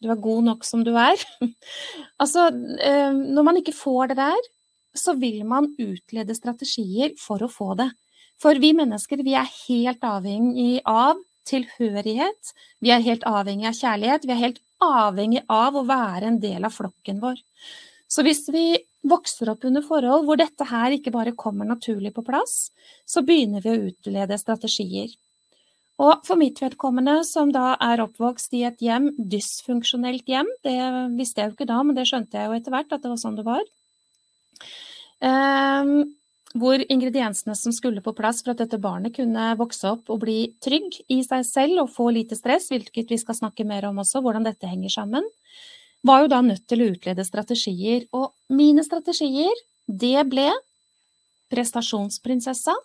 Du 0.03 0.09
er 0.11 0.20
god 0.20 0.43
nok 0.49 0.66
som 0.68 0.84
du 0.84 0.93
er. 0.99 1.20
altså, 2.22 2.49
eh, 2.84 3.11
når 3.14 3.47
man 3.47 3.59
ikke 3.59 3.76
får 3.76 4.11
det 4.11 4.20
der, 4.20 4.49
så 4.93 5.16
vil 5.18 5.41
man 5.47 5.72
utlede 5.82 6.36
strategier 6.38 7.16
for 7.20 7.43
å 7.43 7.51
få 7.51 7.74
det. 7.80 7.89
For 8.41 8.59
vi 8.59 8.74
mennesker, 8.76 9.24
vi 9.24 9.38
er 9.39 9.49
helt 9.68 10.03
avhengig 10.05 10.82
av 10.89 11.22
tilhørighet. 11.47 12.53
Vi 12.84 12.91
er 12.93 13.03
helt 13.05 13.24
avhengig 13.28 13.70
av 13.70 13.80
kjærlighet. 13.80 14.28
Vi 14.28 14.36
er 14.36 14.43
helt 14.43 14.61
avhengig 14.84 15.43
av 15.51 15.76
å 15.76 15.86
være 15.88 16.30
en 16.30 16.39
del 16.43 16.68
av 16.68 16.76
flokken 16.76 17.22
vår. 17.24 17.39
Så 18.11 18.26
hvis 18.26 18.45
vi 18.53 18.68
vokser 19.09 19.49
opp 19.51 19.64
under 19.68 19.84
forhold 19.84 20.28
hvor 20.28 20.39
dette 20.39 20.68
her 20.70 20.93
ikke 20.95 21.11
bare 21.16 21.36
kommer 21.36 21.68
naturlig 21.68 22.14
på 22.16 22.24
plass, 22.28 22.72
så 23.09 23.24
begynner 23.26 23.64
vi 23.64 23.72
å 23.72 23.88
utlede 23.89 24.38
strategier. 24.39 25.11
Og 26.04 26.26
for 26.28 26.39
mitt 26.39 26.60
vedkommende, 26.60 27.22
som 27.28 27.51
da 27.54 27.78
er 27.82 28.01
oppvokst 28.04 28.51
i 28.58 28.66
et 28.68 28.82
hjem, 28.84 29.12
dysfunksjonelt 29.18 30.28
hjem, 30.28 30.49
det 30.66 30.76
visste 31.16 31.39
jeg 31.39 31.51
jo 31.51 31.56
ikke 31.56 31.70
da, 31.70 31.80
men 31.86 31.95
det 31.95 32.08
skjønte 32.10 32.39
jeg 32.39 32.49
jo 32.49 32.58
etter 32.58 32.76
hvert 32.76 32.91
at 32.91 33.06
det 33.06 33.14
var 33.14 33.22
sånn 33.22 33.38
det 33.39 33.45
var. 33.47 33.64
Um, 35.24 35.93
hvor 36.60 36.84
ingrediensene 36.91 37.56
som 37.58 37.74
skulle 37.74 38.04
på 38.04 38.14
plass 38.18 38.43
for 38.43 38.54
at 38.54 38.60
dette 38.62 38.82
barnet 38.82 39.16
kunne 39.16 39.54
vokse 39.58 39.88
opp 39.89 40.12
og 40.14 40.22
bli 40.26 40.38
trygg 40.62 40.99
i 41.14 41.22
seg 41.26 41.45
selv 41.47 41.86
og 41.86 41.93
få 41.95 42.10
lite 42.14 42.38
stress, 42.38 42.68
hvilket 42.74 43.14
vi 43.14 43.22
skal 43.22 43.39
snakke 43.39 43.66
mer 43.66 43.88
om 43.89 44.04
også, 44.04 44.22
hvordan 44.22 44.45
dette 44.45 44.70
henger 44.70 44.91
sammen, 44.93 45.26
var 46.04 46.26
jo 46.26 46.34
da 46.36 46.41
nødt 46.43 46.68
til 46.68 46.84
å 46.84 46.89
utlede 46.91 47.24
strategier. 47.26 48.04
Og 48.12 48.34
mine 48.51 48.84
strategier, 48.86 49.56
det 49.88 50.20
ble 50.28 50.49
prestasjonsprinsessa, 51.54 52.76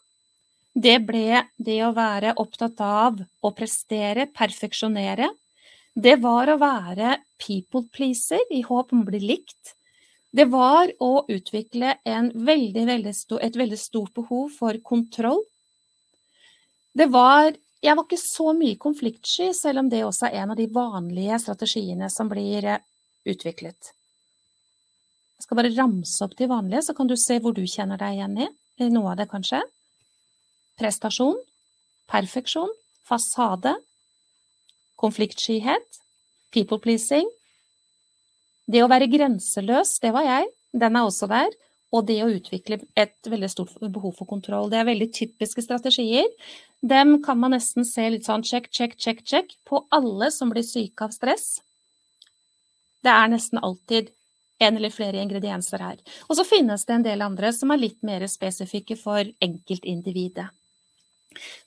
det 0.79 0.99
ble 1.09 1.43
det 1.59 1.79
å 1.83 1.95
være 1.97 2.37
opptatt 2.39 2.79
av 2.85 3.19
å 3.19 3.51
prestere, 3.57 4.29
perfeksjonere. 4.31 5.31
Det 5.99 6.15
var 6.23 6.53
å 6.53 6.59
være 6.61 7.17
people 7.43 7.89
pleaser 7.95 8.45
i 8.55 8.63
håp 8.63 8.93
om 8.95 9.03
å 9.03 9.09
bli 9.09 9.21
likt. 9.25 9.75
Det 10.31 10.47
var 10.53 10.93
å 11.03 11.25
utvikle 11.27 11.97
veldig, 12.05 12.85
veldig 12.93 13.15
stor, 13.17 13.41
et 13.43 13.57
veldig 13.59 13.79
stort 13.81 14.13
behov 14.15 14.53
for 14.59 14.79
kontroll. 14.85 15.43
Det 16.95 17.09
var 17.11 17.57
Jeg 17.79 17.95
var 17.95 18.09
ikke 18.09 18.19
så 18.19 18.53
mye 18.59 18.75
konfliktsky, 18.75 19.53
selv 19.55 19.85
om 19.85 19.89
det 19.89 20.01
også 20.03 20.27
er 20.27 20.41
en 20.41 20.51
av 20.51 20.57
de 20.59 20.65
vanlige 20.67 21.37
strategiene 21.39 22.09
som 22.11 22.27
blir 22.27 22.65
eh, 22.67 22.81
utviklet. 23.23 23.93
Jeg 25.39 25.47
skal 25.47 25.61
bare 25.61 25.71
ramse 25.77 26.19
opp 26.27 26.35
de 26.35 26.49
vanlige, 26.51 26.83
så 26.89 26.97
kan 26.99 27.07
du 27.07 27.15
se 27.15 27.39
hvor 27.39 27.55
du 27.55 27.63
kjenner 27.63 28.03
deg 28.03 28.17
igjen 28.17 28.35
i. 28.43 28.49
Noe 28.91 29.13
av 29.13 29.21
det, 29.21 29.29
kanskje 29.31 29.63
prestasjon, 30.79 31.39
perfeksjon, 32.11 32.71
fasade, 33.09 33.75
konfliktskyhet, 34.99 36.01
people 36.55 36.81
pleasing. 36.83 37.29
Det 38.69 38.83
å 38.85 38.91
være 38.91 39.09
grenseløs, 39.11 39.97
det 40.03 40.13
var 40.15 40.27
jeg, 40.27 40.51
den 40.77 40.99
er 40.99 41.09
også 41.09 41.29
der. 41.31 41.55
Og 41.89 42.05
det 42.05 42.19
å 42.21 42.29
utvikle 42.29 42.83
et 43.01 43.17
veldig 43.25 43.49
stort 43.49 43.79
behov 43.81 44.13
for 44.19 44.29
kontroll. 44.29 44.67
Det 44.69 44.77
er 44.77 44.91
veldig 44.91 45.07
typiske 45.17 45.63
strategier. 45.65 46.27
Dem 46.85 47.15
kan 47.25 47.39
man 47.41 47.55
nesten 47.57 47.87
se 47.89 48.05
litt 48.13 48.29
sånn 48.29 48.45
check, 48.45 48.69
check, 48.69 48.99
check, 49.01 49.23
check 49.25 49.55
på 49.65 49.81
alle 49.89 50.29
som 50.35 50.53
blir 50.53 50.67
syke 50.69 51.07
av 51.07 51.15
stress. 51.17 51.63
Det 53.01 53.15
er 53.15 53.33
nesten 53.33 53.63
alltid 53.65 54.13
en 54.59 54.77
eller 54.77 54.93
flere 54.93 55.23
ingredienser 55.23 55.81
her. 55.81 55.97
Og 56.29 56.37
så 56.37 56.45
finnes 56.45 56.85
det 56.85 56.99
en 56.99 57.07
del 57.07 57.25
andre 57.25 57.55
som 57.57 57.73
er 57.73 57.81
litt 57.81 58.03
mer 58.05 58.27
spesifikke 58.29 58.99
for 59.01 59.25
enkeltindividet. 59.45 60.51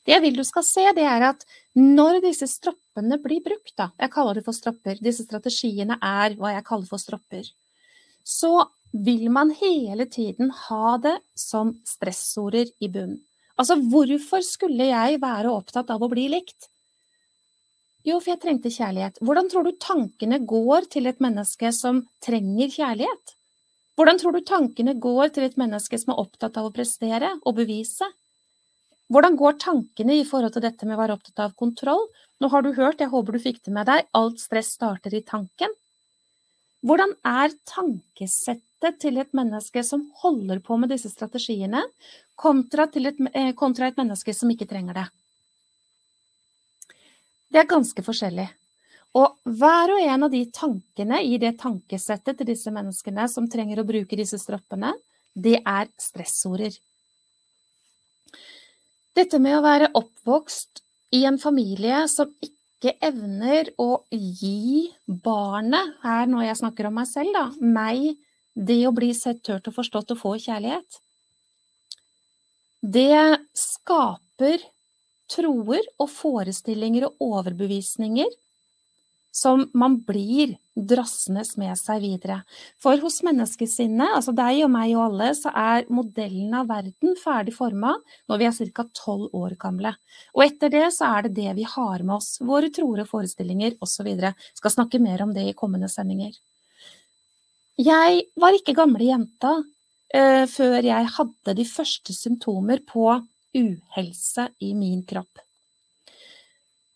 Det 0.05 0.15
jeg 0.15 0.24
vil 0.24 0.38
du 0.38 0.43
skal 0.47 0.65
se, 0.67 0.86
det 0.97 1.05
er 1.07 1.28
at 1.32 1.45
når 1.78 2.22
disse 2.26 2.47
stroppene 2.49 3.19
blir 3.24 3.43
brukt, 3.45 3.74
da, 3.80 3.91
jeg 4.01 4.13
kaller 4.13 4.39
det 4.39 4.45
for 4.47 4.57
stropper, 4.57 4.99
disse 5.03 5.26
strategiene 5.28 5.97
er 6.01 6.38
hva 6.39 6.55
jeg 6.55 6.67
kaller 6.67 6.89
for 6.89 7.01
stropper, 7.01 7.47
så 8.28 8.65
vil 8.91 9.30
man 9.32 9.53
hele 9.55 10.05
tiden 10.11 10.51
ha 10.67 10.97
det 11.01 11.17
som 11.38 11.78
stressorder 11.88 12.74
i 12.84 12.89
bunn. 12.91 13.15
Altså, 13.59 13.78
hvorfor 13.78 14.43
skulle 14.45 14.89
jeg 14.89 15.22
være 15.22 15.51
opptatt 15.53 15.91
av 15.93 16.03
å 16.03 16.09
bli 16.11 16.28
likt? 16.34 16.67
Jo, 18.07 18.17
for 18.17 18.34
jeg 18.34 18.41
trengte 18.41 18.72
kjærlighet. 18.74 19.19
Hvordan 19.22 19.49
tror 19.51 19.67
du 19.67 19.76
tankene 19.78 20.39
går 20.49 20.88
til 20.89 21.05
et 21.09 21.22
menneske 21.22 21.69
som 21.76 22.01
trenger 22.26 22.72
kjærlighet? 22.74 23.36
Hvordan 23.99 24.17
tror 24.17 24.34
du 24.34 24.41
tankene 24.41 24.95
går 24.97 25.36
til 25.36 25.45
et 25.45 25.59
menneske 25.61 25.99
som 26.01 26.15
er 26.15 26.24
opptatt 26.24 26.57
av 26.57 26.69
å 26.69 26.74
prestere 26.74 27.36
og 27.45 27.59
bevise? 27.59 28.07
Hvordan 29.12 29.36
går 29.36 29.57
tankene 29.59 30.22
i 30.22 30.28
forhold 30.28 30.53
til 30.55 30.64
dette 30.64 30.88
med 30.88 30.95
å 30.95 31.01
være 31.01 31.18
opptatt 31.18 31.41
av 31.43 31.55
kontroll? 31.59 32.05
Nå 32.39 32.47
har 32.53 32.64
du 32.64 32.72
hørt, 32.78 33.01
jeg 33.03 33.12
håper 33.12 33.36
du 33.36 33.43
fikk 33.43 33.59
det 33.66 33.74
med 33.76 33.89
deg, 33.89 34.05
alt 34.16 34.39
stress 34.39 34.72
starter 34.78 35.14
i 35.18 35.24
tanken. 35.28 35.74
Hvordan 36.88 37.12
er 37.28 37.51
tankesettet 37.68 39.01
til 39.03 39.20
et 39.22 39.36
menneske 39.38 39.84
som 39.86 40.07
holder 40.24 40.62
på 40.64 40.78
med 40.80 40.93
disse 40.93 41.12
strategiene, 41.12 41.84
kontra, 42.39 42.88
et, 42.88 43.20
eh, 43.36 43.51
kontra 43.53 43.88
et 43.91 43.99
menneske 43.99 44.34
som 44.34 44.49
ikke 44.49 44.70
trenger 44.70 44.93
det? 44.93 45.07
Det 47.51 47.59
er 47.59 47.68
ganske 47.70 48.01
forskjellig. 48.01 48.47
Og 49.14 49.36
hver 49.43 49.91
og 49.91 49.99
en 50.07 50.24
av 50.24 50.32
de 50.32 50.45
tankene 50.45 51.20
i 51.22 51.38
det 51.38 51.57
tankesettet 51.59 52.38
til 52.38 52.47
disse 52.47 52.72
menneskene 52.72 53.28
som 53.28 53.49
trenger 53.51 53.84
å 53.84 53.86
bruke 53.86 54.16
disse 54.16 54.39
stroppene, 54.39 54.93
det 55.36 55.59
er 55.68 55.91
stressorder. 55.99 56.72
Dette 59.18 59.41
med 59.43 59.57
å 59.57 59.64
være 59.66 59.91
oppvokst 59.97 60.82
i 61.18 61.26
en 61.28 61.39
familie 61.41 62.05
som 62.07 62.32
ikke 62.39 62.93
evner 63.03 63.74
å 63.82 64.03
gi 64.09 64.88
barnet, 65.05 65.97
her 66.05 66.30
når 66.32 66.47
jeg 66.47 66.59
snakker 66.62 66.88
om 66.88 66.95
meg 67.01 67.09
selv, 67.09 67.36
da, 67.36 67.45
meg 67.59 68.14
det 68.55 68.80
å 68.88 68.93
bli 68.95 69.12
sett, 69.16 69.43
hørt 69.51 69.68
og 69.68 69.76
forstått 69.76 70.14
og 70.16 70.22
få 70.22 70.36
kjærlighet, 70.39 71.01
det 72.82 73.43
skaper 73.53 74.64
troer 75.32 75.86
og 76.01 76.09
forestillinger 76.09 77.05
og 77.09 77.22
overbevisninger 77.28 78.32
som 79.32 79.63
man 79.73 79.95
blir 80.03 80.57
drassende 80.75 81.43
med 81.59 81.79
seg 81.79 82.03
videre. 82.03 82.41
For 82.82 82.99
hos 83.01 83.21
menneskesinnet, 83.25 84.17
altså 84.17 84.34
deg 84.36 84.61
og 84.65 84.71
meg 84.73 84.93
og 84.95 85.05
alle, 85.07 85.32
så 85.38 85.51
er 85.55 85.88
modellen 85.91 86.53
av 86.57 86.69
verden 86.71 87.17
ferdig 87.19 87.55
forma 87.55 87.95
når 88.29 88.41
vi 88.41 88.47
er 88.49 88.71
ca. 88.75 88.86
tolv 88.97 89.32
år 89.36 89.55
gamle. 89.59 89.93
Og 90.36 90.45
etter 90.45 90.71
det 90.73 90.86
så 90.95 91.09
er 91.15 91.27
det 91.27 91.36
det 91.39 91.57
vi 91.59 91.67
har 91.67 92.03
med 92.03 92.17
oss, 92.19 92.38
våre 92.43 92.71
troer 92.73 93.03
og 93.05 93.11
forestillinger 93.11 93.77
osv. 93.84 94.09
Skal 94.59 94.75
snakke 94.75 94.99
mer 94.99 95.23
om 95.23 95.36
det 95.36 95.47
i 95.47 95.57
kommende 95.57 95.91
sendinger. 95.91 96.36
Jeg 97.82 98.25
var 98.38 98.55
ikke 98.55 98.75
gamle 98.77 99.07
jenta 99.07 99.55
uh, 99.61 100.45
før 100.51 100.82
jeg 100.86 101.13
hadde 101.15 101.55
de 101.57 101.65
første 101.65 102.13
symptomer 102.13 102.84
på 102.86 103.07
uhelse 103.55 104.51
i 104.63 104.73
min 104.77 105.01
kropp. 105.07 105.41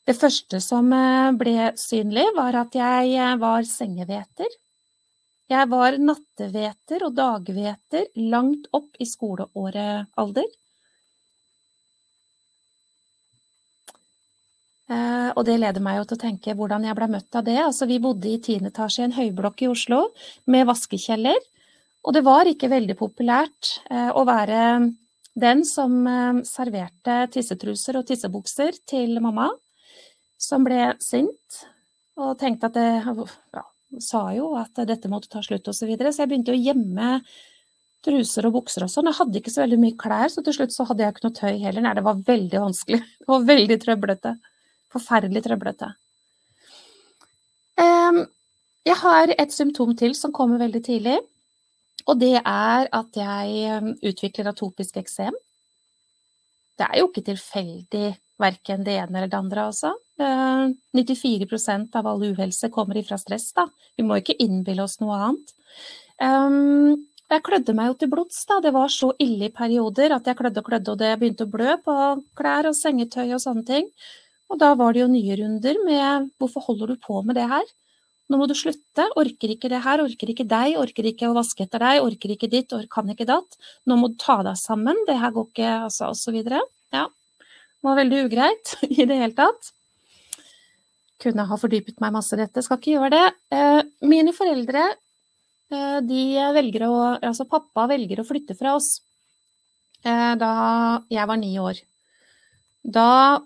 Det 0.06 0.14
første 0.14 0.60
som 0.62 0.91
eh, 0.93 1.32
ble 1.34 1.72
synlig, 1.82 2.28
var 2.38 2.53
at 2.60 2.76
jeg 2.78 3.16
eh, 3.18 3.38
var 3.41 3.66
sengeveter. 3.66 4.51
Jeg 5.49 5.70
var 5.70 5.97
natteveter 6.01 7.06
og 7.08 7.16
dagveter 7.18 8.06
langt 8.34 8.70
opp 8.74 9.01
i 9.01 9.08
skoleåret-alder. 9.10 10.45
Eh, 14.93 15.32
og 15.34 15.41
det 15.49 15.58
leder 15.58 15.82
meg 15.82 16.03
til 16.06 16.20
å 16.20 16.22
tenke 16.22 16.53
hvordan 16.53 16.86
jeg 16.86 16.97
ble 17.01 17.10
møtt 17.18 17.41
av 17.41 17.49
det. 17.49 17.58
Altså, 17.64 17.89
vi 17.89 17.99
bodde 18.01 18.30
i 18.30 18.38
tiende 18.45 18.70
etasje 18.70 19.01
i 19.01 19.08
en 19.10 19.18
høyblokk 19.18 19.66
i 19.66 19.74
Oslo 19.74 20.03
med 20.45 20.70
vaskekjeller. 20.70 21.41
Og 22.06 22.14
det 22.14 22.22
var 22.22 22.45
ikke 22.45 22.70
veldig 22.70 22.93
populært 22.99 23.80
å 23.89 24.22
være 24.30 24.60
den 25.34 25.64
som 25.66 25.95
serverte 26.45 27.24
tissetruser 27.34 27.97
og 27.97 28.06
tissebukser 28.06 28.78
til 28.86 29.18
mamma 29.26 29.47
som 30.41 30.65
ble 30.65 30.93
sint 31.03 31.63
og 32.15 32.38
tenkte 32.39 32.69
at 32.69 32.77
det 32.77 32.88
ja, 33.55 33.65
sa 34.03 34.21
jo 34.36 34.53
at 34.59 34.86
dette 34.88 35.11
måtte 35.11 35.31
ta 35.31 35.41
slutt 35.43 35.67
osv. 35.67 35.81
Så, 35.81 35.89
videre. 35.89 36.13
så 36.13 36.23
jeg 36.23 36.31
begynte 36.31 36.55
å 36.55 36.59
gjemme 36.59 37.19
truser 38.05 38.47
og 38.47 38.59
bukser 38.59 38.86
og 38.86 38.91
sånn. 38.93 39.09
Jeg 39.09 39.19
hadde 39.19 39.41
ikke 39.41 39.53
så 39.53 39.63
veldig 39.65 39.81
mye 39.81 39.97
klær, 39.99 40.29
så 40.31 40.43
til 40.45 40.55
slutt 40.55 40.75
så 40.75 40.86
hadde 40.88 41.03
jeg 41.03 41.15
ikke 41.15 41.27
noe 41.27 41.38
tøy 41.39 41.53
heller. 41.63 41.83
Nei, 41.83 41.93
det 41.97 42.05
var 42.05 42.23
veldig 42.27 42.63
vanskelig. 42.67 43.03
Var 43.31 43.47
veldig 43.51 43.77
trøblete. 43.81 44.36
Forferdelig 44.93 45.43
trøblete. 45.43 45.95
Jeg 48.86 49.01
har 49.01 49.31
et 49.33 49.53
symptom 49.53 49.95
til 49.97 50.13
som 50.13 50.33
kommer 50.33 50.61
veldig 50.61 50.81
tidlig. 50.86 51.17
Og 52.05 52.19
det 52.21 52.36
er 52.38 52.86
at 52.93 53.17
jeg 53.17 53.95
utvikler 54.05 54.51
atopisk 54.51 54.99
eksem. 55.01 55.33
Det 56.76 56.88
er 56.88 56.99
jo 56.99 57.09
ikke 57.09 57.26
tilfeldig 57.30 58.07
verken 58.41 58.84
det 58.84 58.97
ene 58.99 59.19
eller 59.19 59.32
det 59.32 59.39
andre, 59.39 59.67
altså. 59.71 59.93
94 60.19 61.69
eh, 61.71 61.84
av 61.99 62.07
all 62.07 62.23
uhelse 62.23 62.69
kommer 62.71 62.97
ifra 62.99 63.17
stress, 63.19 63.51
da. 63.55 63.67
Vi 63.95 64.03
må 64.03 64.19
ikke 64.19 64.38
innbille 64.43 64.84
oss 64.84 64.99
noe 64.99 65.19
annet. 65.30 65.53
Um, 66.19 67.05
jeg 67.32 67.43
klødde 67.47 67.73
meg 67.76 67.89
jo 67.89 67.95
til 67.99 68.11
blods, 68.11 68.43
da. 68.49 68.59
Det 68.63 68.73
var 68.76 68.91
så 68.91 69.13
ille 69.23 69.49
i 69.49 69.55
perioder 69.55 70.15
at 70.15 70.28
jeg 70.28 70.39
klødde 70.39 70.61
og 70.61 70.67
klødde, 70.67 70.93
og 70.93 71.01
det 71.01 71.15
begynte 71.19 71.47
å 71.47 71.51
blø 71.51 71.78
på 71.86 71.95
klær 72.38 72.69
og 72.69 72.78
sengetøy 72.78 73.30
og 73.30 73.41
sånne 73.43 73.65
ting. 73.67 73.89
Og 74.51 74.59
da 74.61 74.76
var 74.78 74.93
det 74.93 75.01
jo 75.01 75.09
nye 75.09 75.39
runder 75.39 75.80
med 75.86 76.30
'hvorfor 76.38 76.61
holder 76.67 76.88
du 76.93 76.95
på 77.01 77.23
med 77.26 77.36
det 77.36 77.47
her'? 77.49 77.71
Nå 78.26 78.39
må 78.41 78.47
du 78.49 78.55
slutte, 78.57 79.05
orker 79.21 79.51
ikke 79.53 79.69
det 79.69 79.84
her, 79.86 80.01
orker 80.01 80.32
ikke 80.32 80.47
deg, 80.49 80.80
orker 80.82 81.05
ikke 81.11 81.30
å 81.30 81.36
vaske 81.38 81.65
etter 81.67 81.84
deg, 81.84 82.01
orker 82.01 82.34
ikke 82.34 82.49
ditt, 82.49 82.73
orker 82.73 82.89
kan 82.97 83.11
ikke 83.13 83.28
datt. 83.30 83.57
Nå 83.86 83.99
må 84.01 84.09
du 84.09 84.17
ta 84.21 84.39
deg 84.45 84.57
sammen, 84.57 84.97
det 85.05 85.19
her 85.21 85.34
går 85.36 85.45
ikke, 85.51 85.71
altså, 85.86 86.09
og 86.09 86.17
så 86.17 86.34
videre. 86.34 86.63
Ja, 86.95 87.05
det 87.05 87.86
var 87.86 87.99
veldig 88.01 88.23
ugreit 88.26 88.76
i 88.89 89.05
det 89.05 89.19
hele 89.21 89.38
tatt. 89.38 89.71
Kunne 91.21 91.45
ha 91.47 91.57
fordypet 91.59 92.01
meg 92.01 92.15
masse 92.17 92.34
i 92.34 92.41
dette, 92.41 92.65
skal 92.65 92.82
ikke 92.82 92.95
gjøre 92.95 93.13
det. 93.13 93.26
Eh, 93.53 93.82
mine 94.09 94.34
foreldre, 94.36 94.88
eh, 95.69 95.99
de 96.09 96.23
velger 96.57 96.89
å 96.89 96.95
Altså 97.21 97.45
pappa 97.49 97.86
velger 97.93 98.21
å 98.21 98.28
flytte 98.28 98.57
fra 98.57 98.73
oss 98.80 98.95
eh, 100.01 100.34
da 100.41 100.53
jeg 101.13 101.30
var 101.30 101.39
ni 101.41 101.53
år. 101.61 101.78
Da 102.82 103.38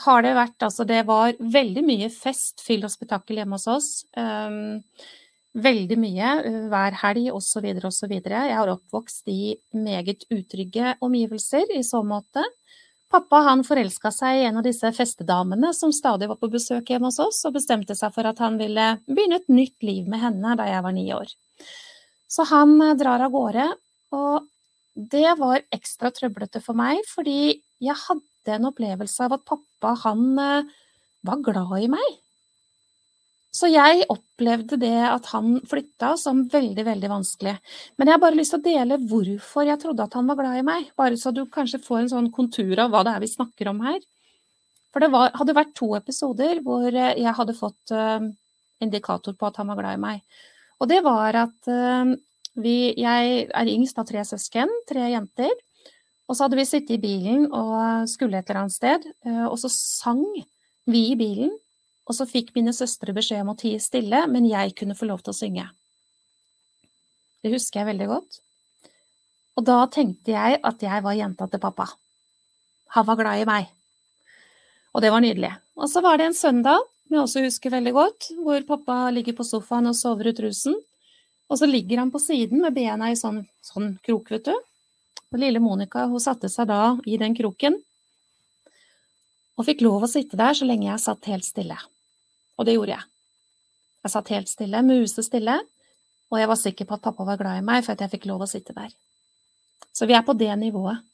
har 0.00 0.22
det 0.24 0.36
vært 0.36 0.64
Altså, 0.64 0.86
det 0.88 1.02
var 1.08 1.34
veldig 1.38 1.82
mye 1.84 2.08
fest, 2.12 2.62
fyll 2.64 2.86
og 2.86 2.92
spetakkel 2.92 3.42
hjemme 3.42 3.58
hos 3.58 3.68
oss. 3.68 3.90
Veldig 5.52 5.98
mye 6.00 6.30
hver 6.72 6.96
helg 7.02 7.28
osv. 7.36 7.66
osv. 7.84 8.14
Jeg 8.16 8.56
har 8.56 8.72
oppvokst 8.72 9.28
i 9.28 9.54
meget 9.76 10.24
utrygge 10.32 10.94
omgivelser 11.04 11.76
i 11.76 11.82
så 11.84 12.00
måte. 12.06 12.44
Pappa 13.12 13.42
han 13.44 13.60
forelska 13.60 14.08
seg 14.14 14.38
i 14.38 14.44
en 14.48 14.62
av 14.62 14.64
disse 14.64 14.88
festedamene 14.96 15.74
som 15.76 15.92
stadig 15.92 16.30
var 16.30 16.38
på 16.40 16.48
besøk 16.54 16.88
hjemme 16.88 17.10
hos 17.10 17.20
oss, 17.20 17.42
og 17.44 17.58
bestemte 17.58 17.96
seg 17.98 18.14
for 18.14 18.24
at 18.24 18.40
han 18.40 18.56
ville 18.56 18.86
begynne 19.04 19.42
et 19.42 19.52
nytt 19.52 19.84
liv 19.84 20.08
med 20.08 20.22
henne 20.22 20.54
da 20.56 20.70
jeg 20.70 20.84
var 20.86 20.96
ni 20.96 21.04
år. 21.12 21.34
Så 22.32 22.48
han 22.48 22.78
eh, 22.80 22.96
drar 22.96 23.20
av 23.20 23.34
gårde, 23.34 23.68
og 24.16 24.48
det 24.96 25.28
var 25.36 25.60
ekstra 25.76 26.08
trøblete 26.12 26.62
for 26.64 26.78
meg, 26.78 27.04
fordi 27.12 27.60
jeg 27.84 27.98
hadde 28.06 28.31
en 28.50 28.68
opplevelse 28.70 29.26
av 29.26 29.36
at 29.36 29.46
pappa 29.46 29.94
han 30.04 30.26
eh, 30.40 30.70
var 31.26 31.42
glad 31.46 31.76
i 31.84 31.90
meg. 31.92 32.18
Så 33.52 33.68
jeg 33.68 34.06
opplevde 34.08 34.78
det 34.80 34.96
at 35.04 35.26
han 35.34 35.58
flytta 35.68 36.14
som 36.16 36.46
veldig, 36.50 36.86
veldig 36.86 37.10
vanskelig. 37.12 37.52
Men 38.00 38.08
jeg 38.08 38.16
har 38.16 38.22
bare 38.22 38.38
lyst 38.38 38.54
til 38.54 38.62
å 38.62 38.64
dele 38.64 38.98
hvorfor 39.10 39.68
jeg 39.68 39.80
trodde 39.82 40.06
at 40.06 40.16
han 40.16 40.30
var 40.30 40.38
glad 40.40 40.62
i 40.62 40.64
meg, 40.64 40.88
bare 40.96 41.18
så 41.20 41.34
du 41.36 41.44
kanskje 41.52 41.82
får 41.84 41.98
en 42.00 42.12
sånn 42.14 42.30
kontur 42.32 42.72
av 42.80 42.94
hva 42.94 43.04
det 43.04 43.12
er 43.12 43.22
vi 43.22 43.28
snakker 43.28 43.68
om 43.70 43.82
her. 43.84 44.00
For 44.92 45.04
det 45.04 45.12
var, 45.12 45.34
hadde 45.36 45.56
vært 45.56 45.76
to 45.76 45.90
episoder 46.00 46.62
hvor 46.64 46.88
eh, 46.88 47.14
jeg 47.20 47.36
hadde 47.36 47.56
fått 47.56 47.92
uh, 47.92 48.24
indikator 48.84 49.36
på 49.36 49.48
at 49.48 49.60
han 49.60 49.68
var 49.68 49.80
glad 49.80 50.00
i 50.00 50.02
meg. 50.02 50.24
Og 50.80 50.88
det 50.90 50.98
var 51.04 51.36
at 51.38 51.68
vi, 52.58 52.92
jeg 52.98 53.44
er 53.48 53.70
yngst 53.70 54.00
av 54.00 54.08
tre 54.08 54.24
søsken, 54.26 54.72
tre 54.88 55.06
jenter. 55.12 55.52
Og 56.32 56.38
så 56.38 56.46
hadde 56.46 56.56
vi 56.56 56.64
sittet 56.64 56.96
i 56.96 57.02
bilen 57.02 57.44
og 57.52 58.08
skulle 58.08 58.40
et 58.40 58.48
eller 58.48 58.64
annet 58.64 58.74
sted, 58.74 59.04
uh, 59.28 59.50
og 59.50 59.58
så 59.60 59.68
sang 59.68 60.24
vi 60.88 61.10
i 61.12 61.18
bilen 61.20 61.52
og 62.08 62.16
så 62.16 62.26
fikk 62.26 62.50
mine 62.56 62.74
søstre 62.74 63.14
beskjed 63.14 63.44
om 63.44 63.52
å 63.52 63.58
tie 63.58 63.78
stille, 63.82 64.24
men 64.30 64.48
jeg 64.48 64.74
kunne 64.78 64.96
få 64.98 65.06
lov 65.08 65.22
til 65.22 65.32
å 65.32 65.38
synge. 65.38 65.66
Det 67.42 67.52
husker 67.54 67.80
jeg 67.80 67.90
veldig 67.92 68.08
godt. 68.10 68.40
Og 69.58 69.66
da 69.66 69.78
tenkte 69.92 70.34
jeg 70.34 70.58
at 70.64 70.82
jeg 70.82 71.04
var 71.04 71.18
jenta 71.18 71.48
til 71.50 71.62
pappa. 71.62 71.88
Han 72.96 73.06
var 73.08 73.18
glad 73.20 73.42
i 73.42 73.48
meg. 73.48 73.70
Og 74.92 75.04
det 75.04 75.12
var 75.14 75.22
nydelig. 75.24 75.52
Og 75.78 75.88
så 75.90 76.02
var 76.04 76.18
det 76.18 76.28
en 76.28 76.36
søndag, 76.36 76.82
som 77.06 77.16
jeg 77.16 77.22
også 77.22 77.44
husker 77.46 77.74
veldig 77.74 77.94
godt, 77.96 78.28
hvor 78.42 78.66
pappa 78.68 78.98
ligger 79.14 79.36
på 79.38 79.46
sofaen 79.46 79.90
og 79.90 79.96
sover 79.98 80.32
ut 80.32 80.42
rusen. 80.44 80.76
Og 81.48 81.60
så 81.60 81.68
ligger 81.68 82.02
han 82.02 82.12
på 82.12 82.20
siden 82.22 82.62
med 82.64 82.74
bena 82.76 83.10
i 83.12 83.18
sånn, 83.18 83.42
sånn 83.64 83.94
krok, 84.04 84.30
vet 84.34 84.48
du. 84.48 84.54
Og 85.32 85.40
lille 85.40 85.62
Monica 85.64 86.04
hun 86.10 86.20
satte 86.20 86.50
seg 86.52 86.68
da 86.68 86.94
i 87.08 87.16
den 87.20 87.34
kroken 87.36 87.78
og 89.56 89.66
fikk 89.68 89.82
lov 89.84 90.04
å 90.04 90.10
sitte 90.10 90.36
der 90.40 90.56
så 90.56 90.66
lenge 90.68 90.88
jeg 90.88 91.00
satt 91.00 91.28
helt 91.30 91.46
stille. 91.46 91.76
Og 92.56 92.68
det 92.68 92.76
gjorde 92.76 92.96
jeg. 92.96 93.08
Jeg 94.02 94.12
satt 94.14 94.32
helt 94.34 94.50
stille, 94.50 94.82
musestille, 94.84 95.56
og 96.32 96.40
jeg 96.40 96.50
var 96.50 96.58
sikker 96.58 96.88
på 96.88 96.96
at 96.96 97.04
pappa 97.04 97.26
var 97.28 97.40
glad 97.40 97.60
i 97.60 97.64
meg 97.64 97.84
for 97.84 97.94
at 97.94 98.02
jeg 98.02 98.12
fikk 98.16 98.28
lov 98.30 98.44
å 98.44 98.50
sitte 98.50 98.74
der. 98.76 98.92
Så 99.92 100.08
vi 100.08 100.16
er 100.16 100.24
på 100.26 100.34
det 100.36 100.50
nivået. 100.58 101.04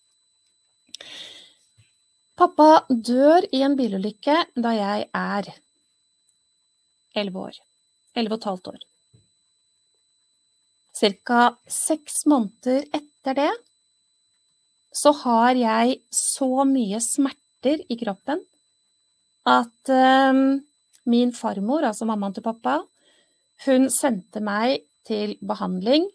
Pappa 2.39 2.85
dør 2.89 3.49
i 3.51 3.65
en 3.67 3.75
bilulykke 3.79 4.37
da 4.55 4.75
jeg 4.77 5.09
er 5.11 5.51
elleve 7.19 7.49
år. 7.49 7.59
Elleve 8.15 8.39
og 8.39 8.41
et 8.41 8.49
halvt 8.51 8.71
år. 8.73 8.85
Cirka 10.99 11.41
seks 11.71 12.23
måneder 12.31 12.87
etter 12.95 13.39
det 13.39 13.51
så 14.95 15.13
har 15.25 15.59
jeg 15.59 15.99
så 16.15 16.65
mye 16.69 17.01
smerter 17.03 17.83
i 17.89 17.99
kroppen 18.01 18.41
at 19.49 19.93
um, 19.93 20.61
min 21.09 21.33
farmor, 21.33 21.87
altså 21.89 22.07
mammaen 22.09 22.37
til 22.37 22.45
pappa, 22.45 22.81
hun 23.65 23.89
sendte 23.91 24.43
meg 24.45 24.85
til 25.09 25.37
behandling. 25.41 26.07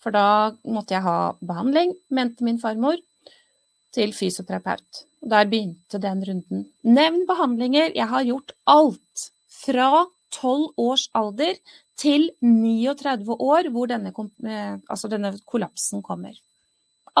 For 0.00 0.14
da 0.14 0.52
måtte 0.64 0.94
jeg 0.96 1.04
ha 1.04 1.32
behandling, 1.44 1.92
mente 2.14 2.46
min 2.46 2.60
farmor, 2.62 3.00
til 3.90 4.14
fysioterapeut. 4.14 5.04
Der 5.20 5.48
begynte 5.50 5.98
den 6.00 6.22
runden. 6.24 6.64
Nevn 6.86 7.26
behandlinger. 7.28 7.90
Jeg 7.94 8.08
har 8.08 8.24
gjort 8.24 8.54
alt 8.70 9.24
fra 9.50 10.06
12 10.30 10.78
års 10.78 11.08
alder 11.18 11.58
til 11.98 12.30
39 12.40 13.34
år 13.34 13.68
hvor 13.74 13.90
denne, 13.90 14.14
eh, 14.14 14.78
altså 14.88 15.10
denne 15.10 15.34
kollapsen 15.44 16.02
kommer. 16.06 16.38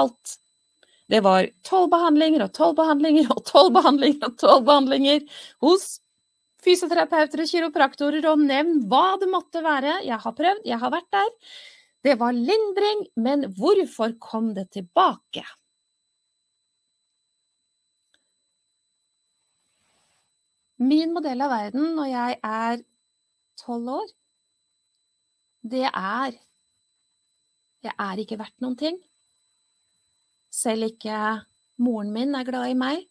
Alt. 0.00 0.36
Det 1.10 1.20
var 1.26 1.48
tolv 1.66 1.90
behandlinger 1.90 2.44
og 2.46 2.52
tolv 2.54 2.76
behandlinger 2.78 3.32
og 3.34 3.42
tolv 3.48 3.72
behandlinger 3.74 4.28
og 4.28 4.36
tolv 4.38 4.66
behandlinger 4.68 5.24
hos 5.64 5.96
fysioterapeuter 6.64 7.42
og 7.42 7.50
kiropraktorer, 7.50 8.26
og 8.30 8.42
nevn 8.44 8.84
hva 8.90 9.16
det 9.20 9.30
måtte 9.32 9.62
være. 9.64 10.00
Jeg 10.06 10.20
har 10.22 10.36
prøvd, 10.36 10.66
jeg 10.68 10.78
har 10.82 10.92
vært 10.92 11.08
der. 11.16 11.32
Det 12.04 12.14
var 12.20 12.36
lindring, 12.36 13.06
men 13.16 13.48
hvorfor 13.56 14.14
kom 14.22 14.52
det 14.56 14.70
tilbake? 14.76 15.44
Min 20.80 21.12
modell 21.12 21.42
av 21.44 21.52
verden 21.52 21.90
når 21.98 22.08
jeg 22.08 22.38
er 22.46 22.80
tolv 23.60 23.96
år, 23.98 24.14
det 25.60 25.84
er 25.90 26.38
Jeg 27.84 27.94
er 27.96 28.20
ikke 28.20 28.36
verdt 28.36 28.60
noen 28.60 28.76
ting. 28.76 28.96
Selv 30.50 30.90
ikke 30.90 31.16
moren 31.80 32.12
min 32.14 32.34
er 32.36 32.46
glad 32.46 32.72
i 32.72 32.78
meg. 32.78 33.04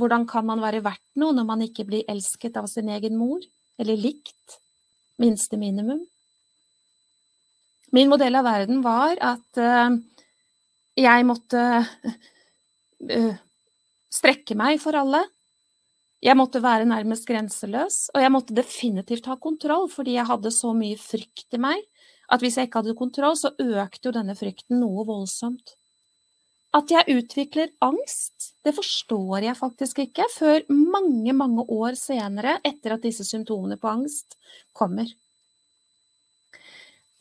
Hvordan 0.00 0.26
kan 0.28 0.46
man 0.48 0.62
være 0.62 0.82
verdt 0.84 1.20
noe 1.20 1.34
når 1.36 1.46
man 1.46 1.62
ikke 1.64 1.86
blir 1.86 2.08
elsket 2.10 2.56
av 2.58 2.66
sin 2.70 2.90
egen 2.90 3.18
mor, 3.18 3.42
eller 3.78 4.00
likt? 4.00 4.58
Minste 5.22 5.58
minimum. 5.60 6.00
Min 7.92 8.08
modell 8.08 8.34
av 8.38 8.46
verden 8.48 8.80
var 8.82 9.20
at 9.20 9.60
uh, 9.60 9.92
jeg 10.96 11.26
måtte 11.28 11.62
uh, 11.84 13.34
strekke 14.12 14.56
meg 14.58 14.80
for 14.82 14.96
alle. 14.96 15.20
Jeg 16.22 16.38
måtte 16.38 16.62
være 16.62 16.86
nærmest 16.88 17.26
grenseløs, 17.28 18.06
og 18.14 18.22
jeg 18.22 18.32
måtte 18.32 18.56
definitivt 18.56 19.26
ha 19.28 19.36
kontroll, 19.36 19.88
fordi 19.90 20.16
jeg 20.16 20.28
hadde 20.28 20.54
så 20.54 20.72
mye 20.76 20.98
frykt 21.00 21.58
i 21.58 21.60
meg 21.60 21.82
at 22.32 22.40
hvis 22.40 22.56
jeg 22.56 22.68
ikke 22.68 22.80
hadde 22.80 22.96
kontroll, 22.96 23.36
så 23.36 23.52
økte 23.60 24.08
jo 24.08 24.14
denne 24.14 24.36
frykten 24.38 24.78
noe 24.80 25.04
voldsomt. 25.04 25.74
At 26.72 26.88
jeg 26.88 27.18
utvikler 27.18 27.68
angst, 27.84 28.54
det 28.64 28.72
forstår 28.76 29.44
jeg 29.44 29.58
faktisk 29.58 29.98
ikke 30.06 30.24
før 30.32 30.62
mange, 30.72 31.34
mange 31.36 31.66
år 31.68 31.98
senere, 32.00 32.56
etter 32.64 32.94
at 32.94 33.04
disse 33.04 33.26
symptomene 33.28 33.76
på 33.80 33.90
angst 33.90 34.38
kommer. 34.76 35.10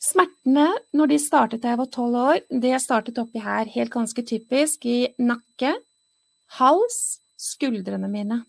Smertene, 0.02 0.70
når 0.98 1.12
de 1.12 1.18
startet 1.22 1.62
da 1.62 1.74
jeg 1.74 1.82
var 1.82 1.90
tolv 1.94 2.16
år, 2.18 2.40
det 2.64 2.80
startet 2.82 3.20
oppi 3.22 3.44
her, 3.44 3.68
helt 3.70 3.92
ganske 3.94 4.24
typisk, 4.26 4.88
i 4.88 5.12
nakke, 5.20 5.76
hals, 6.58 7.20
skuldrene 7.38 8.10
mine. 8.10 8.42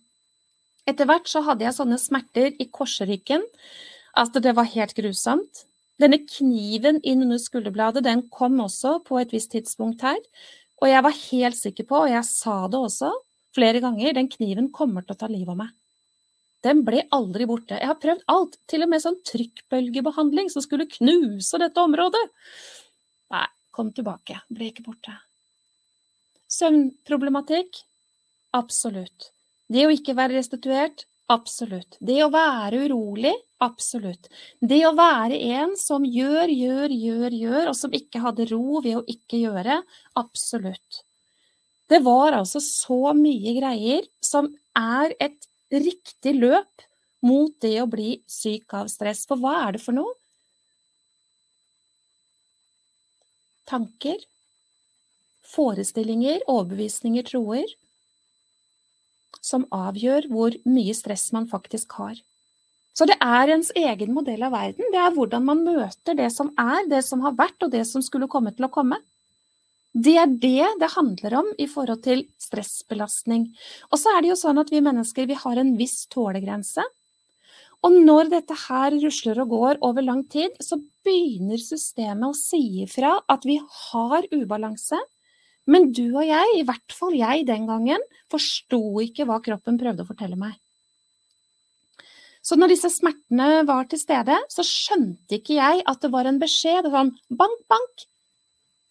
Etter 0.88 1.06
hvert 1.06 1.28
så 1.30 1.42
hadde 1.46 1.66
jeg 1.66 1.76
sånne 1.76 1.98
smerter 2.00 2.54
i 2.62 2.70
korsryggen 2.70 3.44
at 4.18 4.34
det 4.44 4.54
var 4.56 4.70
helt 4.72 4.96
grusomt. 4.96 5.66
Denne 6.00 6.22
kniven 6.24 6.98
inn 7.06 7.22
under 7.26 7.38
skulderbladet 7.38 8.02
den 8.06 8.24
kom 8.32 8.58
også 8.64 8.96
på 9.06 9.20
et 9.20 9.32
visst 9.34 9.52
tidspunkt 9.54 10.02
her, 10.02 10.18
og 10.82 10.90
jeg 10.90 11.04
var 11.06 11.14
helt 11.14 11.58
sikker 11.58 11.86
på, 11.86 12.00
og 12.04 12.10
jeg 12.10 12.26
sa 12.26 12.56
det 12.70 12.80
også 12.80 13.12
flere 13.54 13.82
ganger, 13.84 14.16
den 14.16 14.30
kniven 14.32 14.72
kommer 14.74 15.04
til 15.06 15.14
å 15.14 15.20
ta 15.20 15.28
livet 15.30 15.54
av 15.54 15.60
meg. 15.60 15.70
Den 16.62 16.82
ble 16.86 17.02
aldri 17.14 17.46
borte. 17.50 17.74
Jeg 17.78 17.90
har 17.90 17.98
prøvd 18.02 18.22
alt, 18.30 18.56
til 18.70 18.84
og 18.84 18.90
med 18.90 19.02
sånn 19.02 19.18
trykkbølgebehandling 19.26 20.50
som 20.52 20.62
skulle 20.62 20.88
knuse 20.90 21.58
dette 21.58 21.82
området. 21.82 22.22
Nei, 23.34 23.46
kom 23.74 23.90
tilbake, 23.94 24.38
ble 24.50 24.70
ikke 24.70 24.86
borte. 24.86 25.14
Søvnproblematikk? 26.52 27.82
Absolutt. 28.54 29.30
Det 29.72 29.86
å 29.86 29.94
ikke 29.94 30.14
være 30.18 30.36
restituert? 30.36 31.06
Absolutt. 31.32 31.96
Det 32.00 32.18
å 32.24 32.30
være 32.32 32.82
urolig? 32.88 33.32
Absolutt. 33.62 34.26
Det 34.60 34.80
å 34.88 34.92
være 34.98 35.38
en 35.60 35.76
som 35.78 36.04
gjør, 36.04 36.50
gjør, 36.50 36.94
gjør, 37.04 37.36
gjør, 37.44 37.70
og 37.70 37.78
som 37.78 37.94
ikke 37.96 38.22
hadde 38.24 38.48
ro 38.50 38.80
ved 38.84 38.98
å 38.98 39.04
ikke 39.14 39.40
gjøre? 39.44 39.78
Absolutt. 40.18 41.02
Det 41.90 42.00
var 42.04 42.34
altså 42.38 42.60
så 42.64 43.12
mye 43.16 43.54
greier 43.58 44.08
som 44.24 44.50
er 44.78 45.14
et 45.20 45.48
riktig 45.72 46.34
løp 46.40 46.86
mot 47.24 47.54
det 47.62 47.76
å 47.82 47.88
bli 47.90 48.16
syk 48.28 48.74
av 48.80 48.90
stress. 48.92 49.24
For 49.28 49.40
hva 49.40 49.54
er 49.68 49.76
det 49.76 49.84
for 49.84 49.96
noe? 49.96 50.16
Tanker, 53.70 54.18
forestillinger, 55.54 56.42
overbevisninger, 56.56 57.26
troer 57.30 57.76
som 59.40 59.64
avgjør 59.72 60.28
hvor 60.32 60.56
mye 60.68 60.94
stress 60.96 61.30
man 61.32 61.48
faktisk 61.50 61.96
har. 62.00 62.18
Så 62.92 63.06
det 63.08 63.16
er 63.24 63.54
ens 63.54 63.70
egen 63.78 64.12
modell 64.12 64.42
av 64.44 64.52
verden. 64.52 64.90
Det 64.92 65.00
er 65.00 65.14
hvordan 65.16 65.46
man 65.46 65.62
møter 65.64 66.16
det 66.18 66.28
som 66.34 66.52
er, 66.60 66.84
det 66.90 67.00
som 67.06 67.22
har 67.24 67.36
vært, 67.38 67.56
og 67.64 67.72
det 67.72 67.86
som 67.88 68.04
skulle 68.04 68.28
komme 68.28 68.52
til 68.52 68.68
å 68.68 68.72
komme. 68.72 68.98
Det 69.92 70.14
er 70.16 70.28
det 70.40 70.68
det 70.80 70.90
handler 70.94 71.38
om 71.40 71.48
i 71.60 71.66
forhold 71.68 72.02
til 72.04 72.26
stressbelastning. 72.40 73.50
Og 73.92 74.00
så 74.00 74.12
er 74.12 74.22
det 74.22 74.32
jo 74.32 74.40
sånn 74.40 74.60
at 74.60 74.72
vi 74.72 74.80
mennesker 74.84 75.28
vi 75.28 75.36
har 75.40 75.60
en 75.60 75.74
viss 75.76 76.04
tålegrense. 76.12 76.84
Og 77.82 77.96
når 78.06 78.30
dette 78.30 78.56
her 78.68 78.94
rusler 79.02 79.40
og 79.42 79.52
går 79.52 79.80
over 79.84 80.04
lang 80.06 80.22
tid, 80.30 80.54
så 80.62 80.78
begynner 81.04 81.60
systemet 81.60 82.28
å 82.28 82.36
si 82.36 82.84
ifra 82.84 83.16
at 83.32 83.44
vi 83.48 83.58
har 83.58 84.28
ubalanse, 84.32 85.00
men 85.70 85.90
du 85.94 86.08
og 86.10 86.24
jeg, 86.26 86.58
i 86.58 86.64
hvert 86.66 86.94
fall 86.96 87.14
jeg 87.14 87.46
den 87.46 87.68
gangen, 87.68 88.02
forsto 88.32 88.80
ikke 89.04 89.26
hva 89.28 89.38
kroppen 89.44 89.78
prøvde 89.80 90.04
å 90.04 90.08
fortelle 90.08 90.38
meg. 90.38 90.56
Så 92.42 92.58
når 92.58 92.72
disse 92.72 92.90
smertene 92.90 93.62
var 93.68 93.86
til 93.86 94.00
stede, 94.02 94.34
så 94.50 94.64
skjønte 94.66 95.38
ikke 95.38 95.60
jeg 95.60 95.84
at 95.86 96.02
det 96.02 96.10
var 96.10 96.26
en 96.26 96.40
beskjed. 96.42 96.88
Sånn 96.90 97.12
bank, 97.30 97.60
bank, 97.70 98.06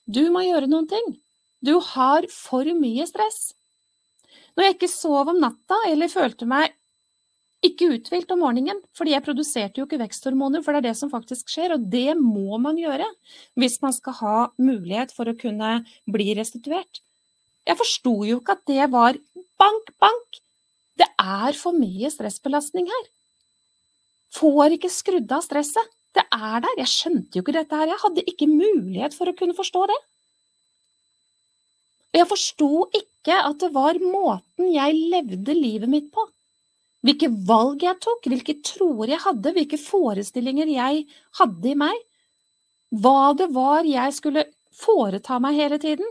du 0.08 0.24
må 0.32 0.46
gjøre 0.46 0.70
noen 0.72 0.88
ting. 0.88 1.18
Du 1.60 1.76
har 1.92 2.26
for 2.32 2.68
mye 2.80 3.06
stress. 3.10 3.52
Når 4.56 4.66
jeg 4.66 4.78
ikke 4.78 4.92
sov 4.92 5.34
om 5.34 5.42
natta 5.44 5.78
eller 5.90 6.12
følte 6.12 6.48
meg 6.48 6.72
ikke 7.62 7.92
uthvilt 7.94 8.32
om 8.34 8.42
morgenen, 8.42 8.80
fordi 8.98 9.14
jeg 9.14 9.24
produserte 9.26 9.82
jo 9.82 9.86
ikke 9.86 10.00
veksthormoner, 10.02 10.64
for 10.66 10.74
det 10.74 10.82
er 10.82 10.88
det 10.90 10.98
som 10.98 11.12
faktisk 11.12 11.52
skjer, 11.54 11.76
og 11.76 11.86
det 11.94 12.18
må 12.18 12.58
man 12.62 12.80
gjøre 12.80 13.06
hvis 13.60 13.78
man 13.84 13.94
skal 13.94 14.18
ha 14.18 14.38
mulighet 14.58 15.14
for 15.14 15.30
å 15.30 15.38
kunne 15.38 15.76
bli 16.10 16.32
restituert. 16.40 17.04
Jeg 17.70 17.78
forsto 17.78 18.16
jo 18.26 18.40
ikke 18.42 18.58
at 18.58 18.66
det 18.70 18.90
var 18.94 19.20
bank, 19.62 19.94
bank. 20.02 20.42
Det 20.98 21.06
er 21.22 21.58
for 21.58 21.78
mye 21.78 22.10
stressbelastning 22.10 22.90
her. 22.90 23.06
Får 24.34 24.78
ikke 24.78 24.90
skrudd 24.90 25.30
av 25.36 25.46
stresset. 25.46 25.94
Det 26.18 26.26
er 26.34 26.64
der. 26.64 26.80
Jeg 26.82 26.92
skjønte 26.92 27.38
jo 27.38 27.46
ikke 27.46 27.56
dette 27.56 27.78
her. 27.78 27.94
Jeg 27.94 28.02
hadde 28.02 28.26
ikke 28.28 28.50
mulighet 28.50 29.14
for 29.16 29.30
å 29.30 29.36
kunne 29.38 29.56
forstå 29.56 29.86
det. 29.92 30.00
Jeg 32.18 32.28
forsto 32.28 32.90
ikke 32.98 33.38
at 33.38 33.62
det 33.62 33.70
var 33.72 34.02
måten 34.04 34.74
jeg 34.74 34.98
levde 35.14 35.56
livet 35.56 35.92
mitt 35.92 36.10
på 36.12 36.26
hvilke 37.06 37.30
valg 37.50 37.84
jeg 37.86 37.98
tok, 38.04 38.28
hvilke 38.30 38.58
troer 38.66 39.16
jeg 39.16 39.24
hadde, 39.24 39.54
hvilke 39.56 39.80
forestillinger 39.82 40.70
jeg 40.70 41.06
hadde 41.40 41.72
i 41.72 41.78
meg, 41.78 41.98
hva 42.92 43.32
det 43.38 43.48
var 43.56 43.88
jeg 43.88 44.18
skulle 44.18 44.46
foreta 44.76 45.40
meg 45.42 45.58
hele 45.58 45.80
tiden 45.82 46.08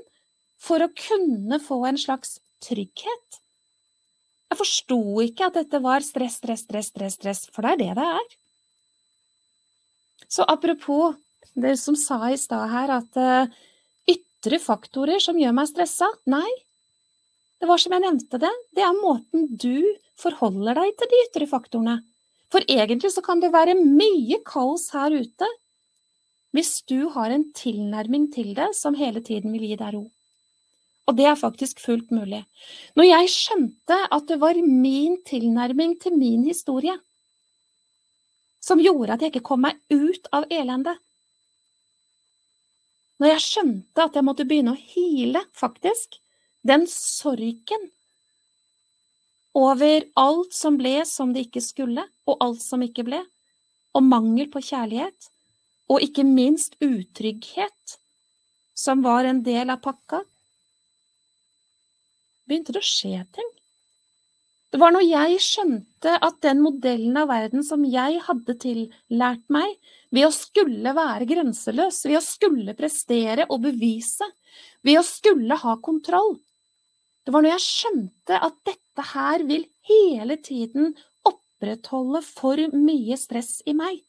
for 0.60 0.82
å 0.82 0.92
kunne 0.96 1.60
få 1.62 1.82
en 1.88 2.00
slags 2.00 2.38
trygghet. 2.64 3.40
Jeg 4.50 4.58
forsto 4.58 5.00
ikke 5.22 5.46
at 5.46 5.58
dette 5.60 5.80
var 5.82 6.04
stress, 6.04 6.40
stress, 6.40 6.64
stress, 6.66 6.90
stress, 6.90 7.16
stress, 7.20 7.42
for 7.54 7.64
det 7.64 7.76
er 7.76 7.82
det 7.82 7.92
det 8.00 8.06
er. 8.18 8.30
Så 10.30 10.46
apropos 10.46 11.14
det 11.54 11.76
som 11.78 11.96
sa 11.98 12.18
i 12.30 12.38
stad 12.38 12.70
her, 12.70 12.92
at 12.98 13.18
uh, 13.18 13.46
ytre 14.10 14.58
faktorer 14.62 15.22
som 15.22 15.38
gjør 15.38 15.54
meg 15.54 15.70
stressa, 15.70 16.08
nei, 16.30 16.48
det 17.60 17.68
var 17.68 17.80
som 17.80 17.92
jeg 17.92 18.04
nevnte 18.06 18.40
det, 18.40 18.50
det 18.76 18.84
er 18.84 18.96
måten 18.96 19.48
du 19.60 19.84
forholder 20.20 20.78
deg 20.80 20.94
til 20.96 21.10
de 21.10 21.24
ytre 21.26 21.48
faktorene. 21.50 21.98
For 22.50 22.64
egentlig 22.66 23.12
så 23.14 23.22
kan 23.24 23.42
det 23.42 23.52
være 23.54 23.76
mye 23.78 24.40
kaos 24.46 24.88
her 24.94 25.12
ute 25.14 25.48
hvis 26.56 26.80
du 26.90 27.06
har 27.14 27.30
en 27.30 27.44
tilnærming 27.54 28.24
til 28.34 28.56
det 28.56 28.72
som 28.74 28.96
hele 28.98 29.22
tiden 29.22 29.52
vil 29.54 29.68
gi 29.68 29.76
deg 29.78 29.92
ro. 29.94 30.08
Og 31.06 31.16
det 31.18 31.28
er 31.30 31.38
faktisk 31.38 31.78
fullt 31.82 32.10
mulig. 32.14 32.40
Når 32.98 33.06
jeg 33.06 33.30
skjønte 33.34 33.98
at 34.10 34.26
det 34.26 34.40
var 34.42 34.58
min 34.58 35.20
tilnærming 35.26 35.94
til 36.02 36.16
min 36.18 36.42
historie 36.48 36.96
som 38.60 38.82
gjorde 38.82 39.14
at 39.14 39.22
jeg 39.22 39.32
ikke 39.32 39.46
kom 39.46 39.62
meg 39.66 39.78
ut 39.92 40.26
av 40.34 40.48
elendet, 40.50 40.98
Når 43.20 43.34
jeg 43.34 43.40
skjønte 43.44 44.00
at 44.00 44.14
jeg 44.16 44.24
måtte 44.24 44.46
begynne 44.48 44.72
å 44.72 44.80
hile, 44.80 45.42
faktisk, 45.52 46.16
den 46.66 46.86
sorgen 46.90 47.90
over 49.56 50.04
alt 50.20 50.54
som 50.54 50.76
ble 50.78 51.00
som 51.08 51.32
det 51.34 51.48
ikke 51.48 51.62
skulle, 51.64 52.04
og 52.28 52.42
alt 52.44 52.62
som 52.62 52.82
ikke 52.84 53.04
ble, 53.06 53.20
og 53.96 54.06
mangel 54.06 54.46
på 54.52 54.62
kjærlighet, 54.62 55.30
og 55.90 56.04
ikke 56.06 56.24
minst 56.26 56.76
utrygghet, 56.84 57.96
som 58.78 59.02
var 59.04 59.26
en 59.26 59.42
del 59.44 59.72
av 59.72 59.80
pakka, 59.82 60.22
begynte 62.46 62.74
det 62.74 62.82
å 62.82 62.86
skje 62.86 63.24
ting. 63.34 63.50
Det 64.70 64.78
var 64.78 64.94
når 64.94 65.02
jeg 65.02 65.40
skjønte 65.42 66.12
at 66.22 66.36
den 66.46 66.60
modellen 66.62 67.16
av 67.18 67.26
verden 67.32 67.64
som 67.66 67.82
jeg 67.82 68.20
hadde 68.22 68.54
tillært 68.62 69.42
meg, 69.50 69.72
ved 70.14 70.28
å 70.28 70.34
skulle 70.34 70.94
være 70.94 71.26
grenseløs, 71.26 72.04
ved 72.06 72.18
å 72.18 72.22
skulle 72.22 72.76
prestere 72.78 73.48
og 73.50 73.64
bevise, 73.66 74.26
ved 74.86 75.00
å 75.00 75.06
skulle 75.06 75.58
ha 75.58 75.74
kontroll, 75.82 76.36
det 77.26 77.34
var 77.34 77.44
når 77.44 77.54
jeg 77.56 77.66
skjønte 77.66 78.38
at 78.40 78.56
dette 78.66 79.06
her 79.12 79.44
vil 79.48 79.66
hele 79.88 80.36
tiden 80.40 80.94
opprettholde 81.28 82.22
for 82.24 82.60
mye 82.72 83.18
stress 83.20 83.60
i 83.68 83.74
meg. 83.76 84.00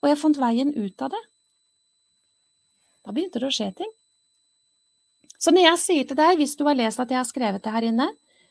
Og 0.00 0.10
jeg 0.10 0.20
fant 0.20 0.40
veien 0.40 0.72
ut 0.76 1.04
av 1.04 1.12
det. 1.12 1.22
Da 3.04 3.14
begynte 3.16 3.40
det 3.40 3.48
å 3.48 3.54
skje 3.54 3.70
ting. 3.80 3.92
Så 5.40 5.52
når 5.54 5.70
jeg 5.70 5.80
sier 5.80 6.08
til 6.08 6.18
deg, 6.18 6.36
hvis 6.36 6.56
du 6.58 6.66
har 6.68 6.76
lest 6.76 7.00
at 7.00 7.12
jeg 7.12 7.20
har 7.20 7.28
skrevet 7.28 7.64
det 7.64 7.72
her 7.72 7.86
inne, 7.88 8.10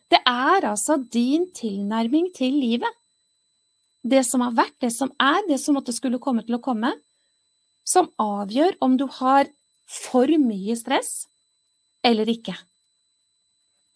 det 0.10 0.22
er 0.26 0.66
altså 0.66 0.98
din 0.98 1.46
tilnærming 1.54 2.32
til 2.34 2.56
livet. 2.58 2.90
Det 4.02 4.24
som 4.26 4.42
har 4.42 4.56
vært, 4.58 4.78
det 4.82 4.90
som 4.96 5.12
er, 5.22 5.44
det 5.46 5.60
som 5.62 5.78
måtte 5.78 5.94
skulle 5.94 6.22
komme 6.24 6.42
til 6.48 6.58
å 6.58 6.64
komme, 6.66 6.96
som 7.86 8.10
avgjør 8.22 8.80
om 8.86 8.98
du 8.98 9.06
har 9.20 9.50
for 9.90 10.30
mye 10.42 10.78
stress 10.78 11.28
eller 12.06 12.30
ikke. 12.32 12.56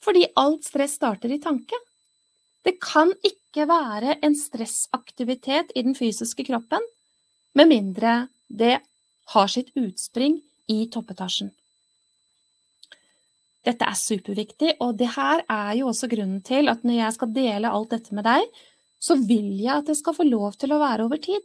Fordi 0.04 0.28
alt 0.40 0.68
stress 0.68 0.98
starter 1.00 1.32
i 1.32 1.42
tanke. 1.42 1.78
Det 2.64 2.78
kan 2.84 3.12
ikke 3.24 3.68
være 3.70 4.18
en 4.24 4.36
stressaktivitet 4.36 5.72
i 5.76 5.84
den 5.84 5.96
fysiske 5.96 6.46
kroppen 6.48 6.84
med 7.56 7.70
mindre 7.70 8.14
det 8.50 8.78
har 9.34 9.52
sitt 9.52 9.72
utspring 9.80 10.40
i 10.72 10.86
toppetasjen. 10.92 11.52
Dette 13.64 13.88
er 13.88 13.96
superviktig, 13.96 14.74
og 14.84 14.98
det 15.00 15.14
her 15.16 15.44
er 15.48 15.74
jo 15.80 15.90
også 15.92 16.10
grunnen 16.12 16.42
til 16.44 16.68
at 16.72 16.84
når 16.84 16.98
jeg 16.98 17.16
skal 17.16 17.36
dele 17.36 17.72
alt 17.72 17.94
dette 17.96 18.16
med 18.16 18.28
deg, 18.28 18.48
så 19.00 19.16
vil 19.20 19.54
jeg 19.60 19.78
at 19.78 19.88
det 19.88 19.98
skal 20.00 20.16
få 20.18 20.26
lov 20.28 20.58
til 20.60 20.74
å 20.76 20.82
være 20.82 21.08
over 21.08 21.20
tid. 21.24 21.44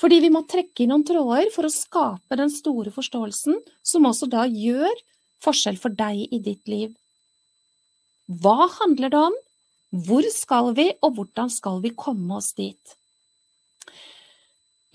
Fordi 0.00 0.20
vi 0.24 0.30
må 0.32 0.44
trekke 0.48 0.84
i 0.84 0.88
noen 0.88 1.04
tråder 1.08 1.48
for 1.52 1.68
å 1.68 1.72
skape 1.72 2.36
den 2.40 2.52
store 2.52 2.92
forståelsen 2.92 3.60
som 3.84 4.08
også 4.08 4.28
da 4.32 4.44
gjør 4.48 4.92
forskjell 5.44 5.78
for 5.80 5.96
deg 5.96 6.26
i 6.32 6.40
ditt 6.44 6.68
liv. 6.68 6.92
Hva 8.26 8.66
handler 8.80 9.12
det 9.12 9.24
om? 9.30 9.34
Hvor 10.06 10.26
skal 10.34 10.72
vi, 10.74 10.90
og 11.00 11.14
hvordan 11.16 11.50
skal 11.52 11.78
vi 11.84 11.94
komme 11.94 12.40
oss 12.40 12.52
dit? 12.58 12.96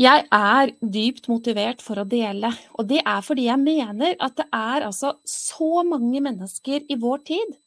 Jeg 0.02 0.26
er 0.34 0.72
dypt 0.82 1.28
motivert 1.30 1.82
for 1.84 2.02
å 2.02 2.08
dele, 2.10 2.50
og 2.74 2.88
det 2.90 3.04
er 3.06 3.22
fordi 3.24 3.46
jeg 3.46 3.62
mener 3.62 4.16
at 4.24 4.36
det 4.40 4.48
er 4.50 4.88
altså 4.88 5.14
så 5.28 5.84
mange 5.86 6.22
mennesker 6.24 6.88
i 6.90 6.98
vår 7.00 7.22
tid 7.28 7.58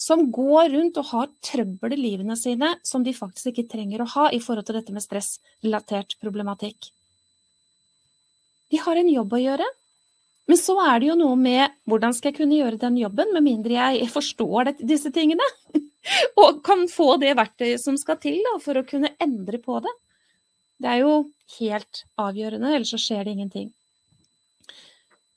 som 0.00 0.24
går 0.32 0.72
rundt 0.72 0.98
og 0.98 1.10
har 1.12 1.28
trøbbel 1.44 1.94
i 1.94 2.00
livene 2.00 2.36
sine 2.38 2.72
som 2.86 3.04
de 3.04 3.12
faktisk 3.14 3.52
ikke 3.52 3.68
trenger 3.70 4.02
å 4.02 4.08
ha 4.16 4.30
i 4.32 4.40
forhold 4.42 4.66
til 4.66 4.78
dette 4.80 4.94
med 4.96 5.04
stressrelatert 5.04 6.16
problematikk. 6.22 6.90
De 8.72 8.80
har 8.80 8.96
en 8.96 9.12
jobb 9.12 9.36
å 9.36 9.42
gjøre, 9.42 9.66
men 10.50 10.58
så 10.58 10.74
er 10.82 10.98
det 10.98 11.10
jo 11.12 11.18
noe 11.20 11.36
med 11.38 11.76
hvordan 11.86 12.14
skal 12.16 12.32
jeg 12.32 12.40
kunne 12.40 12.58
gjøre 12.58 12.80
den 12.82 12.96
jobben, 12.98 13.30
med 13.36 13.44
mindre 13.46 13.76
jeg 13.76 14.08
forstår 14.10 14.66
det, 14.66 14.72
disse 14.90 15.12
tingene? 15.14 15.46
og 16.42 16.62
kan 16.66 16.86
få 16.90 17.14
det 17.22 17.36
verktøyet 17.38 17.82
som 17.82 17.98
skal 18.00 18.18
til 18.18 18.40
da, 18.42 18.56
for 18.62 18.80
å 18.80 18.86
kunne 18.88 19.12
endre 19.22 19.60
på 19.62 19.78
det. 19.84 19.92
Det 20.80 20.88
er 20.90 21.02
jo 21.04 21.12
helt 21.58 22.02
avgjørende, 22.18 22.72
ellers 22.74 22.90
så 22.96 22.98
skjer 22.98 23.28
det 23.28 23.36
ingenting. 23.36 23.68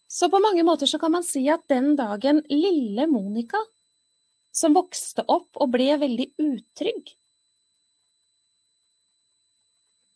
Så 0.09 0.29
på 0.33 0.41
mange 0.41 0.65
måter 0.65 0.89
så 0.89 0.97
kan 1.01 1.13
man 1.13 1.25
si 1.25 1.43
at 1.49 1.65
den 1.69 1.93
dagen 1.99 2.41
lille 2.49 3.05
Monica, 3.09 3.61
som 4.53 4.73
vokste 4.77 5.25
opp 5.29 5.61
og 5.61 5.71
ble 5.73 5.91
veldig 6.01 6.27
utrygg, 6.41 7.13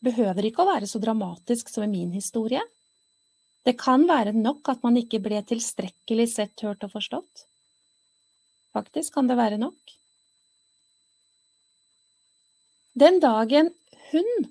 behøver 0.08 0.50
ikke 0.50 0.64
å 0.64 0.70
være 0.70 0.90
så 0.90 1.02
dramatisk 1.02 1.70
som 1.74 1.86
i 1.86 1.92
min 1.92 2.14
historie. 2.18 2.62
Det 3.68 3.76
kan 3.76 4.06
være 4.08 4.32
nok 4.32 4.70
at 4.72 4.84
man 4.86 4.96
ikke 4.96 5.20
ble 5.20 5.42
tilstrekkelig 5.44 6.30
sett, 6.32 6.64
hørt 6.64 6.86
og 6.88 6.94
forstått. 6.94 7.44
Faktisk 8.72 9.18
kan 9.18 9.28
det 9.28 9.36
være 9.36 9.60
nok. 9.60 9.76
Den 12.98 13.20
dagen 13.20 13.74
hun 14.12 14.48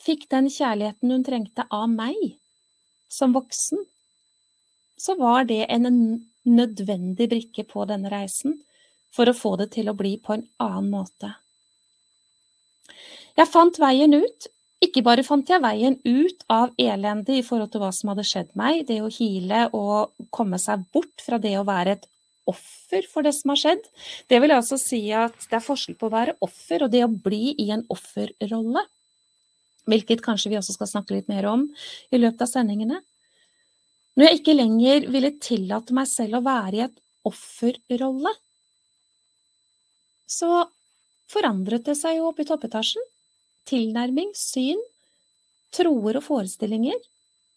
fikk 0.00 0.28
den 0.30 0.46
kjærligheten 0.48 1.10
hun 1.12 1.26
trengte 1.26 1.66
av 1.66 1.88
meg 1.90 2.16
som 3.10 3.34
voksen, 3.34 3.82
så 5.00 5.16
var 5.18 5.48
det 5.50 5.64
en 5.66 5.90
nødvendig 6.46 7.26
brikke 7.32 7.66
på 7.68 7.84
denne 7.90 8.12
reisen 8.12 8.54
for 9.10 9.28
å 9.28 9.36
få 9.36 9.56
det 9.60 9.72
til 9.74 9.90
å 9.90 9.96
bli 9.98 10.14
på 10.22 10.36
en 10.36 10.46
annen 10.62 10.88
måte. 10.94 11.34
Jeg 13.36 13.50
fant 13.50 13.82
veien 13.82 14.14
ut 14.14 14.48
ikke 14.80 15.02
bare 15.04 15.24
fant 15.26 15.48
jeg 15.48 15.60
veien 15.60 15.98
ut 16.06 16.46
av 16.48 16.70
elendet 16.80 17.34
i 17.36 17.44
forhold 17.44 17.68
til 17.72 17.82
hva 17.82 17.90
som 17.92 18.12
hadde 18.12 18.24
skjedd 18.24 18.54
meg, 18.56 18.86
det 18.88 19.02
å 19.04 19.10
hile 19.12 19.66
og 19.76 20.14
komme 20.32 20.60
seg 20.60 20.86
bort 20.94 21.20
fra 21.20 21.38
det 21.42 21.52
å 21.60 21.66
være 21.68 21.98
et 21.98 22.08
offer 22.48 23.04
for 23.10 23.26
det 23.26 23.34
som 23.36 23.52
har 23.52 23.60
skjedd. 23.60 23.84
Det 24.30 24.40
vil 24.42 24.54
altså 24.54 24.78
si 24.80 25.02
at 25.12 25.36
det 25.50 25.58
er 25.58 25.66
forskjell 25.66 25.98
på 26.00 26.08
å 26.08 26.14
være 26.14 26.38
offer 26.46 26.86
og 26.86 26.94
det 26.94 27.04
å 27.04 27.12
bli 27.12 27.52
i 27.60 27.68
en 27.74 27.84
offerrolle. 27.92 28.86
Hvilket 29.90 30.24
kanskje 30.24 30.52
vi 30.52 30.58
også 30.60 30.76
skal 30.76 30.90
snakke 30.90 31.18
litt 31.18 31.30
mer 31.30 31.48
om 31.50 31.68
i 32.10 32.20
løpet 32.20 32.46
av 32.46 32.50
sendingene. 32.50 33.02
Når 34.16 34.26
jeg 34.26 34.40
ikke 34.40 34.56
lenger 34.56 35.06
ville 35.12 35.36
tillate 35.44 35.94
meg 35.96 36.08
selv 36.10 36.40
å 36.40 36.44
være 36.46 36.76
i 36.76 36.84
et 36.88 36.98
offerrolle, 37.28 38.32
så 40.30 40.64
forandret 41.30 41.84
det 41.86 41.96
seg 41.98 42.16
jo 42.18 42.30
oppe 42.30 42.46
i 42.46 42.48
toppetasjen 42.48 43.09
tilnærming, 43.68 44.32
syn, 44.36 44.80
troer 45.74 46.18
og 46.18 46.26
forestillinger, 46.26 46.98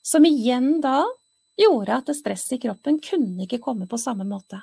som 0.04 0.26
igjen 0.28 0.80
da 0.84 1.01
gjorde 1.60 1.99
at 2.01 2.12
stresset 2.18 2.58
i 2.58 2.64
kroppen 2.66 2.99
kunne 3.04 3.45
ikke 3.45 3.62
komme 3.64 3.88
på 3.89 3.99
samme 4.01 4.26
måte. 4.28 4.60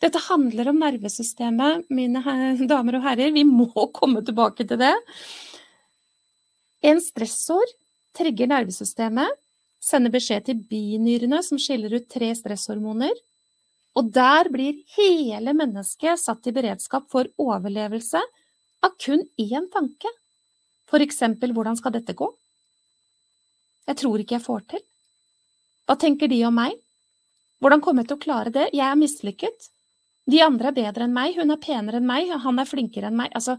Dette 0.00 0.20
handler 0.30 0.70
om 0.70 0.80
nervesystemet, 0.80 1.90
mine 1.92 2.22
damer 2.68 2.96
og 2.96 3.04
herrer, 3.04 3.34
vi 3.34 3.44
må 3.44 3.68
komme 3.98 4.24
tilbake 4.24 4.64
til 4.64 4.80
det. 4.80 4.94
En 6.80 7.00
stressår 7.04 7.76
trigger 8.16 8.48
nervesystemet, 8.50 9.28
sender 9.80 10.12
beskjed 10.12 10.46
til 10.48 10.62
binyrene 10.68 11.40
som 11.44 11.60
skiller 11.60 11.94
ut 11.96 12.08
tre 12.12 12.32
stresshormoner, 12.36 13.12
og 13.96 14.10
der 14.14 14.48
blir 14.52 14.76
hele 14.96 15.54
mennesket 15.56 16.20
satt 16.20 16.46
i 16.48 16.54
beredskap 16.54 17.08
for 17.12 17.28
overlevelse 17.40 18.20
av 18.84 18.96
kun 19.02 19.24
én 19.40 19.68
tanke. 19.72 20.12
For 20.90 21.02
eksempel, 21.04 21.54
hvordan 21.54 21.78
skal 21.78 21.94
dette 21.94 22.16
gå? 22.18 22.28
Jeg 23.88 23.98
tror 24.02 24.22
ikke 24.22 24.36
jeg 24.36 24.46
får 24.46 24.64
til. 24.74 24.82
Hva 25.86 25.96
tenker 25.98 26.30
de 26.30 26.40
om 26.46 26.54
meg? 26.54 26.74
Hvordan 27.60 27.82
kommer 27.84 28.04
jeg 28.04 28.10
til 28.10 28.18
å 28.18 28.24
klare 28.24 28.52
det? 28.54 28.68
Jeg 28.74 28.86
er 28.86 28.98
mislykket. 28.98 29.70
De 30.30 30.40
andre 30.44 30.70
er 30.70 30.76
bedre 30.76 31.06
enn 31.06 31.14
meg, 31.14 31.38
hun 31.38 31.50
er 31.52 31.60
penere 31.62 31.98
enn 31.98 32.08
meg, 32.08 32.30
han 32.44 32.60
er 32.62 32.68
flinkere 32.68 33.10
enn 33.10 33.18
meg. 33.18 33.32
Altså, 33.36 33.56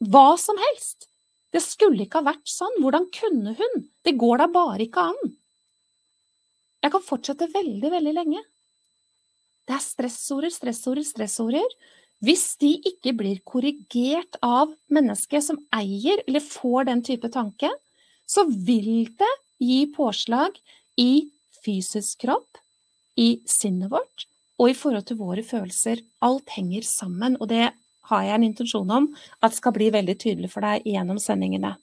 hva 0.00 0.34
som 0.40 0.58
helst. 0.60 1.08
Det 1.54 1.62
skulle 1.62 2.06
ikke 2.06 2.22
ha 2.22 2.30
vært 2.32 2.48
sånn. 2.50 2.80
Hvordan 2.82 3.06
kunne 3.14 3.54
hun? 3.58 3.84
Det 4.02 4.16
går 4.18 4.42
da 4.42 4.48
bare 4.50 4.86
ikke 4.86 5.04
an. 5.12 5.34
Jeg 6.82 6.92
kan 6.92 7.04
fortsette 7.04 7.48
veldig, 7.52 7.90
veldig 7.92 8.14
lenge. 8.16 8.42
Det 9.64 9.76
er 9.76 9.84
stressorder, 9.84 10.52
stressorder, 10.52 11.06
stressorder. 11.06 11.76
Hvis 12.24 12.54
de 12.60 12.76
ikke 12.86 13.12
blir 13.16 13.40
korrigert 13.46 14.38
av 14.44 14.72
mennesket 14.92 15.44
som 15.44 15.58
eier 15.74 16.22
eller 16.26 16.44
får 16.44 16.86
den 16.88 17.02
type 17.04 17.30
tanke, 17.32 17.70
så 18.26 18.46
vil 18.48 19.08
det 19.18 19.32
gi 19.60 19.80
påslag 19.92 20.56
i 21.00 21.26
fysisk 21.64 22.22
kropp, 22.24 22.60
i 23.16 23.40
sinnet 23.46 23.92
vårt 23.92 24.26
og 24.58 24.70
i 24.70 24.76
forhold 24.76 25.06
til 25.08 25.18
våre 25.18 25.42
følelser. 25.46 26.00
Alt 26.24 26.54
henger 26.56 26.86
sammen, 26.86 27.36
og 27.40 27.50
det 27.50 27.68
har 28.10 28.24
jeg 28.26 28.36
en 28.36 28.46
intensjon 28.46 28.90
om 28.90 29.08
at 29.42 29.56
skal 29.56 29.74
bli 29.76 29.90
veldig 29.94 30.16
tydelig 30.20 30.50
for 30.52 30.64
deg 30.66 30.86
gjennom 30.88 31.18
sendingene. 31.22 31.74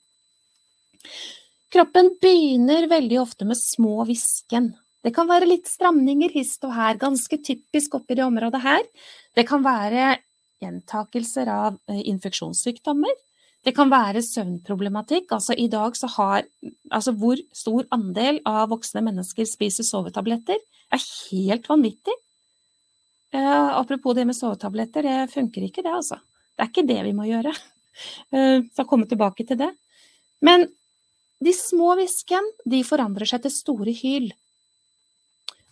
Kroppen 1.72 2.12
begynner 2.20 2.88
veldig 2.90 3.18
ofte 3.22 3.48
med 3.48 3.58
små 3.58 4.04
hvisken. 4.08 4.72
Det 5.02 5.10
kan 5.14 5.26
være 5.30 5.48
litt 5.50 5.66
stramninger 5.66 6.30
hist 6.36 6.62
og 6.66 6.74
her, 6.76 6.98
ganske 7.00 7.38
typisk 7.42 7.96
oppi 7.98 8.16
det 8.18 8.24
området 8.26 8.62
her. 8.62 8.84
Det 9.34 9.44
kan 9.48 9.64
være 9.64 10.16
gjentakelser 10.62 11.50
av 11.50 11.78
eh, 11.90 12.02
infeksjonssykdommer. 12.12 13.14
Det 13.62 13.74
kan 13.74 13.90
være 13.90 14.22
søvnproblematikk. 14.26 15.30
Altså 15.34 15.54
i 15.58 15.68
dag 15.70 15.96
så 15.98 16.10
har 16.18 16.46
Altså 16.92 17.14
hvor 17.16 17.40
stor 17.56 17.86
andel 17.94 18.40
av 18.44 18.68
voksne 18.68 19.00
mennesker 19.06 19.46
spiser 19.48 19.86
sovetabletter, 19.86 20.58
er 20.92 21.04
helt 21.30 21.68
vanvittig. 21.70 22.14
Uh, 23.32 23.78
apropos 23.78 24.12
det 24.12 24.26
med 24.28 24.36
sovetabletter, 24.36 25.06
det 25.06 25.32
funker 25.32 25.64
ikke 25.64 25.80
det, 25.80 25.94
altså. 25.94 26.18
Det 26.52 26.66
er 26.66 26.68
ikke 26.68 26.84
det 26.90 26.98
vi 27.06 27.14
må 27.16 27.24
gjøre. 27.30 27.54
Uh, 28.28 28.60
skal 28.74 28.88
komme 28.90 29.08
tilbake 29.08 29.46
til 29.48 29.56
det. 29.62 29.70
Men 30.44 30.66
de 31.40 31.54
små 31.56 31.94
hvisken, 31.96 32.50
de 32.68 32.82
forandrer 32.84 33.30
seg 33.30 33.46
til 33.46 33.54
store 33.54 33.96
hyl. 34.02 34.28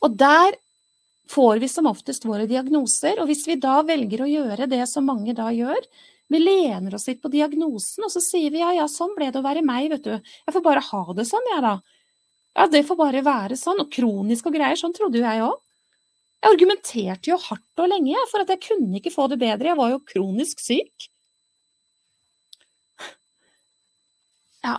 Og 0.05 0.16
der 0.18 0.57
får 1.30 1.61
vi 1.62 1.68
som 1.70 1.88
oftest 1.90 2.24
våre 2.26 2.48
diagnoser, 2.51 3.20
og 3.20 3.30
hvis 3.30 3.46
vi 3.46 3.59
da 3.61 3.80
velger 3.86 4.24
å 4.24 4.30
gjøre 4.30 4.68
det 4.70 4.82
som 4.90 5.07
mange 5.07 5.34
da 5.36 5.51
gjør, 5.55 5.78
vi 6.30 6.38
lener 6.38 6.94
oss 6.94 7.09
litt 7.11 7.22
på 7.22 7.30
diagnosen, 7.30 8.05
og 8.07 8.12
så 8.12 8.22
sier 8.22 8.53
vi 8.55 8.62
ja, 8.62 8.70
ja, 8.76 8.86
sånn 8.90 9.16
ble 9.16 9.30
det 9.32 9.40
å 9.40 9.46
være 9.46 9.64
meg, 9.66 9.88
vet 9.90 10.05
du. 10.07 10.12
Jeg 10.14 10.55
får 10.55 10.62
bare 10.62 10.82
ha 10.86 11.03
det 11.18 11.26
sånn, 11.26 11.48
jeg, 11.55 11.62
da. 11.66 11.74
Ja, 12.59 12.66
det 12.70 12.84
får 12.86 12.98
bare 12.98 13.22
være 13.26 13.59
sånn. 13.59 13.82
Og 13.82 13.90
kronisk 13.94 14.46
og 14.46 14.55
greier, 14.55 14.78
sånn 14.78 14.94
trodde 14.94 15.18
jo 15.18 15.26
jeg 15.26 15.42
òg. 15.46 15.57
Jeg 16.40 16.55
argumenterte 16.55 17.30
jo 17.32 17.38
hardt 17.42 17.82
og 17.82 17.90
lenge 17.90 18.22
for 18.30 18.42
at 18.42 18.51
jeg 18.55 18.62
kunne 18.64 19.01
ikke 19.01 19.12
få 19.12 19.26
det 19.30 19.40
bedre, 19.42 19.72
jeg 19.72 19.78
var 19.78 19.90
jo 19.92 20.05
kronisk 20.07 20.62
syk. 20.62 21.11
Eh, 24.64 24.78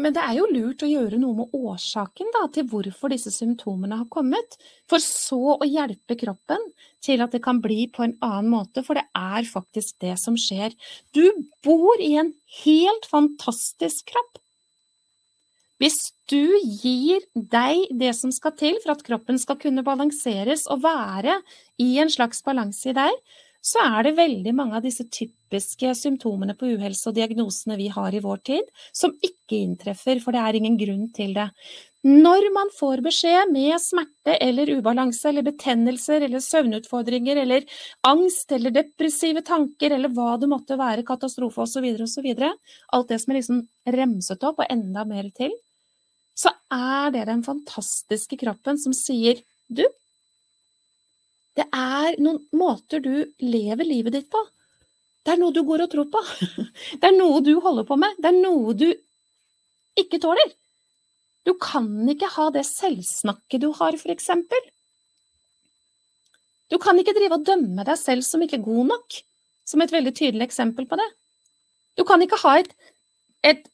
men 0.00 0.14
det 0.14 0.22
er 0.22 0.36
jo 0.38 0.48
lurt 0.50 0.82
å 0.84 0.88
gjøre 0.88 1.18
noe 1.20 1.42
med 1.42 1.54
årsaken 1.56 2.30
da, 2.34 2.44
til 2.52 2.66
hvorfor 2.70 3.12
disse 3.12 3.32
symptomene 3.34 3.98
har 4.00 4.08
kommet, 4.12 4.56
for 4.90 5.02
så 5.02 5.56
å 5.56 5.68
hjelpe 5.68 6.16
kroppen 6.20 6.62
til 7.04 7.24
at 7.24 7.34
det 7.34 7.42
kan 7.44 7.60
bli 7.64 7.86
på 7.92 8.04
en 8.06 8.16
annen 8.24 8.50
måte, 8.52 8.84
for 8.86 8.98
det 8.98 9.06
er 9.16 9.48
faktisk 9.48 10.00
det 10.04 10.16
som 10.20 10.36
skjer. 10.40 10.76
Du 11.16 11.24
bor 11.64 12.00
i 12.02 12.14
en 12.20 12.32
helt 12.62 13.08
fantastisk 13.10 14.12
kropp. 14.12 14.40
Hvis 15.80 16.10
du 16.28 16.60
gir 16.60 17.22
deg 17.32 17.86
det 17.96 18.12
som 18.18 18.32
skal 18.34 18.52
til 18.58 18.76
for 18.82 18.92
at 18.92 19.04
kroppen 19.06 19.40
skal 19.40 19.56
kunne 19.62 19.84
balanseres 19.86 20.66
og 20.68 20.82
være 20.84 21.38
i 21.80 21.94
en 22.02 22.12
slags 22.12 22.44
balanse 22.44 22.92
i 22.92 22.96
deg, 22.96 23.16
så 23.60 23.82
er 23.84 24.06
det 24.06 24.16
veldig 24.16 24.54
mange 24.56 24.78
av 24.78 24.84
disse 24.84 25.04
typiske 25.12 25.92
symptomene 25.98 26.56
på 26.56 26.72
uhelse 26.72 27.10
og 27.10 27.16
diagnosene 27.18 27.76
vi 27.76 27.90
har 27.92 28.14
i 28.16 28.22
vår 28.24 28.40
tid, 28.48 28.66
som 28.96 29.12
ikke 29.20 29.60
inntreffer, 29.60 30.20
for 30.24 30.32
det 30.32 30.40
er 30.40 30.58
ingen 30.58 30.78
grunn 30.80 31.06
til 31.16 31.34
det. 31.36 31.50
Når 32.00 32.46
man 32.54 32.70
får 32.72 33.02
beskjed 33.04 33.50
med 33.52 33.76
smerte 33.82 34.38
eller 34.40 34.70
ubalanse 34.78 35.28
eller 35.28 35.44
betennelser 35.44 36.24
eller 36.24 36.40
søvnutfordringer 36.40 37.42
eller 37.42 37.66
angst 38.08 38.54
eller 38.56 38.72
depressive 38.72 39.42
tanker 39.44 39.92
eller 39.92 40.08
hva 40.16 40.38
det 40.40 40.48
måtte 40.48 40.80
være, 40.80 41.04
katastrofe 41.04 41.66
osv., 41.66 41.90
osv., 42.00 42.30
alt 42.32 43.12
det 43.12 43.20
som 43.20 43.34
er 43.34 43.40
liksom 43.42 43.60
remset 44.00 44.48
opp 44.48 44.64
og 44.64 44.72
enda 44.72 45.04
mer 45.04 45.28
til, 45.36 45.52
så 46.32 46.54
er 46.72 47.12
det 47.12 47.26
den 47.28 47.44
fantastiske 47.44 48.40
kroppen 48.40 48.80
som 48.80 48.96
sier 48.96 49.42
du, 49.68 49.84
det 51.58 51.66
er 51.74 52.16
noen 52.22 52.40
måter 52.56 53.02
du 53.02 53.12
lever 53.42 53.86
livet 53.86 54.14
ditt 54.14 54.28
på. 54.30 54.40
Det 55.24 55.34
er 55.34 55.40
noe 55.40 55.52
du 55.52 55.62
går 55.66 55.84
og 55.84 55.92
tror 55.92 56.08
på. 56.12 56.20
Det 57.00 57.06
er 57.10 57.16
noe 57.16 57.42
du 57.44 57.52
holder 57.60 57.86
på 57.88 57.98
med. 58.00 58.16
Det 58.18 58.30
er 58.30 58.38
noe 58.38 58.74
du 58.78 58.88
ikke 60.00 60.20
tåler. 60.22 60.54
Du 61.44 61.52
kan 61.60 61.88
ikke 62.08 62.28
ha 62.36 62.48
det 62.54 62.62
selvsnakket 62.68 63.62
du 63.62 63.70
har, 63.76 63.96
eksempel. 64.14 64.70
Du 66.70 66.78
kan 66.78 66.98
ikke 67.00 67.14
drive 67.16 67.36
og 67.40 67.44
dømme 67.48 67.84
deg 67.86 67.98
selv 67.98 68.24
som 68.24 68.42
ikke 68.44 68.62
god 68.62 68.92
nok, 68.92 69.18
som 69.66 69.82
et 69.82 69.92
veldig 69.92 70.12
tydelig 70.14 70.46
eksempel 70.46 70.86
på 70.88 70.98
det. 71.00 71.08
Du 71.98 72.04
kan 72.06 72.22
ikke 72.22 72.38
ha 72.44 72.54
et, 72.60 72.70
et 73.42 73.66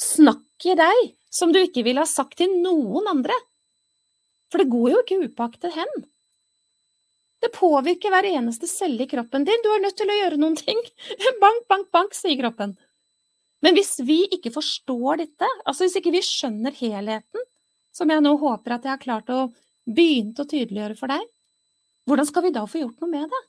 snakk 0.00 0.68
i 0.68 0.76
deg 0.78 1.00
som 1.34 1.52
du 1.52 1.58
ikke 1.60 1.82
ville 1.84 2.04
ha 2.04 2.08
sagt 2.08 2.38
til 2.38 2.52
noen 2.62 3.10
andre. 3.10 3.34
For 4.52 4.62
det 4.62 4.70
går 4.70 4.90
jo 4.92 5.02
ikke 5.02 5.22
upaktet 5.26 5.74
hen. 5.74 6.04
Det 7.44 7.52
påvirker 7.52 8.12
hver 8.12 8.24
eneste 8.30 8.68
celle 8.70 9.04
i 9.04 9.10
kroppen 9.10 9.44
din. 9.44 9.60
Du 9.60 9.68
er 9.74 9.82
nødt 9.84 9.98
til 10.00 10.08
å 10.08 10.16
gjøre 10.16 10.40
noen 10.40 10.56
ting. 10.56 10.78
Bank, 11.44 11.66
bank, 11.68 11.90
bank, 11.92 12.16
sier 12.16 12.38
kroppen. 12.40 12.72
Men 13.64 13.76
hvis 13.76 13.98
vi 14.04 14.22
ikke 14.32 14.52
forstår 14.52 15.22
dette, 15.22 15.48
altså 15.64 15.86
hvis 15.86 15.98
ikke 16.00 16.12
vi 16.12 16.24
skjønner 16.24 16.74
helheten, 16.76 17.44
som 17.94 18.10
jeg 18.10 18.24
nå 18.24 18.34
håper 18.40 18.74
at 18.76 18.84
jeg 18.84 18.92
har 18.92 19.02
klart 19.02 19.30
å 19.32 19.46
begynne 19.84 20.36
å 20.36 20.48
tydeliggjøre 20.48 20.96
for 20.98 21.12
deg, 21.12 21.24
hvordan 22.08 22.28
skal 22.28 22.44
vi 22.44 22.52
da 22.52 22.64
få 22.68 22.82
gjort 22.82 23.00
noe 23.00 23.12
med 23.12 23.30
det? 23.32 23.42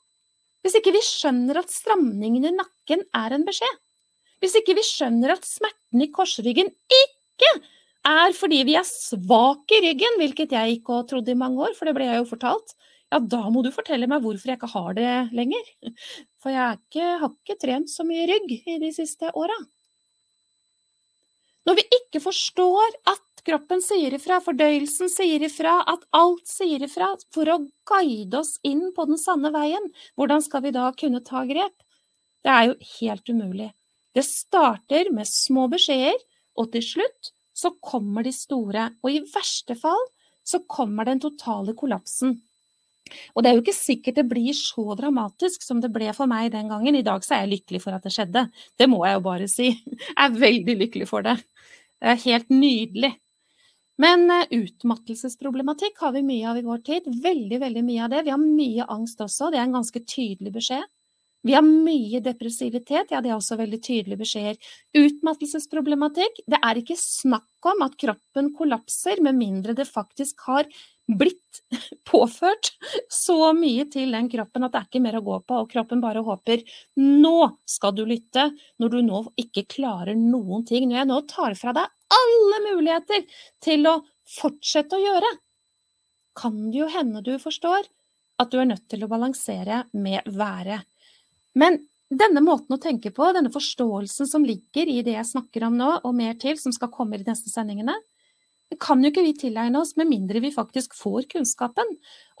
Hvis 0.64 0.78
ikke 0.80 0.94
vi 0.96 1.02
skjønner 1.04 1.60
at 1.60 1.72
stramningen 1.72 2.48
i 2.48 2.54
nakken 2.54 3.04
er 3.16 3.36
en 3.36 3.44
beskjed, 3.48 3.76
hvis 4.40 4.56
ikke 4.60 4.76
vi 4.76 4.84
skjønner 4.84 5.34
at 5.36 5.48
smerten 5.48 6.04
i 6.04 6.10
korsryggen 6.12 6.72
ikke 6.72 7.52
er 8.06 8.34
fordi 8.36 8.62
vi 8.68 8.76
er 8.78 8.88
svake 8.88 9.78
i 9.78 9.84
ryggen, 9.88 10.20
hvilket 10.20 10.52
jeg 10.56 10.78
ikke 10.78 11.02
trodde 11.10 11.32
i 11.32 11.38
mange 11.38 11.64
år, 11.68 11.76
for 11.76 11.88
det 11.88 11.96
ble 11.96 12.08
jeg 12.08 12.20
jo 12.22 12.28
fortalt, 12.30 12.76
ja, 13.12 13.20
da 13.22 13.42
må 13.52 13.62
du 13.62 13.70
fortelle 13.74 14.08
meg 14.10 14.24
hvorfor 14.24 14.50
jeg 14.50 14.58
ikke 14.58 14.72
har 14.72 14.96
det 14.98 15.14
lenger. 15.36 15.72
For 16.42 16.54
jeg 16.54 16.78
ikke, 16.80 17.06
har 17.22 17.32
ikke 17.32 17.58
trent 17.62 17.92
så 17.92 18.06
mye 18.06 18.26
rygg 18.30 18.52
i 18.58 18.78
de 18.82 18.92
siste 18.94 19.30
åra. 19.34 19.56
Når 21.66 21.78
vi 21.80 21.84
ikke 21.98 22.22
forstår 22.22 22.98
at 23.10 23.42
kroppen 23.46 23.80
sier 23.82 24.14
ifra, 24.14 24.38
fordøyelsen 24.42 25.10
sier 25.10 25.42
ifra, 25.42 25.80
at 25.86 26.04
alt 26.14 26.46
sier 26.50 26.82
ifra 26.86 27.12
for 27.34 27.50
å 27.50 27.58
guide 27.88 28.38
oss 28.38 28.56
inn 28.66 28.92
på 28.94 29.06
den 29.08 29.18
sanne 29.18 29.50
veien, 29.54 29.90
hvordan 30.18 30.44
skal 30.44 30.62
vi 30.66 30.74
da 30.74 30.92
kunne 30.98 31.22
ta 31.26 31.42
grep? 31.48 31.74
Det 32.46 32.52
er 32.52 32.68
jo 32.68 32.76
helt 33.00 33.32
umulig. 33.34 33.70
Det 34.14 34.22
starter 34.24 35.10
med 35.14 35.26
små 35.28 35.66
beskjeder, 35.72 36.18
og 36.56 36.70
til 36.72 36.84
slutt 36.86 37.32
så 37.56 37.72
kommer 37.82 38.22
de 38.26 38.32
store. 38.34 38.90
Og 39.02 39.10
i 39.12 39.24
verste 39.32 39.74
fall 39.78 40.06
så 40.46 40.62
kommer 40.70 41.08
den 41.08 41.20
totale 41.22 41.74
kollapsen. 41.74 42.38
Og 43.34 43.42
det 43.42 43.50
er 43.50 43.58
jo 43.58 43.62
ikke 43.62 43.76
sikkert 43.76 44.18
det 44.18 44.26
blir 44.30 44.56
så 44.56 44.96
dramatisk 44.98 45.62
som 45.64 45.82
det 45.82 45.92
ble 45.94 46.10
for 46.16 46.30
meg 46.30 46.50
den 46.54 46.70
gangen. 46.72 46.98
I 46.98 47.04
dag 47.06 47.24
så 47.24 47.36
er 47.36 47.44
jeg 47.44 47.56
lykkelig 47.56 47.82
for 47.84 47.96
at 47.96 48.06
det 48.06 48.14
skjedde. 48.14 48.46
Det 48.78 48.88
må 48.90 49.02
jeg 49.06 49.18
jo 49.18 49.22
bare 49.28 49.50
si. 49.50 49.70
Jeg 50.16 50.18
er 50.24 50.40
veldig 50.40 50.76
lykkelig 50.82 51.08
for 51.10 51.26
det. 51.26 51.38
Det 52.02 52.12
er 52.12 52.24
helt 52.26 52.52
nydelig. 52.52 53.12
Men 54.02 54.26
uh, 54.28 54.42
utmattelsesproblematikk 54.52 56.02
har 56.02 56.12
vi 56.12 56.26
mye 56.26 56.50
av 56.50 56.58
i 56.60 56.66
vår 56.66 56.82
tid. 56.84 57.08
Veldig, 57.24 57.60
veldig 57.62 57.84
mye 57.86 58.02
av 58.04 58.12
det. 58.12 58.26
Vi 58.26 58.34
har 58.34 58.42
mye 58.42 58.88
angst 58.92 59.22
også. 59.24 59.48
Det 59.52 59.60
er 59.60 59.64
en 59.68 59.78
ganske 59.78 60.02
tydelig 60.04 60.52
beskjed. 60.58 60.84
Vi 61.46 61.54
har 61.54 61.62
mye 61.62 62.18
depressivitet, 62.24 63.12
ja 63.12 63.20
det 63.22 63.30
er 63.30 63.36
også 63.36 63.58
veldig 63.60 63.78
tydelige 63.78 64.18
beskjeder. 64.18 64.56
Utmattelsesproblematikk, 64.98 66.40
det 66.50 66.58
er 66.58 66.80
ikke 66.80 66.96
snakk 66.98 67.68
om 67.70 67.84
at 67.86 67.94
kroppen 68.00 68.48
kollapser, 68.56 69.22
med 69.22 69.38
mindre 69.38 69.76
det 69.78 69.86
faktisk 69.86 70.42
har 70.48 70.66
blitt 71.06 71.60
påført 72.10 72.72
så 73.12 73.52
mye 73.56 73.86
til 73.92 74.14
den 74.14 74.28
kroppen 74.32 74.66
at 74.66 74.74
det 74.74 74.80
er 74.80 74.88
ikke 74.88 75.02
mer 75.04 75.18
å 75.20 75.24
gå 75.26 75.38
på, 75.46 75.62
og 75.62 75.70
kroppen 75.72 76.02
bare 76.02 76.24
håper 76.26 76.64
nå 77.00 77.36
skal 77.68 77.94
du 77.96 78.04
lytte, 78.08 78.50
når 78.82 78.94
du 78.94 79.00
nå 79.06 79.22
ikke 79.40 79.66
klarer 79.76 80.18
noen 80.18 80.66
ting. 80.66 80.88
Når 80.88 81.00
jeg 81.00 81.10
nå 81.10 81.20
tar 81.30 81.58
fra 81.58 81.74
deg 81.76 82.16
alle 82.16 82.62
muligheter 82.68 83.26
til 83.64 83.88
å 83.90 83.98
fortsette 84.36 84.98
å 84.98 85.02
gjøre, 85.02 85.32
kan 86.36 86.56
det 86.70 86.82
jo 86.82 86.88
hende 86.92 87.22
du 87.24 87.36
forstår 87.40 87.86
at 88.42 88.52
du 88.52 88.58
er 88.60 88.68
nødt 88.68 88.84
til 88.90 89.04
å 89.04 89.10
balansere 89.10 89.86
med 89.96 90.26
været. 90.36 90.84
Men 91.56 91.78
denne 92.12 92.42
måten 92.44 92.76
å 92.76 92.82
tenke 92.82 93.10
på, 93.14 93.30
denne 93.34 93.50
forståelsen 93.50 94.28
som 94.30 94.44
ligger 94.46 94.90
i 94.90 95.00
det 95.06 95.16
jeg 95.16 95.30
snakker 95.32 95.66
om 95.66 95.78
nå, 95.78 95.88
og 96.04 96.14
mer 96.14 96.36
til, 96.38 96.58
som 96.60 96.74
skal 96.74 96.92
komme 96.92 97.16
i 97.16 97.22
de 97.22 97.30
neste 97.30 97.50
sendingene, 97.50 97.96
det 98.70 98.78
kan 98.82 99.02
jo 99.02 99.12
ikke 99.12 99.24
vi 99.24 99.34
tilegne 99.38 99.78
oss 99.78 99.94
med 99.98 100.10
mindre 100.10 100.42
vi 100.42 100.50
faktisk 100.54 100.96
får 100.98 101.28
kunnskapen. 101.36 101.92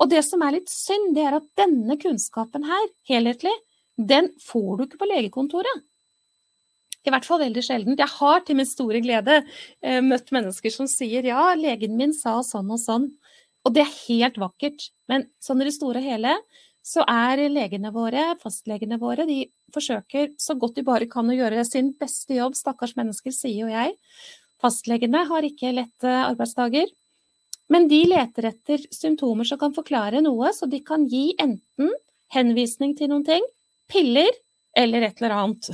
Og 0.02 0.10
det 0.10 0.24
som 0.26 0.42
er 0.42 0.56
litt 0.56 0.70
synd, 0.72 1.12
det 1.14 1.26
er 1.26 1.38
at 1.38 1.46
denne 1.58 1.98
kunnskapen 2.02 2.66
her, 2.66 2.88
helhetlig, 3.10 3.54
den 3.96 4.32
får 4.42 4.72
du 4.76 4.86
ikke 4.86 5.00
på 5.00 5.10
legekontoret. 5.12 5.84
I 7.06 7.12
hvert 7.14 7.26
fall 7.28 7.44
veldig 7.44 7.62
sjelden. 7.62 7.94
Jeg 7.94 8.10
har 8.18 8.42
til 8.42 8.58
min 8.58 8.66
store 8.66 9.00
glede 9.04 9.38
eh, 9.38 10.00
møtt 10.02 10.32
mennesker 10.34 10.72
som 10.74 10.88
sier 10.90 11.28
ja, 11.28 11.52
legen 11.54 11.94
min 11.98 12.14
sa 12.16 12.40
sånn 12.42 12.72
og 12.74 12.82
sånn. 12.82 13.06
Og 13.66 13.74
det 13.74 13.84
er 13.84 13.98
helt 14.08 14.40
vakkert. 14.42 14.88
Men 15.10 15.28
sånn 15.42 15.62
i 15.62 15.68
det 15.68 15.76
store 15.76 16.02
og 16.02 16.08
hele 16.10 16.34
så 16.86 17.02
er 17.10 17.46
legene 17.50 17.90
våre, 17.94 18.32
fastlegene 18.38 18.98
våre, 19.02 19.24
de 19.26 19.48
forsøker 19.74 20.36
så 20.38 20.54
godt 20.58 20.76
de 20.78 20.84
bare 20.86 21.08
kan 21.10 21.26
å 21.26 21.34
gjøre 21.34 21.64
sin 21.66 21.92
beste 21.98 22.36
jobb. 22.36 22.54
Stakkars 22.58 22.94
mennesker, 22.98 23.34
sier 23.34 23.64
jo 23.64 23.70
jeg. 23.70 23.96
Fastlegene 24.62 25.24
har 25.28 25.46
ikke 25.46 25.74
lette 25.76 26.12
arbeidsdager. 26.30 26.88
Men 27.72 27.88
de 27.90 28.02
leter 28.06 28.50
etter 28.52 28.82
symptomer 28.94 29.48
som 29.48 29.58
kan 29.58 29.74
forklare 29.74 30.22
noe, 30.22 30.52
så 30.54 30.68
de 30.70 30.80
kan 30.86 31.06
gi 31.10 31.32
enten 31.42 31.90
henvisning 32.34 32.94
til 32.98 33.10
noen 33.10 33.24
ting, 33.26 33.42
piller 33.90 34.30
eller 34.76 35.08
et 35.08 35.18
eller 35.20 35.34
annet. 35.34 35.70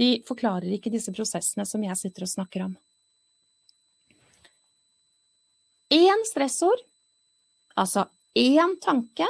De 0.00 0.20
forklarer 0.26 0.70
ikke 0.76 0.92
disse 0.92 1.12
prosessene 1.12 1.66
som 1.68 1.82
jeg 1.84 1.98
sitter 1.98 2.24
og 2.24 2.30
snakker 2.30 2.64
om. 2.68 2.76
Én 5.90 6.22
stressord, 6.28 6.78
altså 7.74 8.06
én 8.38 8.76
tanke, 8.80 9.26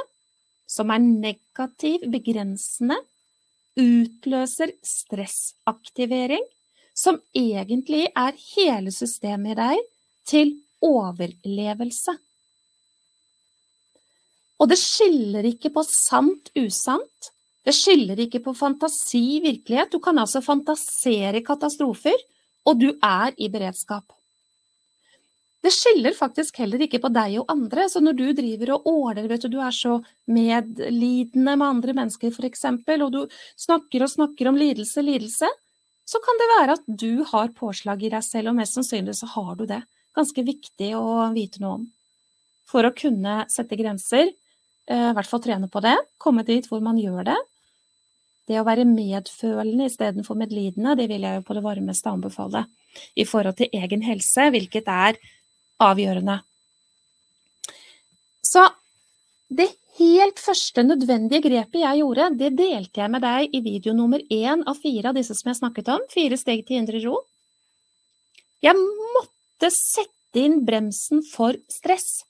som 0.69 0.93
er 0.93 1.01
negativ, 1.01 2.05
begrensende, 2.13 2.99
utløser 3.79 4.75
stressaktivering, 4.85 6.43
som 6.93 7.19
egentlig 7.37 8.07
er 8.15 8.37
hele 8.55 8.91
systemet 8.93 9.55
i 9.55 9.59
deg 9.61 9.85
til 10.27 10.53
overlevelse. 10.85 12.17
Og 14.61 14.69
det 14.69 14.77
skiller 14.77 15.45
ikke 15.49 15.71
på 15.73 15.83
sant 15.87 16.51
usant. 16.57 17.31
Det 17.65 17.73
skiller 17.73 18.19
ikke 18.25 18.41
på 18.45 18.53
fantasi 18.57 19.41
virkelighet. 19.41 19.93
Du 19.93 20.01
kan 20.01 20.17
altså 20.21 20.41
fantasere 20.45 21.41
katastrofer, 21.45 22.17
og 22.65 22.81
du 22.81 22.91
er 22.93 23.33
i 23.41 23.49
beredskap. 23.53 24.05
Det 25.61 25.69
skiller 25.73 26.15
faktisk 26.17 26.57
heller 26.57 26.81
ikke 26.81 26.99
på 27.03 27.09
deg 27.13 27.35
og 27.41 27.51
andre. 27.53 27.85
Så 27.89 28.01
når 28.01 28.17
du 28.17 28.23
driver 28.37 28.75
og 28.75 28.87
åler, 28.89 29.27
vet 29.29 29.45
du, 29.45 29.51
du 29.53 29.59
er 29.61 29.73
så 29.75 29.99
medlidende 30.29 31.53
med 31.53 31.67
andre 31.67 31.93
mennesker 31.97 32.33
f.eks., 32.33 32.65
og 32.97 33.11
du 33.13 33.21
snakker 33.61 34.05
og 34.05 34.13
snakker 34.13 34.49
om 34.49 34.57
lidelse, 34.57 35.05
lidelse, 35.05 35.49
så 36.11 36.19
kan 36.19 36.39
det 36.39 36.49
være 36.51 36.75
at 36.75 36.87
du 36.87 37.23
har 37.29 37.53
påslag 37.55 38.03
i 38.03 38.11
deg 38.11 38.23
selv, 38.25 38.51
og 38.51 38.57
mest 38.59 38.75
sannsynlig 38.75 39.15
så 39.15 39.29
har 39.31 39.55
du 39.55 39.63
det. 39.69 39.79
Ganske 40.17 40.43
viktig 40.43 40.89
å 40.97 41.29
vite 41.31 41.61
noe 41.63 41.77
om. 41.77 41.85
For 42.67 42.87
å 42.87 42.91
kunne 42.95 43.45
sette 43.51 43.77
grenser, 43.79 44.33
eh, 44.91 45.07
i 45.11 45.15
hvert 45.15 45.29
fall 45.29 45.43
trene 45.43 45.69
på 45.71 45.83
det, 45.83 45.95
komme 46.19 46.43
dit 46.47 46.67
hvor 46.67 46.83
man 46.83 46.99
gjør 46.99 47.29
det. 47.31 47.37
Det 48.49 48.59
å 48.59 48.67
være 48.67 48.87
medfølende 48.89 49.87
istedenfor 49.87 50.35
medlidende, 50.35 50.97
det 50.99 51.07
vil 51.07 51.23
jeg 51.23 51.39
jo 51.39 51.47
på 51.47 51.55
det 51.55 51.63
varmeste 51.63 52.11
anbefale 52.11 52.65
i 53.15 53.23
forhold 53.23 53.55
til 53.61 53.71
egen 53.71 54.03
helse, 54.03 54.49
hvilket 54.51 54.89
er 54.91 55.19
avgjørende. 55.79 56.41
Så 58.43 58.65
det 59.47 59.69
helt 59.97 60.39
første 60.39 60.83
nødvendige 60.85 61.43
grepet 61.45 61.83
jeg 61.83 62.01
gjorde, 62.01 62.29
det 62.39 62.53
delte 62.57 63.01
jeg 63.01 63.11
med 63.11 63.23
deg 63.25 63.53
i 63.55 63.61
video 63.65 63.93
nummer 63.97 64.23
én 64.31 64.63
av 64.67 64.79
fire 64.79 65.11
av 65.11 65.19
disse 65.19 65.35
som 65.37 65.51
jeg 65.51 65.59
snakket 65.59 65.91
om, 65.93 66.03
fire 66.11 66.39
steg 66.39 66.65
til 66.67 66.81
indre 66.81 67.01
ro. 67.05 67.19
Jeg 68.61 68.77
måtte 68.77 69.71
sette 69.73 70.41
inn 70.41 70.61
bremsen 70.65 71.23
for 71.27 71.57
stress. 71.71 72.23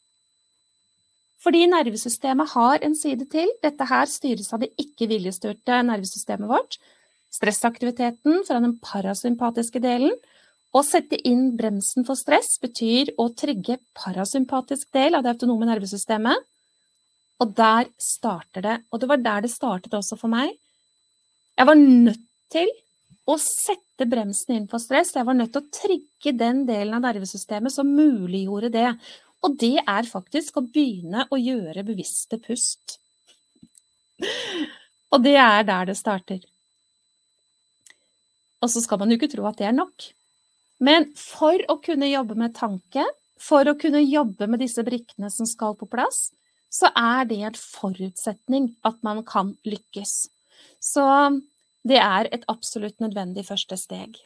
Fordi 1.42 1.66
nervesystemet 1.70 2.54
har 2.54 2.84
en 2.86 2.96
side 2.98 3.26
til. 3.34 3.50
Dette 3.64 3.86
her 3.90 4.10
styres 4.10 4.52
av 4.54 4.62
det 4.62 4.72
ikke-viljestyrte 4.82 5.82
nervesystemet 5.88 6.50
vårt. 6.50 6.78
Stressaktiviteten 7.34 8.44
fra 8.46 8.60
den 8.62 8.76
parasympatiske 8.84 9.82
delen 9.82 10.14
å 10.72 10.84
sette 10.88 11.18
inn 11.28 11.50
bremsen 11.60 12.06
for 12.08 12.20
stress 12.20 12.56
betyr 12.62 13.12
å 13.20 13.28
trigge 13.36 13.80
parasympatisk 13.98 14.92
del 14.96 15.18
av 15.18 15.26
det 15.26 15.34
autonome 15.34 15.68
nervesystemet. 15.68 16.46
Og 17.42 17.56
der 17.58 17.90
starter 17.98 18.66
det. 18.66 18.78
Og 18.92 19.02
det 19.02 19.10
var 19.10 19.22
der 19.22 19.46
det 19.46 19.52
startet 19.54 19.96
også 19.98 20.18
for 20.20 20.32
meg. 20.32 20.54
Jeg 21.58 21.68
var 21.68 21.80
nødt 21.80 22.28
til 22.54 22.70
å 23.30 23.38
sette 23.42 24.08
bremsen 24.10 24.56
inn 24.56 24.70
for 24.70 24.82
stress. 24.82 25.16
Jeg 25.16 25.28
var 25.28 25.38
nødt 25.38 25.54
til 25.56 25.64
å 25.64 25.74
trigge 25.74 26.34
den 26.38 26.64
delen 26.70 26.98
av 26.98 27.06
nervesystemet 27.06 27.74
som 27.74 27.90
muliggjorde 27.90 28.72
det. 28.74 28.88
Og 29.42 29.58
det 29.62 29.78
er 29.82 30.10
faktisk 30.10 30.60
å 30.60 30.66
begynne 30.68 31.26
å 31.34 31.40
gjøre 31.40 31.86
bevisste 31.86 32.38
pust. 32.42 32.98
Og 35.12 35.24
det 35.26 35.38
er 35.42 35.64
der 35.68 35.90
det 35.90 35.98
starter. 35.98 36.42
Og 38.62 38.70
så 38.70 38.84
skal 38.84 39.02
man 39.02 39.10
jo 39.10 39.18
ikke 39.18 39.32
tro 39.32 39.48
at 39.50 39.58
det 39.58 39.68
er 39.72 39.76
nok. 39.76 40.12
Men 40.82 41.10
for 41.18 41.62
å 41.70 41.78
kunne 41.82 42.10
jobbe 42.10 42.38
med 42.38 42.54
tanke, 42.58 43.06
for 43.42 43.66
å 43.66 43.78
kunne 43.78 44.04
jobbe 44.06 44.48
med 44.50 44.62
disse 44.62 44.86
brikkene 44.86 45.30
som 45.34 45.50
skal 45.50 45.74
på 45.78 45.90
plass, 45.90 46.30
så 46.72 46.90
er 46.96 47.28
det 47.28 47.42
en 47.44 47.58
forutsetning 47.60 48.72
at 48.88 49.00
man 49.04 49.22
kan 49.28 49.56
lykkes. 49.68 50.30
Så 50.82 51.06
det 51.88 52.00
er 52.00 52.30
et 52.32 52.46
absolutt 52.52 53.02
nødvendig 53.04 53.46
første 53.48 53.78
steg. 53.78 54.20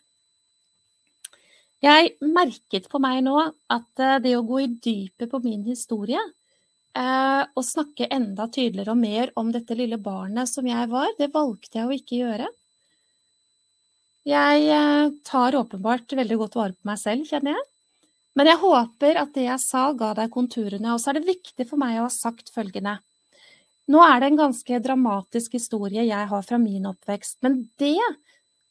Jeg 1.83 2.15
merket 2.23 2.87
på 2.89 2.99
meg 3.03 3.21
nå 3.25 3.35
at 3.73 4.01
eh, 4.01 4.17
det 4.23 4.33
å 4.37 4.45
gå 4.47 4.61
i 4.63 4.71
dypet 4.71 5.29
på 5.29 5.41
min 5.43 5.65
historie, 5.67 6.21
eh, 6.97 7.43
og 7.45 7.65
snakke 7.67 8.07
enda 8.13 8.47
tydeligere 8.47 8.95
og 8.95 9.01
mer 9.01 9.33
om 9.37 9.51
dette 9.53 9.77
lille 9.77 9.99
barnet 10.01 10.49
som 10.49 10.65
jeg 10.69 10.89
var, 10.89 11.11
det 11.19 11.33
valgte 11.35 11.81
jeg 11.81 11.89
å 11.89 11.97
ikke 11.97 12.21
gjøre. 12.23 12.49
Jeg 14.25 14.65
eh, 14.73 15.13
tar 15.27 15.59
åpenbart 15.59 16.17
veldig 16.17 16.39
godt 16.41 16.57
vare 16.57 16.77
på 16.77 16.89
meg 16.89 17.01
selv, 17.01 17.27
kjenner 17.29 17.53
jeg. 17.53 17.67
Men 18.35 18.49
jeg 18.51 18.59
håper 18.61 19.19
at 19.21 19.33
det 19.35 19.47
jeg 19.47 19.61
sa, 19.63 19.89
ga 19.95 20.13
deg 20.17 20.31
konturene. 20.33 20.93
Og 20.93 21.01
så 21.01 21.11
er 21.11 21.19
det 21.19 21.29
viktig 21.29 21.67
for 21.69 21.79
meg 21.81 21.99
å 21.99 22.07
ha 22.07 22.13
sagt 22.13 22.51
følgende. 22.53 22.97
Nå 23.91 24.01
er 24.01 24.21
det 24.21 24.31
en 24.31 24.39
ganske 24.39 24.79
dramatisk 24.81 25.55
historie 25.55 26.07
jeg 26.07 26.29
har 26.31 26.47
fra 26.47 26.57
min 26.57 26.87
oppvekst, 26.89 27.37
men 27.45 27.67
det 27.79 27.99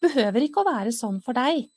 behøver 0.03 0.45
ikke 0.45 0.65
å 0.65 0.69
være 0.69 0.93
sånn 0.93 1.21
for 1.25 1.39
deg. 1.39 1.69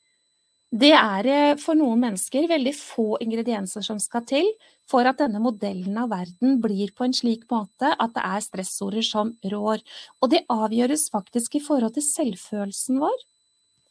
Det 0.68 0.90
er 0.92 1.26
eh, 1.32 1.54
for 1.56 1.78
noen 1.78 2.02
mennesker 2.02 2.44
veldig 2.50 2.74
få 2.76 3.16
ingredienser 3.24 3.84
som 3.86 4.00
skal 4.02 4.26
til 4.28 4.50
for 4.88 5.08
at 5.08 5.20
denne 5.22 5.40
modellen 5.40 5.96
av 6.00 6.10
verden 6.12 6.58
blir 6.60 6.92
på 6.96 7.06
en 7.06 7.16
slik 7.16 7.46
måte 7.48 7.94
at 7.94 8.12
det 8.12 8.24
er 8.24 8.44
stressorder 8.44 9.06
som 9.06 9.32
rår. 9.48 9.80
Og 10.20 10.32
det 10.34 10.44
avgjøres 10.52 11.08
faktisk 11.14 11.56
i 11.56 11.64
forhold 11.64 11.96
til 11.96 12.04
selvfølelsen 12.04 13.00
vår. 13.00 13.16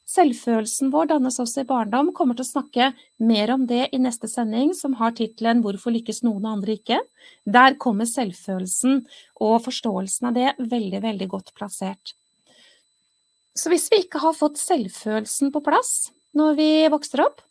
Selvfølelsen 0.08 0.92
vår 0.94 1.10
dannes 1.12 1.36
også 1.44 1.66
i 1.66 1.68
barndom. 1.68 2.14
Kommer 2.16 2.38
til 2.38 2.46
å 2.46 2.48
snakke 2.48 2.92
mer 3.20 3.52
om 3.52 3.66
det 3.68 3.90
i 3.92 4.00
neste 4.00 4.30
sending, 4.32 4.72
som 4.74 4.94
har 5.02 5.12
tittelen 5.12 5.60
'Hvorfor 5.62 5.92
lykkes 5.92 6.24
noen 6.24 6.46
og 6.46 6.54
andre 6.58 6.78
ikke?'. 6.78 7.02
Der 7.46 7.76
kommer 7.76 8.06
selvfølelsen 8.08 9.06
og 9.42 9.64
forståelsen 9.66 10.30
av 10.30 10.34
det 10.34 10.56
veldig, 10.60 11.02
veldig 11.04 11.28
godt 11.28 11.52
plassert. 11.56 12.14
Så 13.58 13.70
hvis 13.70 13.90
vi 13.92 14.04
ikke 14.06 14.22
har 14.22 14.34
fått 14.38 14.56
selvfølelsen 14.62 15.52
på 15.52 15.64
plass 15.66 16.12
når 16.38 16.56
vi 16.56 16.72
vokser 16.88 17.26
opp, 17.26 17.42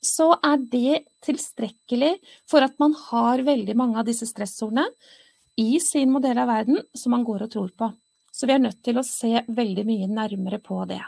så 0.00 0.38
er 0.42 0.56
det 0.56 1.04
tilstrekkelig 1.26 2.14
for 2.48 2.62
at 2.62 2.78
man 2.78 2.94
har 2.94 3.42
veldig 3.42 3.76
mange 3.76 3.98
av 3.98 4.06
disse 4.06 4.28
stressordene 4.28 4.86
i 5.56 5.80
sin 5.80 6.12
modell 6.12 6.38
av 6.38 6.48
verden 6.48 6.80
som 6.94 7.12
man 7.16 7.24
går 7.24 7.42
og 7.42 7.50
tror 7.50 7.72
på. 7.76 7.90
Så 8.32 8.46
vi 8.46 8.52
er 8.52 8.62
nødt 8.62 8.82
til 8.84 8.96
å 9.00 9.04
se 9.04 9.42
veldig 9.48 9.84
mye 9.88 10.08
nærmere 10.08 10.60
på 10.62 10.84
det. 10.88 11.02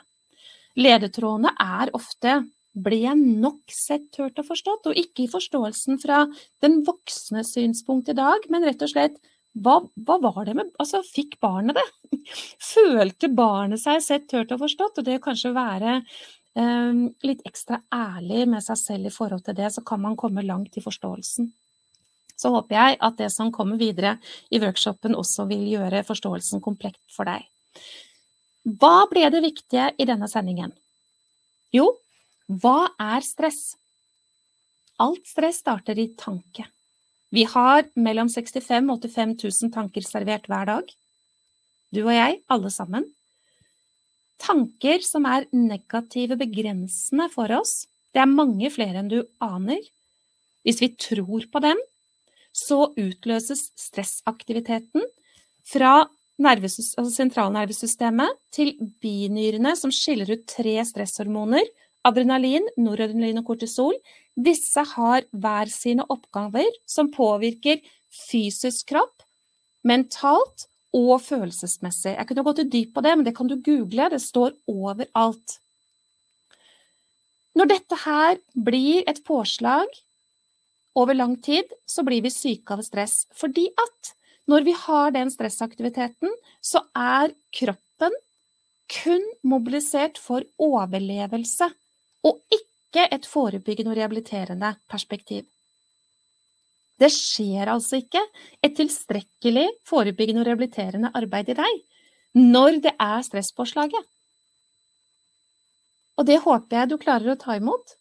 Ledetrådene 0.79 1.55
er 1.59 1.91
ofte 1.97 2.39
ble 2.79 3.01
jeg 3.03 3.18
nok 3.18 3.72
sett, 3.74 4.12
hørt 4.20 4.39
og 4.39 4.47
forstått, 4.53 4.87
og 4.91 5.01
ikke 5.01 5.24
i 5.24 5.31
forståelsen 5.31 5.99
fra 6.03 6.22
den 6.62 6.83
voksne 6.87 7.43
synspunkt 7.47 8.11
i 8.12 8.16
dag, 8.18 8.47
men 8.53 8.66
rett 8.68 8.85
og 8.85 8.93
slett 8.93 9.18
hva, 9.59 9.81
hva, 10.07 10.18
var 10.22 10.45
det 10.47 10.55
med 10.55 10.74
Altså, 10.79 11.01
fikk 11.03 11.39
barnet 11.43 11.79
det? 11.79 12.18
Følte 12.72 13.31
barnet 13.35 13.83
seg 13.83 14.03
sett, 14.05 14.35
hørt 14.37 14.53
og 14.55 14.62
forstått? 14.62 15.01
Og 15.01 15.07
det 15.07 15.18
å 15.18 15.24
kanskje 15.24 15.55
være 15.57 15.97
eh, 15.99 17.01
litt 17.26 17.43
ekstra 17.49 17.81
ærlig 17.95 18.45
med 18.53 18.62
seg 18.62 18.79
selv 18.79 19.11
i 19.11 19.14
forhold 19.14 19.43
til 19.49 19.59
det, 19.59 19.72
så 19.74 19.83
kan 19.83 20.05
man 20.05 20.18
komme 20.20 20.47
langt 20.47 20.79
i 20.79 20.85
forståelsen. 20.85 21.51
Så 22.39 22.53
håper 22.55 22.76
jeg 22.76 23.01
at 23.03 23.16
det 23.18 23.33
som 23.35 23.51
kommer 23.51 23.81
videre 23.81 24.18
i 24.55 24.61
workshopen 24.62 25.16
også 25.18 25.49
vil 25.51 25.64
gjøre 25.72 26.05
forståelsen 26.07 26.62
komplekt 26.62 27.03
for 27.11 27.26
deg. 27.26 27.49
Hva 28.68 29.06
ble 29.08 29.24
det 29.32 29.40
viktige 29.40 29.88
i 29.96 30.04
denne 30.08 30.28
sendingen? 30.28 30.74
Jo, 31.72 31.86
hva 32.48 32.90
er 33.00 33.24
stress? 33.24 33.78
Alt 35.00 35.24
stress 35.30 35.62
starter 35.62 35.96
i 35.96 36.11
tanke. 36.18 36.66
Vi 37.32 37.45
har 37.49 37.86
mellom 37.96 38.28
65 38.32 38.90
og 38.92 39.04
85 39.04 39.36
000 39.40 39.72
tanker 39.72 40.04
servert 40.04 40.49
hver 40.49 40.68
dag. 40.68 40.90
Du 41.95 42.03
og 42.03 42.12
jeg, 42.12 42.40
alle 42.53 42.72
sammen. 42.72 43.07
Tanker 44.40 45.00
som 45.04 45.24
er 45.28 45.49
negative, 45.53 46.36
begrensende 46.40 47.28
for 47.32 47.53
oss. 47.57 47.86
Det 48.12 48.20
er 48.20 48.32
mange 48.32 48.68
flere 48.72 49.00
enn 49.00 49.11
du 49.12 49.22
aner. 49.45 49.80
Hvis 50.64 50.82
vi 50.84 50.92
tror 51.00 51.49
på 51.53 51.62
dem, 51.64 51.80
så 52.53 52.88
utløses 52.99 53.70
stressaktiviteten 53.78 55.04
fra 55.68 56.08
altså 56.46 57.10
sentralnervesystemet 57.10 58.38
til 58.54 58.74
binyrene, 59.02 59.74
som 59.76 59.90
skiller 59.90 60.30
ut 60.30 60.46
tre 60.46 60.78
stresshormoner, 60.86 61.66
adrenalin, 62.06 62.66
noradrenalin 62.78 63.40
og 63.42 63.50
kortisol. 63.50 63.96
Disse 64.38 64.84
har 64.94 65.26
hver 65.32 65.70
sine 65.72 66.06
oppgaver 66.08 66.68
som 66.86 67.10
påvirker 67.10 67.82
fysisk 68.14 68.92
kropp, 68.92 69.24
mentalt 69.82 70.68
og 70.94 71.18
følelsesmessig. 71.22 72.14
Jeg 72.14 72.28
kunne 72.28 72.44
gått 72.46 72.62
i 72.62 72.68
dyp 72.70 72.94
på 72.94 73.02
det, 73.04 73.16
men 73.16 73.26
det 73.26 73.34
kan 73.36 73.48
du 73.50 73.58
google, 73.58 74.08
det 74.12 74.22
står 74.22 74.54
overalt. 74.70 75.58
Når 77.58 77.72
dette 77.72 77.98
her 78.04 78.38
blir 78.54 79.02
et 79.10 79.18
påslag 79.26 79.90
over 80.98 81.14
lang 81.14 81.34
tid, 81.42 81.66
så 81.86 82.04
blir 82.06 82.22
vi 82.22 82.30
syke 82.30 82.76
av 82.76 82.84
stress, 82.86 83.24
fordi 83.34 83.66
at 83.74 84.14
når 84.49 84.64
vi 84.64 84.75
har 84.87 85.12
den 85.12 85.30
stressaktiviteten, 85.33 86.33
så 86.64 86.83
er 86.96 87.34
kroppen 87.54 88.14
kun 88.88 89.25
mobilisert 89.45 90.16
for 90.20 90.46
overlevelse, 90.58 91.68
og 92.25 92.41
ikke 92.53 93.04
et 93.12 93.29
forebyggende 93.29 93.92
og 93.92 93.99
rehabiliterende 93.99 94.72
perspektiv. 94.91 95.45
Det 96.99 97.11
skjer 97.14 97.70
altså 97.70 98.00
ikke 98.00 98.22
et 98.64 98.75
tilstrekkelig 98.75 99.68
forebyggende 99.87 100.42
og 100.42 100.49
rehabiliterende 100.49 101.12
arbeid 101.14 101.53
i 101.53 101.58
deg 101.61 101.84
når 102.38 102.80
det 102.84 102.95
er 103.00 103.22
stresspåslaget. 103.25 104.03
Og 106.18 106.26
det 106.26 106.41
håper 106.42 106.80
jeg 106.80 106.91
du 106.91 106.96
klarer 106.99 107.33
å 107.33 107.38
ta 107.38 107.54
imot. 107.58 107.95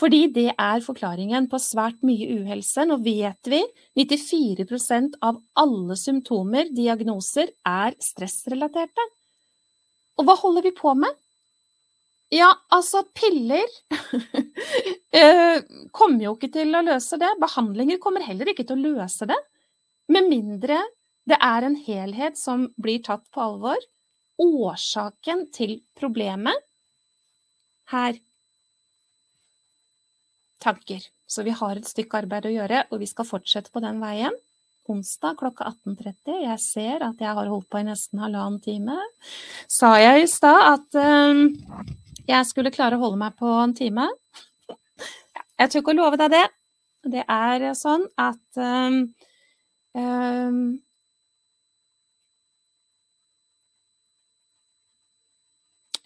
Fordi 0.00 0.20
det 0.32 0.48
er 0.54 0.84
forklaringen 0.84 1.48
på 1.52 1.58
svært 1.60 1.98
mye 2.06 2.24
uhelse. 2.40 2.86
Nå 2.88 2.96
vet 3.04 3.50
vi 3.52 3.60
94% 4.00 5.18
av 5.26 5.40
alle 5.60 5.96
symptomer, 6.00 6.70
diagnoser, 6.72 7.52
er 7.68 7.96
stressrelaterte. 8.00 9.04
Og 10.20 10.24
hva 10.28 10.38
holder 10.40 10.64
vi 10.68 10.72
på 10.76 10.94
med? 10.96 11.18
Ja, 12.32 12.48
altså, 12.70 13.02
piller 13.12 13.66
eh, 15.20 15.60
kommer 15.92 16.24
jo 16.24 16.36
ikke 16.36 16.52
til 16.54 16.72
å 16.78 16.84
løse 16.86 17.18
det. 17.20 17.34
Behandlinger 17.42 18.00
kommer 18.00 18.24
heller 18.24 18.52
ikke 18.52 18.64
til 18.68 18.78
å 18.78 18.94
løse 18.94 19.26
det. 19.28 19.38
Med 20.10 20.30
mindre 20.30 20.78
det 21.28 21.36
er 21.44 21.66
en 21.66 21.76
helhet 21.76 22.38
som 22.38 22.68
blir 22.80 23.02
tatt 23.04 23.26
på 23.34 23.42
alvor. 23.42 23.82
Årsaken 24.40 25.48
til 25.52 25.80
problemet 25.98 26.64
her 27.90 28.16
tanker. 30.62 31.02
Så 31.30 31.44
vi 31.46 31.54
har 31.54 31.78
et 31.78 31.88
stykke 31.88 32.22
arbeid 32.24 32.48
å 32.48 32.54
gjøre, 32.54 32.84
og 32.90 33.02
vi 33.02 33.08
skal 33.10 33.28
fortsette 33.28 33.72
på 33.72 33.82
den 33.84 34.00
veien. 34.02 34.34
Onsdag 34.90 35.36
klokka 35.38 35.68
18.30. 35.86 36.40
Jeg 36.42 36.62
ser 36.64 37.04
at 37.06 37.20
jeg 37.22 37.34
har 37.36 37.50
holdt 37.52 37.68
på 37.70 37.78
i 37.78 37.86
nesten 37.86 38.22
halvannen 38.22 38.58
time. 38.64 38.96
Sa 39.70 39.92
jeg 40.00 40.24
i 40.24 40.30
stad 40.30 40.60
at 40.72 40.98
um, 40.98 41.44
jeg 42.26 42.48
skulle 42.48 42.74
klare 42.74 42.98
å 42.98 43.04
holde 43.04 43.20
meg 43.20 43.36
på 43.38 43.50
en 43.60 43.76
time? 43.76 44.08
Jeg 45.60 45.70
tør 45.70 45.84
ikke 45.84 45.94
å 45.94 46.00
love 46.00 46.18
deg 46.20 46.34
det. 46.34 46.46
Det 47.14 47.22
er 47.22 47.70
sånn 47.78 48.08
at 48.20 48.60
um, 48.60 49.02
um, 49.96 50.62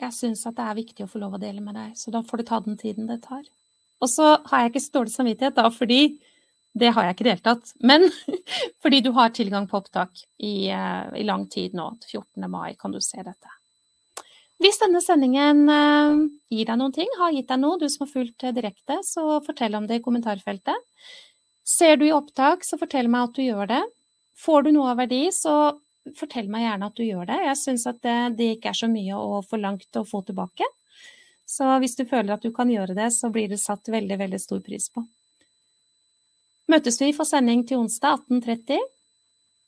Jeg 0.04 0.12
syns 0.12 0.42
at 0.44 0.56
det 0.58 0.64
er 0.66 0.76
viktig 0.76 1.04
å 1.06 1.08
få 1.08 1.20
lov 1.22 1.36
å 1.36 1.40
dele 1.40 1.62
med 1.64 1.78
deg, 1.78 1.92
så 1.96 2.12
da 2.12 2.20
får 2.26 2.42
du 2.42 2.48
ta 2.50 2.58
den 2.60 2.76
tiden 2.76 3.06
det 3.08 3.22
tar. 3.24 3.44
Og 4.04 4.10
så 4.12 4.36
har 4.50 4.62
jeg 4.62 4.74
ikke 4.74 4.84
så 4.84 4.96
dårlig 4.98 5.14
samvittighet, 5.14 5.56
da, 5.56 5.70
fordi 5.72 6.00
det 6.74 6.90
har 6.92 7.06
jeg 7.06 7.16
ikke 7.16 7.28
deltatt. 7.30 7.74
Men 7.86 8.06
fordi 8.84 9.00
du 9.04 9.12
har 9.16 9.34
tilgang 9.34 9.68
på 9.70 9.78
opptak 9.80 10.24
i, 10.38 10.70
uh, 10.74 11.10
i, 11.16 11.24
lang 11.26 11.46
tid 11.50 11.76
nå. 11.78 11.92
14. 12.10 12.48
mai 12.50 12.74
kan 12.78 12.94
du 12.94 13.00
se 13.04 13.22
dette. 13.22 13.58
Hvis 14.62 14.78
denne 14.82 15.00
sendingen 15.02 15.64
uh, 15.70 16.24
gir 16.52 16.68
deg 16.68 16.80
noen 16.80 16.94
ting, 16.94 17.10
har 17.20 17.34
gitt 17.34 17.50
deg 17.50 17.62
noe, 17.62 17.78
du 17.80 17.88
som 17.90 18.06
har 18.06 18.12
fulgt 18.12 18.46
uh, 18.46 18.52
direkte, 18.54 19.00
så 19.06 19.40
fortell 19.46 19.78
om 19.78 19.88
det 19.88 20.00
i 20.00 20.04
kommentarfeltet. 20.04 20.90
Ser 21.64 21.96
du 21.96 22.08
i 22.08 22.14
opptak, 22.14 22.66
så 22.66 22.78
fortell 22.80 23.08
meg 23.10 23.30
at 23.30 23.38
du 23.38 23.44
gjør 23.46 23.70
det. 23.70 23.82
Får 24.44 24.66
du 24.66 24.74
noe 24.74 24.92
av 24.92 25.00
verdi, 25.00 25.28
så 25.32 25.72
fortell 26.18 26.50
meg 26.52 26.66
gjerne 26.66 26.90
at 26.90 26.98
du 26.98 27.04
gjør 27.06 27.28
det. 27.30 27.38
Jeg 27.46 27.60
syns 27.62 27.86
at 27.88 28.02
det, 28.04 28.18
det 28.36 28.50
ikke 28.56 28.74
er 28.74 28.82
så 28.82 28.90
mye 28.90 29.16
å 29.16 29.40
få 29.46 29.60
langt 29.62 29.96
å 29.96 30.04
få 30.04 30.20
tilbake. 30.26 30.66
Så 31.46 31.66
hvis 31.82 31.96
du 31.98 32.04
føler 32.08 32.34
at 32.34 32.44
du 32.44 32.52
kan 32.54 32.70
gjøre 32.72 32.96
det, 32.96 33.10
så 33.12 33.30
blir 33.32 33.50
det 33.52 33.60
satt 33.60 33.90
veldig, 33.92 34.16
veldig 34.20 34.40
stor 34.40 34.62
pris 34.64 34.88
på. 34.92 35.04
Møtes 36.72 36.96
vi 37.02 37.12
for 37.12 37.28
sending 37.28 37.66
til 37.68 37.82
onsdag 37.82 38.24
18.30? 38.30 38.80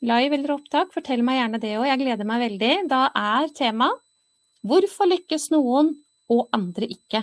Live 0.07 0.37
eller 0.37 0.55
opptak, 0.57 0.93
fortell 0.93 1.23
meg 1.25 1.41
gjerne 1.41 1.61
det 1.61 1.75
òg, 1.77 1.87
jeg 1.91 2.01
gleder 2.03 2.29
meg 2.29 2.43
veldig. 2.47 2.73
Da 2.91 3.07
er 3.17 3.53
tema 3.57 3.91
Hvorfor 4.67 5.07
lykkes 5.07 5.51
noen 5.53 5.93
og 6.33 6.49
andre 6.57 6.89
ikke? 6.91 7.23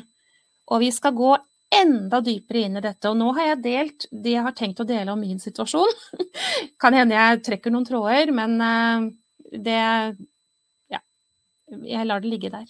Og 0.71 0.79
vi 0.79 0.91
skal 0.95 1.15
gå 1.17 1.33
enda 1.73 2.21
dypere 2.23 2.67
inn 2.67 2.77
i 2.79 2.83
dette. 2.83 3.09
Og 3.09 3.17
nå 3.19 3.31
har 3.37 3.49
jeg 3.49 3.63
delt 3.65 4.05
det 4.11 4.35
jeg 4.35 4.45
har 4.45 4.55
tenkt 4.55 4.79
å 4.79 4.87
dele 4.87 5.11
om 5.13 5.19
min 5.19 5.41
situasjon. 5.41 5.97
kan 6.81 6.95
hende 6.95 7.17
jeg 7.17 7.41
trekker 7.49 7.73
noen 7.73 7.87
tråder, 7.89 8.31
men 8.35 8.55
eh, 8.61 9.09
det 9.57 9.81
Ja. 10.93 11.01
Jeg 11.73 12.05
lar 12.07 12.21
det 12.23 12.29
ligge 12.29 12.53
der. 12.53 12.69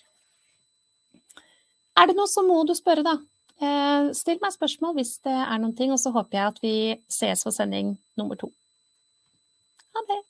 Er 2.00 2.10
det 2.10 2.18
noe, 2.18 2.30
så 2.30 2.42
må 2.46 2.64
du 2.66 2.74
spørre, 2.78 3.06
da. 3.06 3.18
Eh, 3.64 4.12
still 4.18 4.42
meg 4.42 4.56
spørsmål 4.56 4.96
hvis 4.98 5.18
det 5.24 5.34
er 5.34 5.60
noen 5.62 5.76
ting, 5.78 5.94
og 5.94 6.02
så 6.02 6.12
håper 6.16 6.40
jeg 6.40 6.54
at 6.54 6.62
vi 6.64 6.76
ses 7.12 7.46
for 7.46 7.56
sending 7.56 7.94
nummer 8.20 8.40
to. 8.40 8.50
Ha 9.94 10.06
det. 10.10 10.22